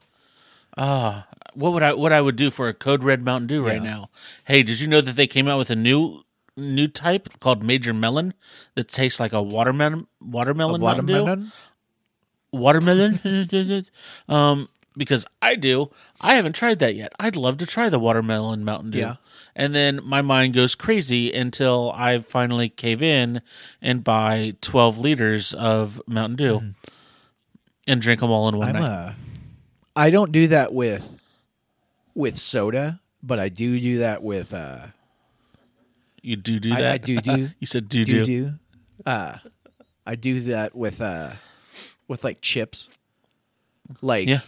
Ah, 0.78 1.28
what 1.53 1.74
would 1.74 1.84
I 1.84 1.93
what 1.93 2.14
I 2.14 2.22
would 2.22 2.36
do 2.38 2.49
for 2.49 2.68
a 2.70 2.74
Code 2.74 3.03
Red 3.03 3.24
Mountain 3.24 3.47
Dew 3.47 3.62
right 3.66 3.76
Yeah. 3.84 3.89
now? 3.91 4.09
Hey, 4.45 4.64
did 4.64 4.80
you 4.80 4.88
know 4.88 5.01
that 5.01 5.16
they 5.18 5.28
came 5.28 5.47
out 5.47 5.57
with 5.57 5.70
a 5.70 5.76
new 5.76 6.22
new 6.57 6.88
type 6.88 7.39
called 7.39 7.62
Major 7.64 7.93
Melon 7.93 8.34
that 8.76 8.88
tastes 8.88 9.20
like 9.20 9.34
a 9.34 9.41
watermelon 9.41 10.07
watermelon 10.22 10.82
Mountain 10.82 11.05
Dew? 11.07 11.14
Watermelon. 12.51 13.22
watermelon 13.22 13.86
um 14.30 14.68
because 14.97 15.26
i 15.41 15.55
do 15.55 15.89
i 16.20 16.36
haven't 16.36 16.51
tried 16.53 16.80
that 16.80 16.95
yet 16.95 17.14
i'd 17.18 17.38
love 17.38 17.57
to 17.57 17.66
try 17.66 17.88
the 17.88 17.97
watermelon 17.99 18.66
mountain 18.66 18.91
dew 18.91 18.99
Yeah. 18.99 19.16
and 19.55 19.74
then 19.74 20.01
my 20.03 20.22
mind 20.22 20.53
goes 20.53 20.76
crazy 20.76 21.32
until 21.32 21.93
i 21.95 22.18
finally 22.20 22.68
cave 22.68 23.01
in 23.01 23.41
and 23.82 24.03
buy 24.03 24.55
12 24.59 24.97
liters 24.97 25.53
of 25.53 26.01
mountain 26.07 26.36
dew 26.36 26.74
and 27.88 28.02
drink 28.02 28.22
them 28.22 28.32
all 28.32 28.48
in 28.50 28.58
one 28.58 28.68
Mm-hmm. 28.68 28.78
I'm 28.78 28.82
night 28.82 29.10
a. 29.10 29.16
I 29.96 30.10
don't 30.10 30.32
do 30.32 30.48
that 30.50 30.74
with 30.74 31.16
with 32.16 32.38
soda, 32.38 33.00
but 33.22 33.40
I 33.40 33.50
do 33.50 33.80
do 33.80 34.00
that 34.00 34.24
with 34.24 34.54
uh 34.54 34.88
you 36.22 36.36
do 36.36 36.60
do 36.60 36.70
that 36.70 36.94
I 36.94 36.98
do 36.98 37.20
do. 37.20 37.50
you 37.60 37.68
said 37.68 37.90
do 37.90 38.06
do 38.06 38.26
do, 38.26 38.54
uh 39.06 39.38
I 40.06 40.16
do 40.16 40.42
that 40.42 40.76
with 40.76 41.02
uh 41.02 41.32
with 42.08 42.24
like 42.24 42.42
chips. 42.42 42.90
Like 44.02 44.30
yeah 44.30 44.42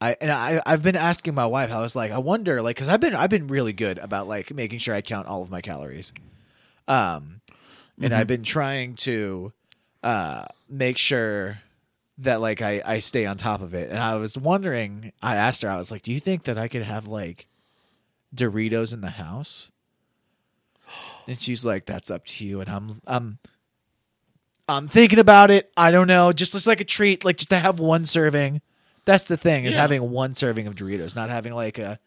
I 0.00 0.16
and 0.20 0.30
I 0.30 0.60
I've 0.66 0.82
been 0.82 0.96
asking 0.96 1.34
my 1.34 1.46
wife. 1.46 1.70
I 1.70 1.80
was 1.80 1.94
like, 1.96 2.10
I 2.10 2.18
wonder, 2.18 2.60
like, 2.60 2.76
because 2.76 2.88
I've 2.88 3.00
been 3.00 3.14
I've 3.14 3.30
been 3.30 3.46
really 3.46 3.72
good 3.72 3.98
about 3.98 4.28
like 4.28 4.52
making 4.52 4.78
sure 4.78 4.94
I 4.94 5.00
count 5.00 5.28
all 5.28 5.42
of 5.42 5.50
my 5.50 5.60
calories, 5.60 6.12
um, 6.88 7.40
and 8.00 8.12
I've 8.12 8.26
been 8.26 8.42
trying 8.42 8.96
to 8.96 9.52
uh 10.02 10.44
make 10.68 10.98
sure 10.98 11.58
that 12.18 12.40
like 12.40 12.62
I 12.62 12.80
I 12.84 12.98
stay 13.00 13.26
on 13.26 13.36
top 13.36 13.60
of 13.60 13.74
it. 13.74 13.90
And 13.90 13.98
I 13.98 14.16
was 14.16 14.36
wondering. 14.38 15.12
I 15.22 15.36
asked 15.36 15.62
her. 15.62 15.68
I 15.70 15.76
was 15.78 15.90
like, 15.90 16.02
Do 16.02 16.12
you 16.12 16.20
think 16.20 16.44
that 16.44 16.58
I 16.58 16.68
could 16.68 16.82
have 16.82 17.06
like 17.06 17.46
Doritos 18.34 18.92
in 18.92 19.00
the 19.00 19.10
house? 19.10 19.70
And 21.26 21.40
she's 21.40 21.64
like, 21.64 21.86
That's 21.86 22.10
up 22.10 22.24
to 22.26 22.44
you. 22.46 22.60
And 22.60 22.68
I'm 22.70 23.00
I'm. 23.06 23.38
I'm 24.66 24.88
thinking 24.88 25.18
about 25.18 25.50
it. 25.50 25.70
I 25.76 25.90
don't 25.90 26.06
know. 26.06 26.32
Just 26.32 26.54
as 26.54 26.66
like 26.66 26.80
a 26.80 26.84
treat, 26.84 27.22
like 27.24 27.36
just 27.36 27.50
to 27.50 27.58
have 27.58 27.78
one 27.78 28.06
serving. 28.06 28.62
That's 29.04 29.24
the 29.24 29.36
thing 29.36 29.66
is 29.66 29.74
Yeah. 29.74 29.82
having 29.82 30.10
one 30.10 30.34
serving 30.34 30.66
of 30.66 30.74
Doritos, 30.74 31.14
not 31.14 31.28
having 31.28 31.52
like 31.52 31.78
a 31.78 31.98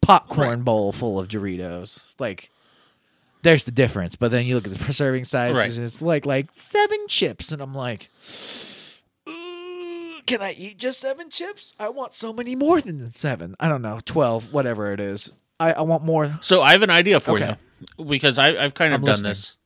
popcorn 0.00 0.48
Right. 0.60 0.64
bowl 0.64 0.92
full 0.92 1.18
of 1.18 1.26
Doritos. 1.26 2.04
Like, 2.20 2.50
there's 3.42 3.64
the 3.64 3.72
difference. 3.72 4.14
But 4.14 4.30
then 4.30 4.46
you 4.46 4.54
look 4.54 4.68
at 4.68 4.74
the 4.74 4.92
serving 4.92 5.24
sizes, 5.24 5.58
Right. 5.58 5.74
and 5.74 5.84
it's 5.84 6.00
like 6.00 6.24
like 6.24 6.46
seven 6.54 6.98
chips, 7.08 7.50
and 7.50 7.60
I'm 7.60 7.74
like, 7.74 8.10
"Ooh, 8.28 8.77
can 10.28 10.42
I 10.42 10.52
eat 10.52 10.78
just 10.78 11.00
seven 11.00 11.30
chips? 11.30 11.74
I 11.78 11.88
want 11.88 12.14
so 12.14 12.32
many 12.32 12.54
more 12.54 12.80
than 12.80 13.12
seven. 13.16 13.54
I 13.58 13.68
don't 13.68 13.82
know, 13.82 14.00
twelve, 14.04 14.52
whatever 14.52 14.92
it 14.92 15.00
is. 15.00 15.32
I, 15.58 15.72
I 15.72 15.80
want 15.82 16.04
more. 16.04 16.38
So 16.42 16.62
I 16.62 16.72
have 16.72 16.82
an 16.82 16.90
idea 16.90 17.18
for 17.20 17.32
Okay. 17.32 17.56
you 17.98 18.04
because 18.04 18.38
I, 18.38 18.56
I've 18.64 18.74
kind 18.74 18.94
of 18.94 19.00
I'm 19.00 19.04
done 19.06 19.12
listening. 19.24 19.30
this. 19.30 19.56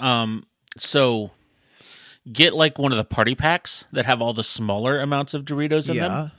Um, 0.00 0.46
so 0.76 1.30
get 2.30 2.54
like 2.54 2.78
one 2.78 2.90
of 2.92 2.98
the 2.98 3.04
party 3.04 3.34
packs 3.34 3.84
that 3.92 4.06
have 4.06 4.20
all 4.20 4.32
the 4.32 4.42
smaller 4.44 4.98
amounts 5.00 5.34
of 5.34 5.44
Doritos 5.44 5.88
in 5.88 5.96
Yeah, 5.96 6.08
them, 6.08 6.32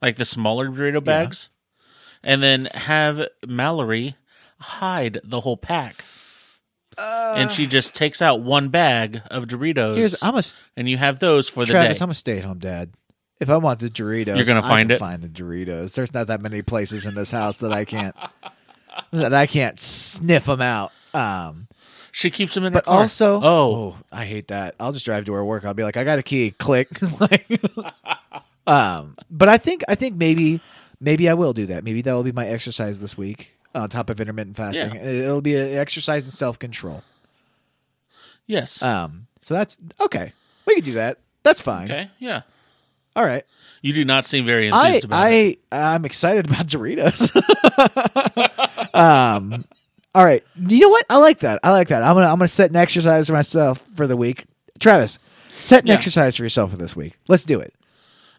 like 0.00 0.16
the 0.16 0.24
smaller 0.24 0.68
Dorito 0.68 1.04
bags, 1.04 1.50
and 2.22 2.42
then 2.42 2.66
have 2.74 3.26
Mallory 3.46 4.16
hide 4.58 5.20
the 5.22 5.40
whole 5.40 5.56
pack. 5.58 5.96
And 6.98 7.50
she 7.50 7.66
just 7.66 7.94
takes 7.94 8.22
out 8.22 8.40
one 8.40 8.68
bag 8.68 9.22
of 9.30 9.46
Doritos, 9.46 9.96
here's 9.96 10.22
I'm 10.22 10.36
a 10.36 10.42
and 10.76 10.88
you 10.88 10.96
have 10.96 11.18
those 11.18 11.48
for 11.48 11.64
the 11.64 11.72
Travis. 11.72 11.98
day. 11.98 12.02
I'm 12.04 12.10
a 12.10 12.14
stay 12.14 12.38
at 12.38 12.44
home 12.44 12.58
dad. 12.58 12.90
If 13.40 13.50
I 13.50 13.56
want 13.56 13.80
the 13.80 13.90
Doritos, 13.90 14.36
You're 14.36 14.44
gonna 14.44 14.62
find 14.62 14.90
it? 14.90 14.98
Find 14.98 15.22
the 15.22 15.28
Doritos. 15.28 15.94
There's 15.94 16.14
not 16.14 16.28
that 16.28 16.40
many 16.40 16.62
places 16.62 17.06
in 17.06 17.14
this 17.14 17.30
house 17.30 17.58
that 17.58 17.72
I 17.72 17.84
can't 17.84 18.14
that 19.10 19.34
I 19.34 19.46
can't 19.46 19.78
sniff 19.80 20.46
them 20.46 20.60
out. 20.60 20.92
Um, 21.12 21.68
she 22.12 22.30
keeps 22.30 22.54
them 22.54 22.64
in 22.64 22.72
but 22.72 22.84
her 22.84 22.90
car. 22.90 23.00
also, 23.02 23.40
oh, 23.42 23.96
I 24.12 24.24
hate 24.24 24.48
that. 24.48 24.76
I'll 24.78 24.92
just 24.92 25.04
drive 25.04 25.24
to 25.24 25.32
her 25.34 25.44
work. 25.44 25.64
I'll 25.64 25.74
be 25.74 25.82
like, 25.82 25.96
I 25.96 26.04
got 26.04 26.18
a 26.18 26.22
key. 26.22 26.52
Click. 26.52 26.88
like, 27.20 27.60
um, 28.66 29.16
but 29.30 29.48
I 29.48 29.58
think 29.58 29.82
I 29.88 29.94
think 29.96 30.16
maybe 30.16 30.60
maybe 31.00 31.28
I 31.28 31.34
will 31.34 31.52
do 31.52 31.66
that. 31.66 31.82
Maybe 31.84 32.02
that 32.02 32.12
will 32.12 32.22
be 32.22 32.32
my 32.32 32.46
exercise 32.46 33.00
this 33.00 33.18
week 33.18 33.56
on 33.74 33.88
top 33.90 34.10
of 34.10 34.20
intermittent 34.20 34.56
fasting. 34.56 34.94
Yeah. 34.94 35.02
It'll 35.02 35.40
be 35.40 35.56
an 35.56 35.76
exercise 35.76 36.24
in 36.26 36.30
self 36.30 36.58
control. 36.58 37.02
yes, 38.46 38.82
Um, 38.82 39.26
so 39.40 39.54
that's 39.54 39.76
okay. 40.00 40.32
We 40.66 40.76
can 40.76 40.84
do 40.84 40.92
that. 40.94 41.18
That's 41.42 41.60
fine. 41.60 41.84
Okay, 41.84 42.10
yeah. 42.18 42.42
All 43.16 43.24
right. 43.24 43.44
You 43.82 43.92
do 43.92 44.04
not 44.04 44.24
seem 44.24 44.44
very 44.46 44.70
I 44.70 44.86
enthused 44.88 45.04
about 45.04 45.32
it. 45.32 45.58
I 45.70 45.92
I'm 45.94 46.04
excited 46.04 46.46
about 46.46 46.66
Doritos. 46.66 47.30
um. 48.94 49.64
All 50.14 50.24
right. 50.24 50.44
You 50.56 50.78
know 50.80 50.88
what? 50.88 51.04
I 51.10 51.16
like 51.18 51.40
that. 51.40 51.60
I 51.62 51.70
like 51.72 51.88
that. 51.88 52.02
I'm 52.02 52.14
gonna 52.14 52.26
I'm 52.26 52.38
gonna 52.38 52.48
set 52.48 52.70
an 52.70 52.76
exercise 52.76 53.26
for 53.26 53.32
myself 53.34 53.78
for 53.96 54.06
the 54.06 54.16
week. 54.16 54.44
Travis, 54.80 55.18
set 55.50 55.82
an 55.84 55.88
Yeah. 55.88 55.94
exercise 55.94 56.36
for 56.36 56.42
yourself 56.44 56.70
for 56.70 56.76
this 56.76 56.94
week. 56.96 57.18
Let's 57.28 57.44
do 57.44 57.60
it. 57.60 57.74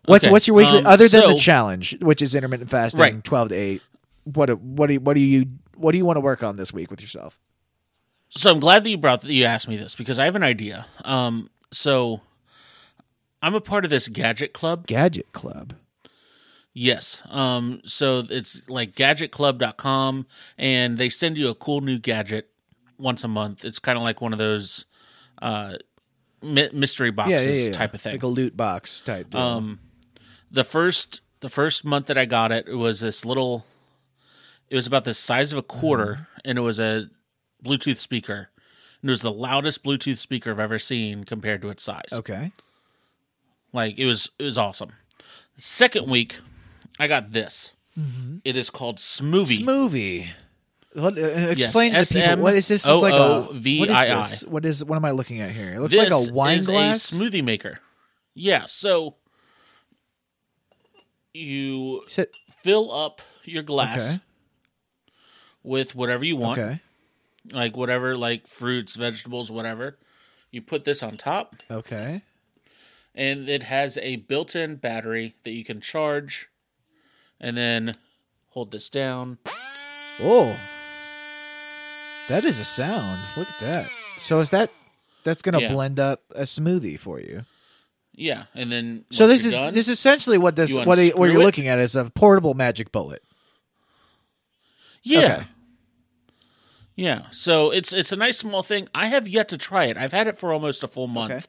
What's 0.05 0.25
Okay, 0.25 0.31
what's 0.31 0.47
your 0.47 0.55
weekly 0.55 0.79
um, 0.79 0.85
other 0.85 1.07
than 1.07 1.27
the 1.29 1.35
challenge, 1.35 1.97
which 2.01 2.21
is 2.21 2.35
intermittent 2.35 2.69
fasting, 2.69 3.01
Right. 3.01 3.23
twelve 3.23 3.49
to 3.49 3.55
eight? 3.55 3.81
What 4.25 4.47
do- 4.47 4.55
what 4.57 4.87
do 4.87 4.93
you, 4.93 4.99
what 4.99 5.13
do 5.15 5.19
you 5.21 5.45
what 5.75 5.91
do 5.93 5.97
you 5.97 6.05
want 6.05 6.17
to 6.17 6.21
work 6.21 6.43
on 6.43 6.55
this 6.57 6.71
week 6.73 6.89
with 6.91 7.01
yourself? 7.01 7.37
So 8.29 8.51
I'm 8.51 8.59
glad 8.59 8.83
that 8.83 8.89
you 8.89 8.97
brought 8.97 9.21
that 9.21 9.31
you 9.31 9.45
asked 9.45 9.67
me 9.67 9.77
this 9.77 9.95
because 9.95 10.19
I 10.19 10.25
have 10.25 10.35
an 10.35 10.43
idea. 10.43 10.85
Um, 11.03 11.49
so 11.71 12.21
I'm 13.41 13.55
a 13.55 13.61
part 13.61 13.83
of 13.85 13.89
this 13.91 14.07
gadget 14.07 14.51
club. 14.53 14.87
Gadget 14.87 15.31
Club. 15.31 15.73
Yes. 16.73 17.21
Um, 17.29 17.81
so 17.85 18.23
it's 18.29 18.67
like 18.67 18.95
gadgetclub.com 18.95 20.25
and 20.57 20.97
they 20.97 21.07
send 21.09 21.37
you 21.37 21.49
a 21.49 21.55
cool 21.55 21.79
new 21.81 21.97
gadget 21.99 22.49
once 22.97 23.23
a 23.23 23.27
month. 23.29 23.63
It's 23.63 23.79
kind 23.79 23.97
of 23.97 24.03
like 24.03 24.19
one 24.21 24.33
of 24.33 24.39
those 24.39 24.85
uh, 25.41 25.75
my- 26.41 26.69
mystery 26.73 27.09
Yeah, 27.09 27.11
boxes 27.11 27.59
yeah, 27.59 27.65
yeah, 27.67 27.71
type 27.73 27.93
of 27.93 28.01
thing. 28.01 28.13
like 28.13 28.23
a 28.23 28.27
loot 28.27 28.57
box 28.57 29.01
type. 29.01 29.29
Deal. 29.29 29.39
Um, 29.39 29.79
the 30.51 30.63
first 30.63 31.21
the 31.41 31.49
first 31.49 31.85
month 31.85 32.07
that 32.07 32.17
I 32.17 32.25
got 32.25 32.51
it, 32.51 32.67
it 32.67 32.75
was 32.75 32.99
this 33.01 33.23
little. 33.25 33.65
It 34.69 34.75
was 34.75 34.87
about 34.87 35.03
the 35.03 35.13
size 35.13 35.51
of 35.51 35.57
a 35.59 35.63
quarter, 35.63 36.05
Mm-hmm. 36.13 36.39
and 36.45 36.57
it 36.57 36.61
was 36.61 36.79
a 36.79 37.09
Bluetooth 37.63 37.97
speaker. 37.97 38.49
And 39.01 39.09
it 39.09 39.13
was 39.13 39.21
the 39.21 39.31
loudest 39.31 39.83
Bluetooth 39.83 40.17
speaker 40.17 40.51
I've 40.51 40.59
ever 40.59 40.79
seen 40.79 41.23
compared 41.23 41.61
to 41.61 41.69
its 41.69 41.83
size. 41.83 42.09
okay. 42.13 42.51
Like 43.73 43.99
it 43.99 44.05
was, 44.05 44.31
it 44.39 44.43
was 44.43 44.57
awesome. 44.57 44.93
Second 45.57 46.09
week, 46.09 46.37
I 46.99 47.07
got 47.07 47.31
this. 47.33 47.73
Mm-hmm. 47.99 48.37
It 48.45 48.55
is 48.57 48.69
called 48.69 48.97
Smoothie. 48.97 49.59
Smoothie. 49.59 50.27
What, 50.93 51.17
uh, 51.19 51.21
explain 51.21 51.93
to 51.93 52.05
people 52.05 52.37
what 52.37 52.55
is 52.55 52.69
this? 52.69 52.85
Is 52.85 52.89
like 53.01 53.13
a 53.13 53.41
what 53.43 53.89
is 53.89 54.29
this? 54.39 54.43
What 54.45 54.65
is? 54.65 54.83
What 54.85 54.95
am 54.95 55.03
I 55.03 55.11
looking 55.11 55.41
at 55.41 55.51
here? 55.51 55.73
It 55.73 55.79
looks 55.81 55.93
this 55.93 56.09
like 56.09 56.29
a 56.29 56.33
wine 56.33 56.63
glass. 56.63 57.11
a 57.11 57.15
smoothie 57.15 57.43
maker. 57.43 57.79
Yeah, 58.33 58.63
so 58.65 59.15
you 61.33 62.01
fill 62.63 62.93
up 62.93 63.21
your 63.43 63.63
glass 63.63 64.13
Okay. 64.15 64.23
With 65.65 65.95
whatever 65.95 66.23
you 66.23 66.35
want, 66.37 66.59
Okay. 66.59 66.79
like 67.51 67.75
whatever, 67.75 68.15
like 68.15 68.47
fruits, 68.47 68.95
vegetables, 68.95 69.51
whatever. 69.51 69.97
You 70.51 70.61
put 70.61 70.83
this 70.85 71.01
on 71.03 71.17
top, 71.17 71.55
Okay. 71.69 72.21
and 73.13 73.49
it 73.49 73.63
has 73.63 73.97
a 73.97 74.17
built-in 74.17 74.75
battery 74.77 75.35
that 75.43 75.51
you 75.51 75.65
can 75.65 75.81
charge, 75.81 76.49
and 77.41 77.57
then 77.57 77.93
hold 78.49 78.71
this 78.71 78.87
down. 78.89 79.37
Oh, 80.21 80.57
that 82.29 82.45
is 82.45 82.59
a 82.59 82.65
sound. 82.65 83.19
Look 83.35 83.47
at 83.49 83.59
that. 83.59 83.85
So 84.17 84.39
is 84.39 84.49
that 84.51 84.69
that's 85.23 85.41
gonna 85.41 85.59
Yeah. 85.61 85.73
blend 85.73 85.99
up 85.99 86.21
a 86.35 86.43
smoothie 86.43 86.97
for 86.99 87.19
you? 87.19 87.45
Yeah, 88.13 88.45
and 88.53 88.71
then 88.71 89.03
So 89.11 89.27
this 89.27 89.43
is 89.43 89.51
done- 89.51 89.73
this 89.73 89.87
is 89.89 89.97
essentially 89.99 90.37
what 90.37 90.55
this 90.55 90.73
what, 90.73 90.87
what 90.87 90.97
you're 90.99 91.41
it. 91.41 91.43
looking 91.43 91.67
at 91.67 91.79
is 91.79 91.95
a 91.97 92.05
portable 92.11 92.53
magic 92.53 92.91
bullet. 92.93 93.21
yeah. 95.03 95.19
Okay. 95.19 95.47
Yeah, 96.95 97.23
so 97.29 97.71
it's 97.71 97.91
it's 97.91 98.11
a 98.11 98.15
nice 98.15 98.37
small 98.37 98.63
thing. 98.63 98.87
I 98.95 99.07
have 99.07 99.27
yet 99.27 99.49
to 99.49 99.57
try 99.57 99.85
it. 99.85 99.97
I've 99.97 100.13
had 100.13 100.27
it 100.27 100.37
for 100.37 100.53
almost 100.53 100.83
a 100.83 100.87
full 100.87 101.07
month, 101.07 101.31
Okay. 101.33 101.43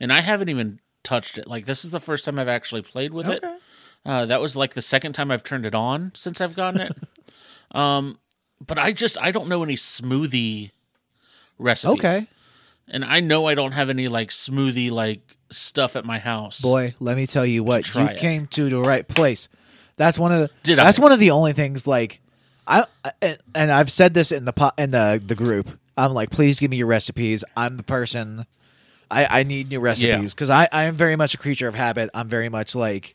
and 0.00 0.12
I 0.12 0.20
haven't 0.22 0.48
even 0.48 0.80
touched 1.02 1.36
it. 1.38 1.46
Like 1.46 1.66
this 1.66 1.84
is 1.84 1.90
the 1.90 2.00
first 2.00 2.24
time 2.24 2.38
I've 2.38 2.48
actually 2.48 2.82
played 2.82 3.12
with 3.12 3.28
it. 3.28 3.44
Uh, 4.06 4.24
that 4.26 4.40
was 4.40 4.56
like 4.56 4.72
the 4.74 4.80
second 4.82 5.12
time 5.12 5.30
I've 5.30 5.44
turned 5.44 5.66
it 5.66 5.74
on 5.74 6.12
since 6.14 6.40
I've 6.40 6.56
gotten 6.56 6.80
it. 6.80 6.96
um, 7.76 8.18
but 8.64 8.78
I 8.78 8.92
just 8.92 9.18
I 9.20 9.30
don't 9.32 9.48
know 9.48 9.62
any 9.62 9.74
smoothie 9.74 10.70
recipes. 11.58 11.98
Okay. 11.98 12.26
and 12.88 13.04
I 13.04 13.20
know 13.20 13.46
I 13.46 13.54
don't 13.54 13.72
have 13.72 13.90
any 13.90 14.08
like 14.08 14.30
smoothie 14.30 14.90
like 14.90 15.36
stuff 15.50 15.94
at 15.96 16.04
my 16.04 16.18
house. 16.18 16.60
Boy, 16.60 16.94
let 17.00 17.16
me 17.16 17.26
tell 17.26 17.44
you 17.44 17.62
what 17.62 17.94
you 17.94 18.00
it. 18.06 18.16
came 18.18 18.46
to 18.48 18.68
the 18.70 18.80
right 18.80 19.06
place. 19.06 19.48
That's 19.96 20.18
one 20.18 20.32
of 20.32 20.40
the 20.40 20.50
Did 20.62 20.78
I? 20.78 20.84
that's 20.84 20.98
one 20.98 21.12
of 21.12 21.18
the 21.18 21.30
only 21.32 21.52
things 21.52 21.86
like 21.86 22.20
I 22.66 22.86
and, 23.54 23.70
I've 23.70 23.92
said 23.92 24.14
this 24.14 24.32
in 24.32 24.44
the 24.44 24.52
po- 24.52 24.72
in 24.76 24.90
the 24.90 25.22
the 25.24 25.34
group. 25.34 25.78
I'm 25.96 26.12
like, 26.12 26.30
please 26.30 26.58
give 26.60 26.70
me 26.70 26.76
your 26.76 26.88
recipes. 26.88 27.44
I'm 27.56 27.76
the 27.76 27.82
person. 27.82 28.44
I 29.10 29.40
I 29.40 29.42
need 29.44 29.70
new 29.70 29.80
recipes 29.80 30.34
because 30.34 30.50
I 30.50 30.68
I 30.72 30.84
am 30.84 30.94
very 30.96 31.16
much 31.16 31.34
a 31.34 31.38
creature 31.38 31.68
of 31.68 31.74
habit. 31.74 32.10
I'm 32.14 32.28
very 32.28 32.48
much 32.48 32.74
like. 32.74 33.14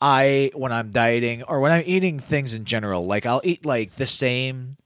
I 0.00 0.50
when 0.54 0.70
I'm 0.72 0.90
dieting 0.90 1.44
or 1.44 1.60
when 1.60 1.72
I'm 1.72 1.84
eating 1.86 2.18
things 2.18 2.52
in 2.52 2.64
general, 2.66 3.06
like 3.06 3.24
I'll 3.24 3.40
eat 3.44 3.64
like 3.64 3.96
the 3.96 4.06
same 4.06 4.76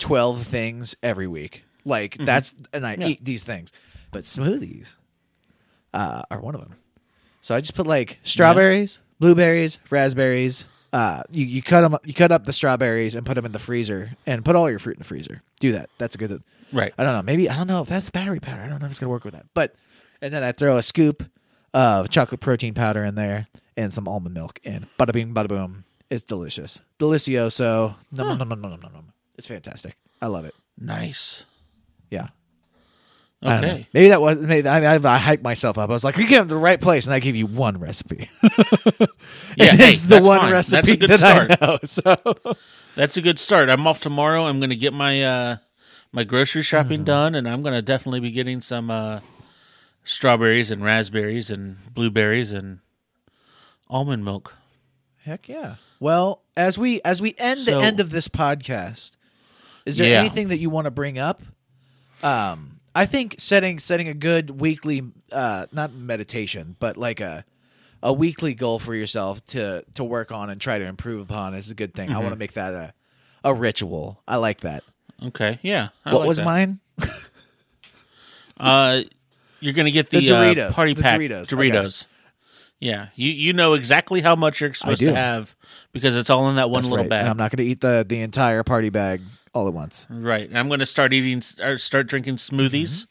twelve 0.00 0.42
things 0.46 0.96
every 1.02 1.28
week. 1.28 1.64
Like 1.84 2.16
that's 2.16 2.54
and 2.72 2.84
I 2.86 2.94
Yeah. 2.98 3.06
eat 3.08 3.24
these 3.24 3.44
things, 3.44 3.72
but 4.10 4.24
smoothies 4.24 4.96
uh, 5.94 6.22
are 6.30 6.40
one 6.40 6.54
of 6.56 6.60
them. 6.62 6.74
So 7.40 7.54
I 7.54 7.60
just 7.60 7.74
put 7.74 7.86
like 7.86 8.18
strawberries, 8.24 8.98
blueberries, 9.20 9.78
raspberries. 9.90 10.64
Uh, 10.92 11.22
you, 11.30 11.44
you 11.44 11.62
cut 11.62 11.82
them, 11.82 11.96
you 12.04 12.14
cut 12.14 12.32
up 12.32 12.44
the 12.44 12.52
strawberries 12.52 13.14
and 13.14 13.26
put 13.26 13.34
them 13.34 13.44
in 13.44 13.52
the 13.52 13.58
freezer, 13.58 14.16
and 14.26 14.44
put 14.44 14.56
all 14.56 14.70
your 14.70 14.78
fruit 14.78 14.96
in 14.96 15.00
the 15.00 15.04
freezer. 15.04 15.42
Do 15.60 15.72
that. 15.72 15.90
That's 15.98 16.14
a 16.14 16.18
good. 16.18 16.42
Right. 16.72 16.94
I 16.96 17.04
don't 17.04 17.14
know. 17.14 17.22
Maybe 17.22 17.48
I 17.48 17.56
don't 17.56 17.66
know 17.66 17.82
if 17.82 17.88
that's 17.88 18.08
battery 18.10 18.40
powder. 18.40 18.62
I 18.62 18.68
don't 18.68 18.80
know 18.80 18.86
if 18.86 18.92
it's 18.92 19.00
gonna 19.00 19.10
work 19.10 19.24
with 19.24 19.34
that. 19.34 19.46
But 19.54 19.74
and 20.22 20.32
then 20.32 20.42
I 20.42 20.52
throw 20.52 20.76
a 20.78 20.82
scoop 20.82 21.24
of 21.74 22.08
chocolate 22.08 22.40
protein 22.40 22.74
powder 22.74 23.04
in 23.04 23.14
there 23.14 23.48
and 23.76 23.92
some 23.92 24.08
almond 24.08 24.34
milk, 24.34 24.60
and 24.64 24.86
bada 24.98 25.12
bing, 25.12 25.34
bada 25.34 25.48
boom. 25.48 25.84
It's 26.10 26.24
delicious, 26.24 26.80
delicioso. 26.98 27.96
No, 28.12 28.24
no, 28.24 28.34
no, 28.34 28.44
no, 28.44 28.54
no, 28.54 28.68
no, 28.68 28.76
no, 28.76 28.88
no. 28.88 29.04
It's 29.36 29.46
fantastic. 29.46 29.94
I 30.22 30.26
love 30.26 30.46
it. 30.46 30.54
Nice. 30.78 31.44
Yeah. 32.10 32.28
I 33.40 33.52
don't 33.52 33.62
know. 33.62 33.68
Okay. 33.68 33.88
Maybe 33.94 34.08
that 34.08 34.20
was 34.20 34.38
maybe 34.40 34.66
I, 34.68 34.94
I, 34.94 34.94
I 34.96 35.18
hyped 35.18 35.42
myself 35.42 35.78
up. 35.78 35.90
I 35.90 35.92
was 35.92 36.02
like, 36.02 36.16
"You 36.16 36.26
get 36.26 36.38
to 36.40 36.44
the 36.46 36.56
right 36.56 36.80
place," 36.80 37.06
and 37.06 37.14
I 37.14 37.20
give 37.20 37.36
you 37.36 37.46
one 37.46 37.78
recipe. 37.78 38.28
Yeah, 39.56 39.72
hey, 39.76 39.90
it's 39.90 40.02
the 40.02 40.20
one 40.22 40.40
fine. 40.40 40.52
recipe 40.52 40.76
That's 40.76 40.88
a 40.90 40.96
good 40.96 41.10
that 41.10 41.18
start. 41.18 41.50
I 41.50 41.66
know. 41.66 41.78
So 41.84 42.54
That's 42.94 43.16
a 43.16 43.20
good 43.22 43.38
start. 43.38 43.68
I'm 43.68 43.86
off 43.86 44.00
tomorrow. 44.00 44.44
I'm 44.46 44.58
going 44.58 44.70
to 44.70 44.76
get 44.76 44.92
my 44.92 45.22
uh, 45.22 45.56
my 46.12 46.24
grocery 46.24 46.62
shopping 46.62 46.98
Mm-hmm. 47.00 47.04
done, 47.04 47.34
and 47.34 47.48
I'm 47.48 47.62
going 47.62 47.74
to 47.74 47.82
definitely 47.82 48.20
be 48.20 48.30
getting 48.30 48.60
some 48.60 48.90
uh, 48.90 49.20
strawberries 50.04 50.70
and 50.70 50.82
raspberries 50.84 51.50
and 51.50 51.76
blueberries 51.92 52.52
and 52.52 52.80
almond 53.88 54.24
milk. 54.24 54.54
heck 55.24 55.48
yeah. 55.48 55.76
Well, 56.00 56.42
as 56.56 56.78
we 56.78 57.00
as 57.04 57.20
we 57.20 57.34
end 57.38 57.60
So- 57.60 57.78
the 57.78 57.84
end 57.86 58.00
of 58.00 58.10
this 58.10 58.28
podcast, 58.28 59.12
is 59.86 59.96
there 59.98 60.08
Yeah. 60.10 60.20
anything 60.20 60.48
that 60.48 60.58
you 60.58 60.70
want 60.70 60.86
to 60.86 60.90
bring 60.90 61.18
up? 61.18 61.42
Um, 62.22 62.77
I 62.98 63.06
think 63.06 63.36
setting 63.38 63.78
setting 63.78 64.08
a 64.08 64.14
good 64.14 64.60
weekly, 64.60 65.02
uh, 65.30 65.66
not 65.72 65.92
meditation, 65.92 66.76
but 66.78 66.96
like 66.96 67.20
a 67.20 67.44
a 68.02 68.12
weekly 68.12 68.54
goal 68.54 68.78
for 68.78 68.94
yourself 68.94 69.44
to 69.46 69.84
to 69.94 70.04
work 70.04 70.32
on 70.32 70.50
and 70.50 70.60
try 70.60 70.78
to 70.78 70.84
improve 70.84 71.20
upon 71.20 71.54
is 71.54 71.70
a 71.70 71.74
good 71.74 71.94
thing. 71.94 72.10
I 72.10 72.14
Mm-hmm. 72.14 72.22
want 72.22 72.32
to 72.34 72.38
make 72.38 72.52
that 72.54 72.74
a 72.74 72.92
a 73.44 73.54
ritual. 73.54 74.20
I 74.26 74.36
like 74.36 74.60
that. 74.60 74.82
Okay, 75.22 75.58
yeah. 75.62 75.88
I 76.04 76.12
what 76.12 76.20
like 76.20 76.28
was 76.28 76.36
that. 76.38 76.44
mine? 76.44 76.80
Uh, 78.60 79.02
you're 79.60 79.72
going 79.74 79.86
to 79.86 79.92
get 79.92 80.10
the, 80.10 80.18
The 80.20 80.26
Doritos. 80.28 80.70
Uh, 80.70 80.72
party 80.72 80.94
The 80.94 81.02
pack 81.02 81.20
Doritos. 81.20 81.52
Okay. 81.52 82.06
Yeah, 82.80 83.08
you 83.16 83.30
you 83.32 83.52
know 83.52 83.74
exactly 83.74 84.20
how 84.20 84.36
much 84.36 84.60
you're 84.60 84.72
supposed 84.72 85.00
to 85.00 85.12
have 85.14 85.54
because 85.92 86.14
it's 86.16 86.30
all 86.30 86.48
in 86.48 86.56
that 86.56 86.70
one 86.70 86.82
That's 86.82 86.90
little 86.90 87.04
right. 87.04 87.10
bag. 87.10 87.20
And 87.22 87.28
I'm 87.30 87.36
not 87.36 87.50
going 87.50 87.64
to 87.64 87.70
eat 87.70 87.80
the 87.80 88.04
the 88.08 88.20
entire 88.20 88.62
party 88.62 88.88
bag 88.88 89.20
all 89.58 89.66
at 89.66 89.74
once. 89.74 90.06
Right. 90.08 90.48
I'm 90.54 90.68
going 90.68 90.80
to 90.80 90.86
start 90.86 91.12
eating 91.12 91.42
or 91.60 91.78
start 91.78 92.06
drinking 92.06 92.36
smoothies. 92.36 93.06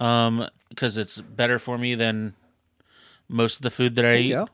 Mm-hmm. 0.00 0.02
Um 0.02 0.48
because 0.70 0.96
it's 0.96 1.20
better 1.20 1.58
for 1.58 1.76
me 1.76 1.94
than 1.94 2.34
most 3.28 3.56
of 3.56 3.62
the 3.62 3.70
food 3.70 3.96
that 3.96 4.04
I 4.04 4.16
eat. 4.16 4.28
Yeah. 4.28 4.46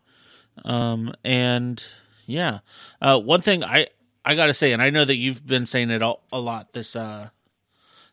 Um 0.65 1.15
and 1.23 1.85
yeah. 2.27 2.61
Uh 3.01 3.21
one 3.21 3.43
thing 3.43 3.63
I 3.63 3.89
I 4.25 4.35
got 4.35 4.47
to 4.47 4.55
say 4.55 4.73
and 4.73 4.83
I 4.83 4.91
know 4.91 5.05
that 5.05 5.17
you've 5.17 5.47
been 5.47 5.67
saying 5.67 5.91
it 5.91 6.03
all, 6.03 6.23
a 6.33 6.41
lot 6.41 6.73
this 6.73 6.97
uh 6.97 7.29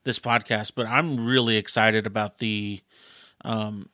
this 0.03 0.19
podcast, 0.19 0.73
but 0.75 0.85
I'm 0.87 1.25
really 1.25 1.57
excited 1.57 2.05
about 2.05 2.39
the 2.39 2.81
um 3.45 3.89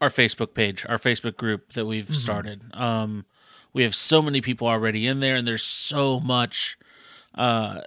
our 0.00 0.10
Facebook 0.10 0.52
page, 0.52 0.84
our 0.88 0.98
Facebook 0.98 1.36
group 1.36 1.72
that 1.72 1.86
we've 1.86 2.14
started. 2.14 2.64
Um 2.74 3.24
we 3.72 3.84
have 3.84 3.94
so 3.94 4.20
many 4.20 4.40
people 4.40 4.66
already 4.66 5.06
in 5.06 5.20
there 5.20 5.36
and 5.36 5.46
there's 5.46 5.62
so 5.62 6.18
much 6.18 6.76
uh 7.34 7.82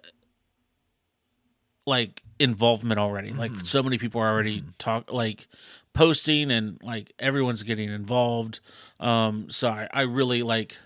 like 1.85 2.23
involvement 2.39 2.99
already. 2.99 3.31
Like 3.31 3.51
mm-hmm. 3.51 3.65
so 3.65 3.83
many 3.83 3.97
people 3.97 4.21
are 4.21 4.29
already 4.29 4.61
mm-hmm. 4.61 4.69
talk 4.77 5.11
like 5.11 5.47
posting 5.93 6.51
and 6.51 6.79
like 6.83 7.11
everyone's 7.19 7.63
getting 7.63 7.89
involved. 7.89 8.59
Um 8.99 9.49
so 9.49 9.69
I, 9.69 9.87
I 9.91 10.01
really 10.03 10.43
like 10.43 10.77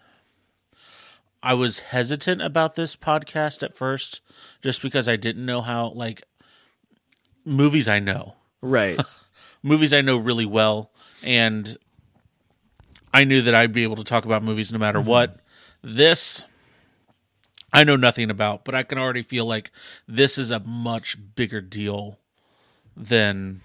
I 1.41 1.54
was 1.56 1.82
hesitant 1.82 2.41
about 2.41 2.76
this 2.76 2.96
podcast 2.96 3.64
at 3.64 3.76
first 3.76 4.22
just 4.62 4.82
because 4.82 5.10
I 5.10 5.18
didn't 5.18 5.46
know 5.46 5.62
how 5.62 5.89
like 5.89 6.24
movies 7.46 7.88
I 7.88 8.00
know. 8.00 8.36
Right. 8.62 9.00
Movies 9.66 9.94
I 9.94 10.02
know 10.02 10.18
really 10.18 10.46
well 10.46 10.91
and 11.24 11.78
I 13.14 13.24
knew 13.24 13.41
that 13.44 13.56
I'd 13.56 13.72
be 13.72 13.84
able 13.84 13.96
to 13.98 14.04
talk 14.04 14.26
about 14.26 14.44
movies 14.44 14.74
no 14.74 14.80
matter 14.80 15.00
mm-hmm. 15.00 15.10
what. 15.10 15.39
This 15.82 16.44
I 17.74 17.84
know 17.84 17.96
nothing 17.96 18.30
about, 18.30 18.64
but 18.66 18.76
I 18.76 18.84
can 18.84 18.98
already 19.00 19.24
feel 19.24 19.46
like 19.46 19.72
this 20.08 20.38
is 20.38 20.52
a 20.52 20.60
much 20.60 21.18
bigger 21.36 21.60
deal 21.60 22.20
than 22.96 23.62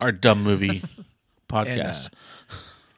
our 0.00 0.12
dumb 0.12 0.42
movie 0.42 0.82
podcast 1.48 2.10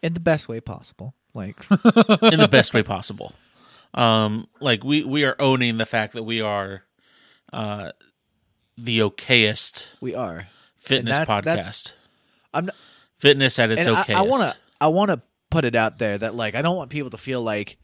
in 0.03 0.15
the 0.15 0.21
best 0.21 0.49
way 0.49 0.61
possible. 0.61 1.15
Like 1.35 1.57
in 1.71 2.39
the 2.41 2.49
best 2.51 2.75
way 2.75 2.83
possible. 2.95 3.33
Um, 3.95 4.49
like 4.61 4.85
we 4.85 5.03
we 5.05 5.25
are 5.25 5.37
owning 5.39 5.79
the 5.79 5.87
fact 5.87 6.13
that 6.15 6.25
we 6.25 6.41
are 6.43 6.83
uh 7.53 7.93
the 8.77 8.99
okayest 9.01 9.89
we 10.01 10.15
are. 10.15 10.47
fitness 10.79 11.19
that's- 11.19 11.37
podcast. 11.39 11.45
that's- 11.45 11.93
I'm 12.55 12.67
not, 12.67 12.75
Fitness 13.19 13.59
at 13.59 13.71
its 13.71 13.81
and 13.87 13.97
okayest. 13.97 14.15
I, 14.15 14.19
I 14.21 14.23
want 14.23 14.51
to 14.51 14.57
I 14.81 14.87
want 14.89 15.11
to 15.11 15.21
put 15.51 15.65
it 15.65 15.75
out 15.75 15.99
there 15.99 16.17
that 16.19 16.35
like 16.35 16.55
I 16.55 16.63
don't 16.63 16.77
want 16.77 16.91
people 16.91 17.11
to 17.11 17.19
feel 17.19 17.43
like 17.43 17.77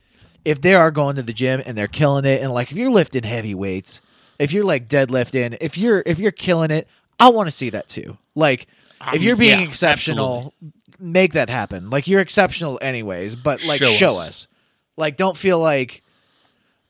if 0.44 0.60
they 0.60 0.74
are 0.74 0.90
going 0.90 1.16
to 1.16 1.22
the 1.22 1.32
gym 1.32 1.62
and 1.64 1.76
they're 1.76 1.88
killing 1.88 2.24
it 2.24 2.42
and 2.42 2.52
like 2.52 2.70
if 2.70 2.76
you're 2.76 2.90
lifting 2.90 3.22
heavy 3.24 3.54
weights, 3.54 4.00
if 4.38 4.52
you're 4.52 4.64
like 4.64 4.88
deadlifting, 4.88 5.56
if 5.60 5.78
you're 5.78 6.02
if 6.06 6.18
you're 6.18 6.32
killing 6.32 6.70
it, 6.70 6.88
I 7.18 7.28
want 7.30 7.48
to 7.48 7.52
see 7.52 7.70
that 7.70 7.88
too. 7.88 8.18
Like 8.34 8.66
if 9.10 9.22
Um, 9.22 9.22
you're 9.22 9.36
being 9.36 9.60
yeah, 9.60 9.60
exceptional, 9.60 10.54
make 10.98 11.34
that 11.34 11.50
happen. 11.50 11.90
Like 11.90 12.06
you're 12.06 12.20
exceptional 12.20 12.78
anyways, 12.82 13.36
but 13.36 13.62
like 13.62 13.82
Show 13.82 13.86
show, 13.86 14.16
us. 14.18 14.18
us. 14.18 14.48
Like 14.96 15.16
don't 15.16 15.36
feel 15.36 15.58
like 15.58 16.02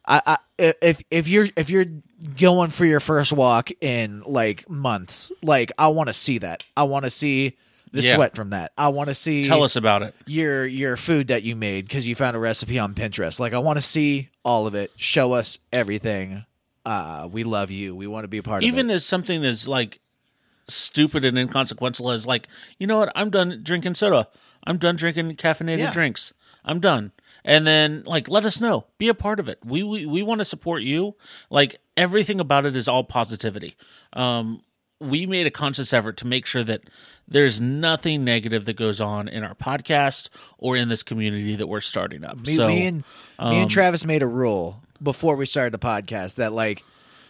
I, 0.06 0.22
I 0.26 0.38
if 0.82 1.02
if 1.10 1.28
you're 1.28 1.46
if 1.56 1.70
you're 1.70 1.86
going 2.36 2.70
for 2.70 2.84
your 2.84 3.00
first 3.00 3.32
walk 3.32 3.70
in 3.80 4.22
like 4.26 4.68
months, 4.68 5.32
like 5.42 5.72
I 5.78 5.88
want 5.88 6.08
to 6.08 6.14
see 6.14 6.38
that. 6.38 6.64
I 6.76 6.84
want 6.84 7.04
to 7.04 7.10
see 7.10 7.56
the 7.94 8.02
Yeah. 8.02 8.14
sweat 8.16 8.34
from 8.36 8.50
that. 8.50 8.72
I 8.76 8.88
want 8.88 9.08
to 9.08 9.14
see 9.14 9.44
Tell 9.44 9.62
us 9.62 9.76
about 9.76 10.02
it. 10.02 10.14
your 10.26 10.66
your 10.66 10.96
food 10.96 11.28
that 11.28 11.42
you 11.44 11.56
made 11.56 11.86
because 11.86 12.06
you 12.06 12.14
found 12.14 12.36
a 12.36 12.40
recipe 12.40 12.78
on 12.78 12.92
Pinterest. 12.94 13.38
Like 13.40 13.52
I 13.54 13.58
want 13.58 13.76
to 13.78 13.82
see 13.82 14.28
all 14.44 14.66
of 14.66 14.74
it. 14.74 14.90
Show 14.96 15.32
us 15.32 15.58
everything. 15.72 16.44
Uh, 16.84 17.28
we 17.32 17.44
love 17.44 17.70
you. 17.70 17.94
We 17.96 18.06
want 18.06 18.24
to 18.24 18.28
be 18.28 18.38
a 18.38 18.42
part 18.42 18.62
Even 18.62 18.74
of 18.74 18.76
it. 18.76 18.80
Even 18.80 18.90
as 18.90 19.04
something 19.06 19.44
as 19.44 19.66
like 19.66 20.00
stupid 20.68 21.24
and 21.24 21.38
inconsequential 21.38 22.10
as 22.10 22.26
like, 22.26 22.48
you 22.78 22.86
know 22.86 22.98
what? 22.98 23.12
I'm 23.14 23.30
done 23.30 23.60
drinking 23.62 23.94
soda. 23.94 24.28
I'm 24.66 24.76
done 24.78 24.96
drinking 24.96 25.36
caffeinated 25.36 25.78
Yeah. 25.78 25.92
drinks. 25.92 26.32
I'm 26.64 26.80
done. 26.80 27.12
And 27.44 27.66
then 27.66 28.02
like 28.06 28.28
let 28.28 28.44
us 28.46 28.60
know. 28.60 28.86
Be 28.98 29.08
a 29.08 29.14
part 29.14 29.38
of 29.38 29.48
it. 29.48 29.58
We 29.64 29.82
we, 29.82 30.06
we 30.06 30.22
want 30.22 30.40
to 30.40 30.44
support 30.44 30.82
you. 30.82 31.14
Like 31.50 31.76
everything 31.96 32.40
about 32.40 32.64
it 32.66 32.74
is 32.74 32.88
all 32.88 33.04
positivity. 33.04 33.76
Um 34.14 34.62
we 35.04 35.26
made 35.26 35.46
a 35.46 35.50
conscious 35.50 35.92
effort 35.92 36.16
to 36.18 36.26
make 36.26 36.46
sure 36.46 36.64
that 36.64 36.82
there's 37.28 37.60
nothing 37.60 38.24
negative 38.24 38.64
that 38.66 38.76
goes 38.76 39.00
on 39.00 39.28
in 39.28 39.42
our 39.44 39.54
podcast 39.54 40.28
or 40.58 40.76
in 40.76 40.88
this 40.88 41.02
community 41.02 41.56
that 41.56 41.66
we're 41.66 41.80
starting 41.80 42.24
up. 42.24 42.46
Me, 42.46 42.54
so 42.54 42.68
me 42.68 42.86
and 42.86 42.96
me 42.98 43.04
um, 43.38 43.54
and 43.54 43.70
Travis 43.70 44.04
made 44.04 44.22
a 44.22 44.26
rule 44.26 44.80
before 45.02 45.36
we 45.36 45.46
started 45.46 45.72
the 45.72 45.78
podcast 45.84 46.36
that 46.36 46.52
like 46.52 46.82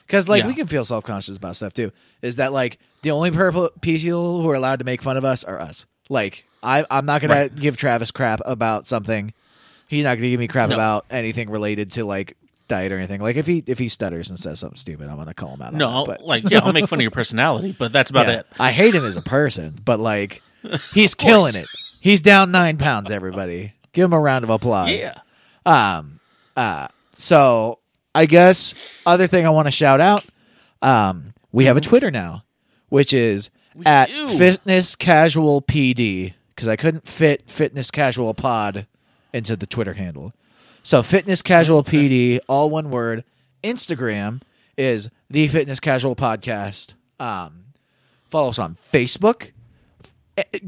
because 0.06 0.28
like 0.28 0.42
Yeah. 0.42 0.48
we 0.48 0.54
can 0.54 0.66
feel 0.66 0.84
self 0.84 1.04
conscious 1.04 1.36
about 1.36 1.56
stuff 1.56 1.72
too. 1.72 1.92
Is 2.22 2.36
that 2.36 2.52
like 2.52 2.78
the 3.02 3.10
only 3.12 3.30
purple 3.30 3.70
people 3.80 4.42
who 4.42 4.50
are 4.50 4.54
allowed 4.54 4.80
to 4.80 4.84
make 4.84 5.00
fun 5.02 5.16
of 5.16 5.24
us 5.24 5.44
are 5.44 5.60
us? 5.60 5.86
Like 6.08 6.44
I 6.62 6.84
I'm 6.90 7.06
not 7.06 7.20
gonna 7.20 7.34
Right. 7.34 7.54
give 7.54 7.76
Travis 7.76 8.10
crap 8.10 8.40
about 8.44 8.86
something. 8.86 9.32
He's 9.86 10.04
not 10.04 10.16
gonna 10.16 10.30
give 10.30 10.40
me 10.40 10.48
crap 10.48 10.70
No. 10.70 10.76
about 10.76 11.04
anything 11.10 11.50
related 11.50 11.92
to 11.92 12.04
like 12.04 12.36
diet 12.68 12.92
or 12.92 12.98
anything. 12.98 13.20
Like 13.20 13.36
if 13.36 13.46
he 13.46 13.62
if 13.66 13.78
he 13.78 13.88
stutters 13.88 14.30
and 14.30 14.38
says 14.38 14.60
something 14.60 14.76
stupid, 14.76 15.08
I'm 15.08 15.16
gonna 15.16 15.34
call 15.34 15.54
him 15.54 15.62
out. 15.62 15.74
no, 15.74 15.88
on 15.88 15.94
I'll, 15.94 16.06
but 16.06 16.22
like 16.22 16.48
yeah, 16.48 16.60
I'll 16.64 16.72
make 16.72 16.88
fun 16.88 16.98
of 16.98 17.02
your 17.02 17.10
personality, 17.10 17.74
but 17.78 17.92
that's 17.92 18.10
about 18.10 18.26
yeah, 18.26 18.40
it. 18.40 18.46
I 18.58 18.72
hate 18.72 18.94
him 18.94 19.04
as 19.04 19.16
a 19.16 19.22
person, 19.22 19.78
but 19.84 20.00
like 20.00 20.42
he's 20.92 21.14
killing 21.14 21.54
it. 21.54 21.68
He's 22.00 22.22
down 22.22 22.50
nine 22.50 22.76
pounds. 22.76 23.10
Everybody, 23.10 23.72
give 23.92 24.06
him 24.06 24.12
a 24.12 24.20
round 24.20 24.44
of 24.44 24.50
applause. 24.50 24.90
Yeah. 24.90 25.18
Um. 25.66 26.20
Uh. 26.56 26.88
So 27.12 27.78
I 28.14 28.26
guess 28.26 28.74
other 29.06 29.26
thing 29.26 29.46
I 29.46 29.50
want 29.50 29.68
to 29.68 29.72
shout 29.72 30.00
out. 30.00 30.24
Um. 30.82 31.32
We 31.52 31.66
have 31.66 31.76
a 31.76 31.80
Twitter 31.80 32.10
now, 32.10 32.42
which 32.88 33.12
is 33.12 33.48
at 33.86 34.08
do. 34.08 34.26
Fitness 34.28 34.96
Casual 34.96 35.62
PD 35.62 36.34
because 36.54 36.68
I 36.68 36.76
couldn't 36.76 37.06
fit 37.06 37.48
Fitness 37.48 37.90
Casual 37.92 38.34
Pod 38.34 38.86
into 39.32 39.56
the 39.56 39.66
Twitter 39.66 39.94
handle. 39.94 40.32
So 40.84 41.02
Fitness 41.02 41.42
Casual 41.42 41.82
PD, 41.82 42.38
all 42.46 42.70
one 42.70 42.90
word. 42.90 43.24
Instagram 43.62 44.42
is 44.76 45.08
the 45.30 45.48
Fitness 45.48 45.80
Casual 45.80 46.14
Podcast. 46.14 46.92
Um, 47.18 47.64
follow 48.30 48.50
us 48.50 48.58
on 48.58 48.76
Facebook. 48.92 49.50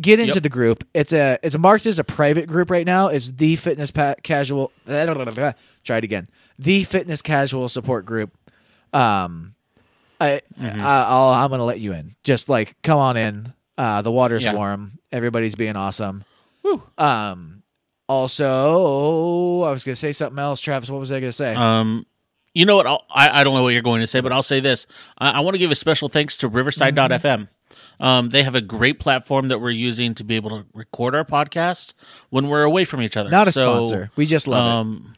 Get 0.01 0.19
into 0.21 0.35
Yep. 0.35 0.43
the 0.43 0.49
group. 0.49 0.85
It's 0.95 1.13
a 1.13 1.39
it's 1.43 1.59
marked 1.59 1.87
as 1.87 1.99
a 1.99 2.05
private 2.05 2.47
group 2.47 2.71
right 2.71 2.87
now. 2.87 3.09
It's 3.09 3.33
the 3.33 3.57
Fitness 3.57 3.91
pa- 3.91 4.15
Casual. 4.23 4.73
Try 4.87 5.99
it 5.99 6.05
again. 6.05 6.29
The 6.59 6.85
Fitness 6.85 7.21
Casual 7.21 7.69
Support 7.69 8.07
Group. 8.07 8.35
Um, 8.93 9.55
I, 10.21 10.41
Mm-hmm. 10.59 10.81
I 10.81 11.05
I'll, 11.05 11.29
I'm 11.31 11.51
gonna 11.51 11.65
let 11.65 11.81
you 11.81 11.93
in. 11.93 12.15
Just 12.25 12.49
like 12.49 12.75
come 12.83 12.99
on 12.99 13.17
in. 13.19 13.53
Uh, 13.77 14.01
the 14.03 14.11
water's 14.13 14.45
Yeah. 14.45 14.55
warm. 14.55 14.99
Everybody's 15.13 15.57
being 15.57 15.77
awesome. 15.77 16.25
Woo. 16.63 16.83
Um, 16.97 17.56
also, 18.09 19.63
I 19.63 19.71
was 19.73 19.85
gonna 19.85 19.97
say 19.97 20.13
something 20.13 20.39
else. 20.39 20.61
Travis, 20.61 20.91
what 20.91 21.01
was 21.01 21.11
I 21.13 21.21
gonna 21.21 21.33
say? 21.33 21.55
Um, 21.55 22.07
you 22.55 22.65
know 22.65 22.77
what? 22.77 22.87
I'll, 22.87 23.05
I 23.11 23.41
I 23.41 23.45
don't 23.45 23.55
know 23.55 23.63
what 23.63 23.71
you're 23.75 23.83
going 23.83 24.01
to 24.01 24.07
say, 24.07 24.21
but 24.21 24.33
I'll 24.33 24.43
say 24.43 24.61
this. 24.61 24.87
I, 25.19 25.33
I 25.33 25.41
want 25.41 25.55
to 25.55 25.59
give 25.59 25.71
a 25.71 25.75
special 25.75 26.09
thanks 26.09 26.37
to 26.39 26.49
Riverside.fm. 26.49 27.49
Um, 27.99 28.29
they 28.31 28.43
have 28.43 28.55
a 28.55 28.61
great 28.61 29.01
platform 29.01 29.49
that 29.49 29.59
we're 29.59 29.71
using 29.71 30.15
to 30.15 30.25
be 30.25 30.37
able 30.37 30.51
to 30.51 30.67
record 30.75 31.15
our 31.15 31.25
podcast 31.25 31.95
when 32.31 32.49
we're 32.49 32.63
away 32.63 32.85
from 32.85 33.01
each 33.03 33.17
other. 33.17 33.31
Not 33.31 33.49
a 33.49 33.53
So, 33.53 33.75
sponsor. 33.87 34.11
We 34.17 34.27
just 34.27 34.47
love 34.47 34.67
it. 34.67 34.71
Um, 34.71 35.15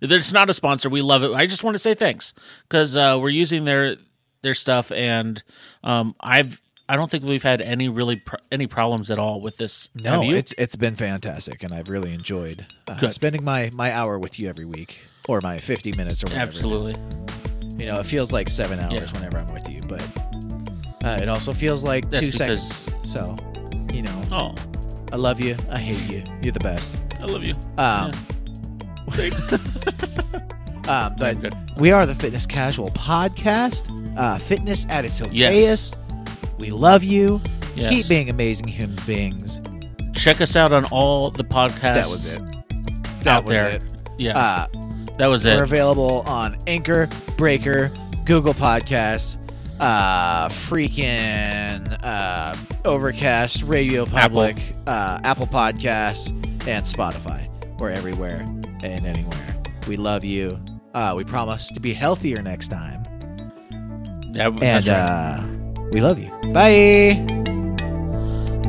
it's 0.00 0.32
not 0.32 0.48
a 0.48 0.54
sponsor. 0.54 0.88
We 0.88 1.02
love 1.02 1.24
it. 1.24 1.32
I 1.32 1.46
just 1.46 1.64
want 1.64 1.74
to 1.74 1.78
say 1.78 1.94
thanks 1.94 2.34
because 2.68 2.96
uh, 2.96 3.18
we're 3.20 3.30
using 3.30 3.64
their 3.64 3.96
their 4.42 4.54
stuff, 4.54 4.90
and 4.92 5.42
um, 5.84 6.14
I've 6.20 6.60
I 6.88 6.96
don't 6.96 7.10
think 7.10 7.24
we've 7.24 7.42
had 7.42 7.62
any 7.62 7.88
really 7.88 8.16
pr- 8.16 8.36
any 8.50 8.66
problems 8.66 9.10
at 9.10 9.18
all 9.18 9.40
with 9.40 9.56
this. 9.56 9.88
No, 10.02 10.22
it's 10.30 10.52
it's 10.58 10.76
been 10.76 10.96
fantastic, 10.96 11.62
and 11.62 11.72
I've 11.72 11.88
really 11.88 12.12
enjoyed 12.12 12.66
uh, 12.88 13.10
spending 13.12 13.44
my 13.44 13.70
my 13.74 13.92
hour 13.92 14.18
with 14.18 14.38
you 14.38 14.48
every 14.48 14.64
week, 14.66 15.06
or 15.28 15.40
my 15.42 15.56
fifty 15.58 15.92
minutes, 15.96 16.22
or 16.22 16.26
whatever. 16.26 16.42
absolutely. 16.42 16.94
You 17.78 17.86
know, 17.90 17.98
it 18.00 18.06
feels 18.06 18.32
like 18.32 18.48
seven 18.48 18.78
hours 18.80 19.10
Yeah. 19.12 19.12
whenever 19.12 19.38
I'm 19.38 19.52
with 19.54 19.70
you, 19.70 19.80
but 19.88 20.02
uh, 21.04 21.18
it 21.22 21.28
also 21.28 21.52
feels 21.52 21.82
like 21.82 22.08
That's 22.10 22.20
two 22.20 22.30
seconds. 22.32 22.90
So, 23.02 23.34
you 23.92 24.02
know, 24.02 24.22
oh, 24.30 24.54
I 25.12 25.16
love 25.16 25.40
you. 25.40 25.56
I 25.70 25.78
hate 25.78 26.10
you. 26.12 26.22
You're 26.42 26.52
the 26.52 26.60
best. 26.60 27.00
I 27.20 27.24
love 27.24 27.44
you. 27.44 27.54
Um, 27.78 28.12
Thanks. 29.12 29.52
um, 30.88 31.14
but 31.18 31.54
we 31.76 31.90
are 31.92 32.06
the 32.06 32.14
Fitness 32.14 32.46
Casual 32.46 32.88
Podcast. 32.88 34.14
Uh, 34.16 34.38
fitness 34.38 34.86
at 34.90 35.04
its 35.04 35.20
okayest. 35.20 35.30
Yes. 35.32 35.98
We 36.62 36.70
love 36.70 37.02
you. 37.04 37.40
Yes. 37.74 37.92
Keep 37.92 38.08
being 38.08 38.30
amazing 38.30 38.68
human 38.68 38.96
beings. 39.06 39.60
Check 40.14 40.40
us 40.40 40.56
out 40.56 40.72
on 40.72 40.84
all 40.86 41.30
the 41.30 41.42
podcasts. 41.44 41.80
That 41.80 42.06
was 42.06 42.32
it. 42.34 42.42
That 43.24 43.26
out 43.40 43.44
was 43.44 43.54
there. 43.54 43.68
it. 43.68 43.84
Yeah, 44.18 44.38
Uh, 44.38 44.66
that 45.18 45.26
was 45.28 45.44
it. 45.44 45.56
We're 45.56 45.64
available 45.64 46.22
on 46.26 46.54
Anchor, 46.66 47.08
Breaker, 47.36 47.90
Google 48.24 48.54
Podcasts, 48.54 49.38
uh, 49.80 50.48
freaking 50.48 51.98
uh, 52.04 52.54
Overcast, 52.84 53.62
Radio 53.64 54.04
Public, 54.06 54.58
uh, 54.86 55.18
Apple 55.24 55.46
Podcasts, 55.46 56.30
and 56.68 56.84
Spotify. 56.86 57.48
We're 57.80 57.90
everywhere 57.90 58.38
and 58.84 59.04
anywhere. 59.04 59.62
We 59.88 59.96
love 59.96 60.24
you. 60.24 60.62
Uh, 60.94 61.14
we 61.16 61.24
promise 61.24 61.68
to 61.72 61.80
be 61.80 61.92
healthier 61.94 62.40
next 62.42 62.68
time. 62.68 63.02
Yeah, 64.30 64.46
And 64.46 64.58
that's 64.58 64.88
right. 64.88 64.96
uh, 65.00 65.42
we 65.92 66.00
love 66.00 66.18
you. 66.18 66.30
Bye. 66.52 67.26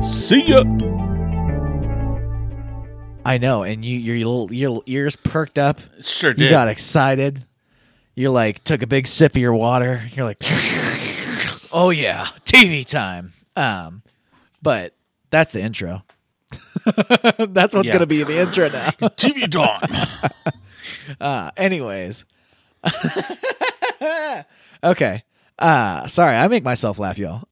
See 0.04 0.44
ya. 0.46 0.62
I 3.26 3.38
know, 3.38 3.62
and 3.62 3.84
you 3.84 3.98
your 3.98 4.16
little 4.16 4.52
your 4.52 4.82
ears 4.86 5.16
perked 5.16 5.58
up. 5.58 5.80
Sure 6.02 6.34
did. 6.34 6.44
You 6.44 6.50
got 6.50 6.68
excited. 6.68 7.44
You 8.14 8.30
like 8.30 8.62
took 8.64 8.82
a 8.82 8.86
big 8.86 9.06
sip 9.06 9.32
of 9.34 9.40
your 9.40 9.54
water. 9.54 10.02
You're 10.14 10.26
like, 10.26 10.38
oh 11.72 11.90
yeah, 11.90 12.28
TV 12.44 12.84
time. 12.84 13.32
Um, 13.56 14.02
but 14.62 14.94
that's 15.30 15.52
the 15.52 15.62
intro. 15.62 16.02
that's 17.48 17.74
what's 17.74 17.88
Yeah. 17.88 17.94
gonna 17.94 18.06
be 18.06 18.22
the 18.22 18.40
intro 18.40 18.68
now. 18.68 18.90
TV 19.16 19.50
time. 19.50 20.08
Uh, 21.20 21.50
anyways, 21.56 22.24
okay. 24.84 25.22
Uh, 25.58 26.06
sorry, 26.08 26.36
I 26.36 26.48
make 26.48 26.64
myself 26.64 26.98
laugh, 26.98 27.18
y'all. 27.18 27.44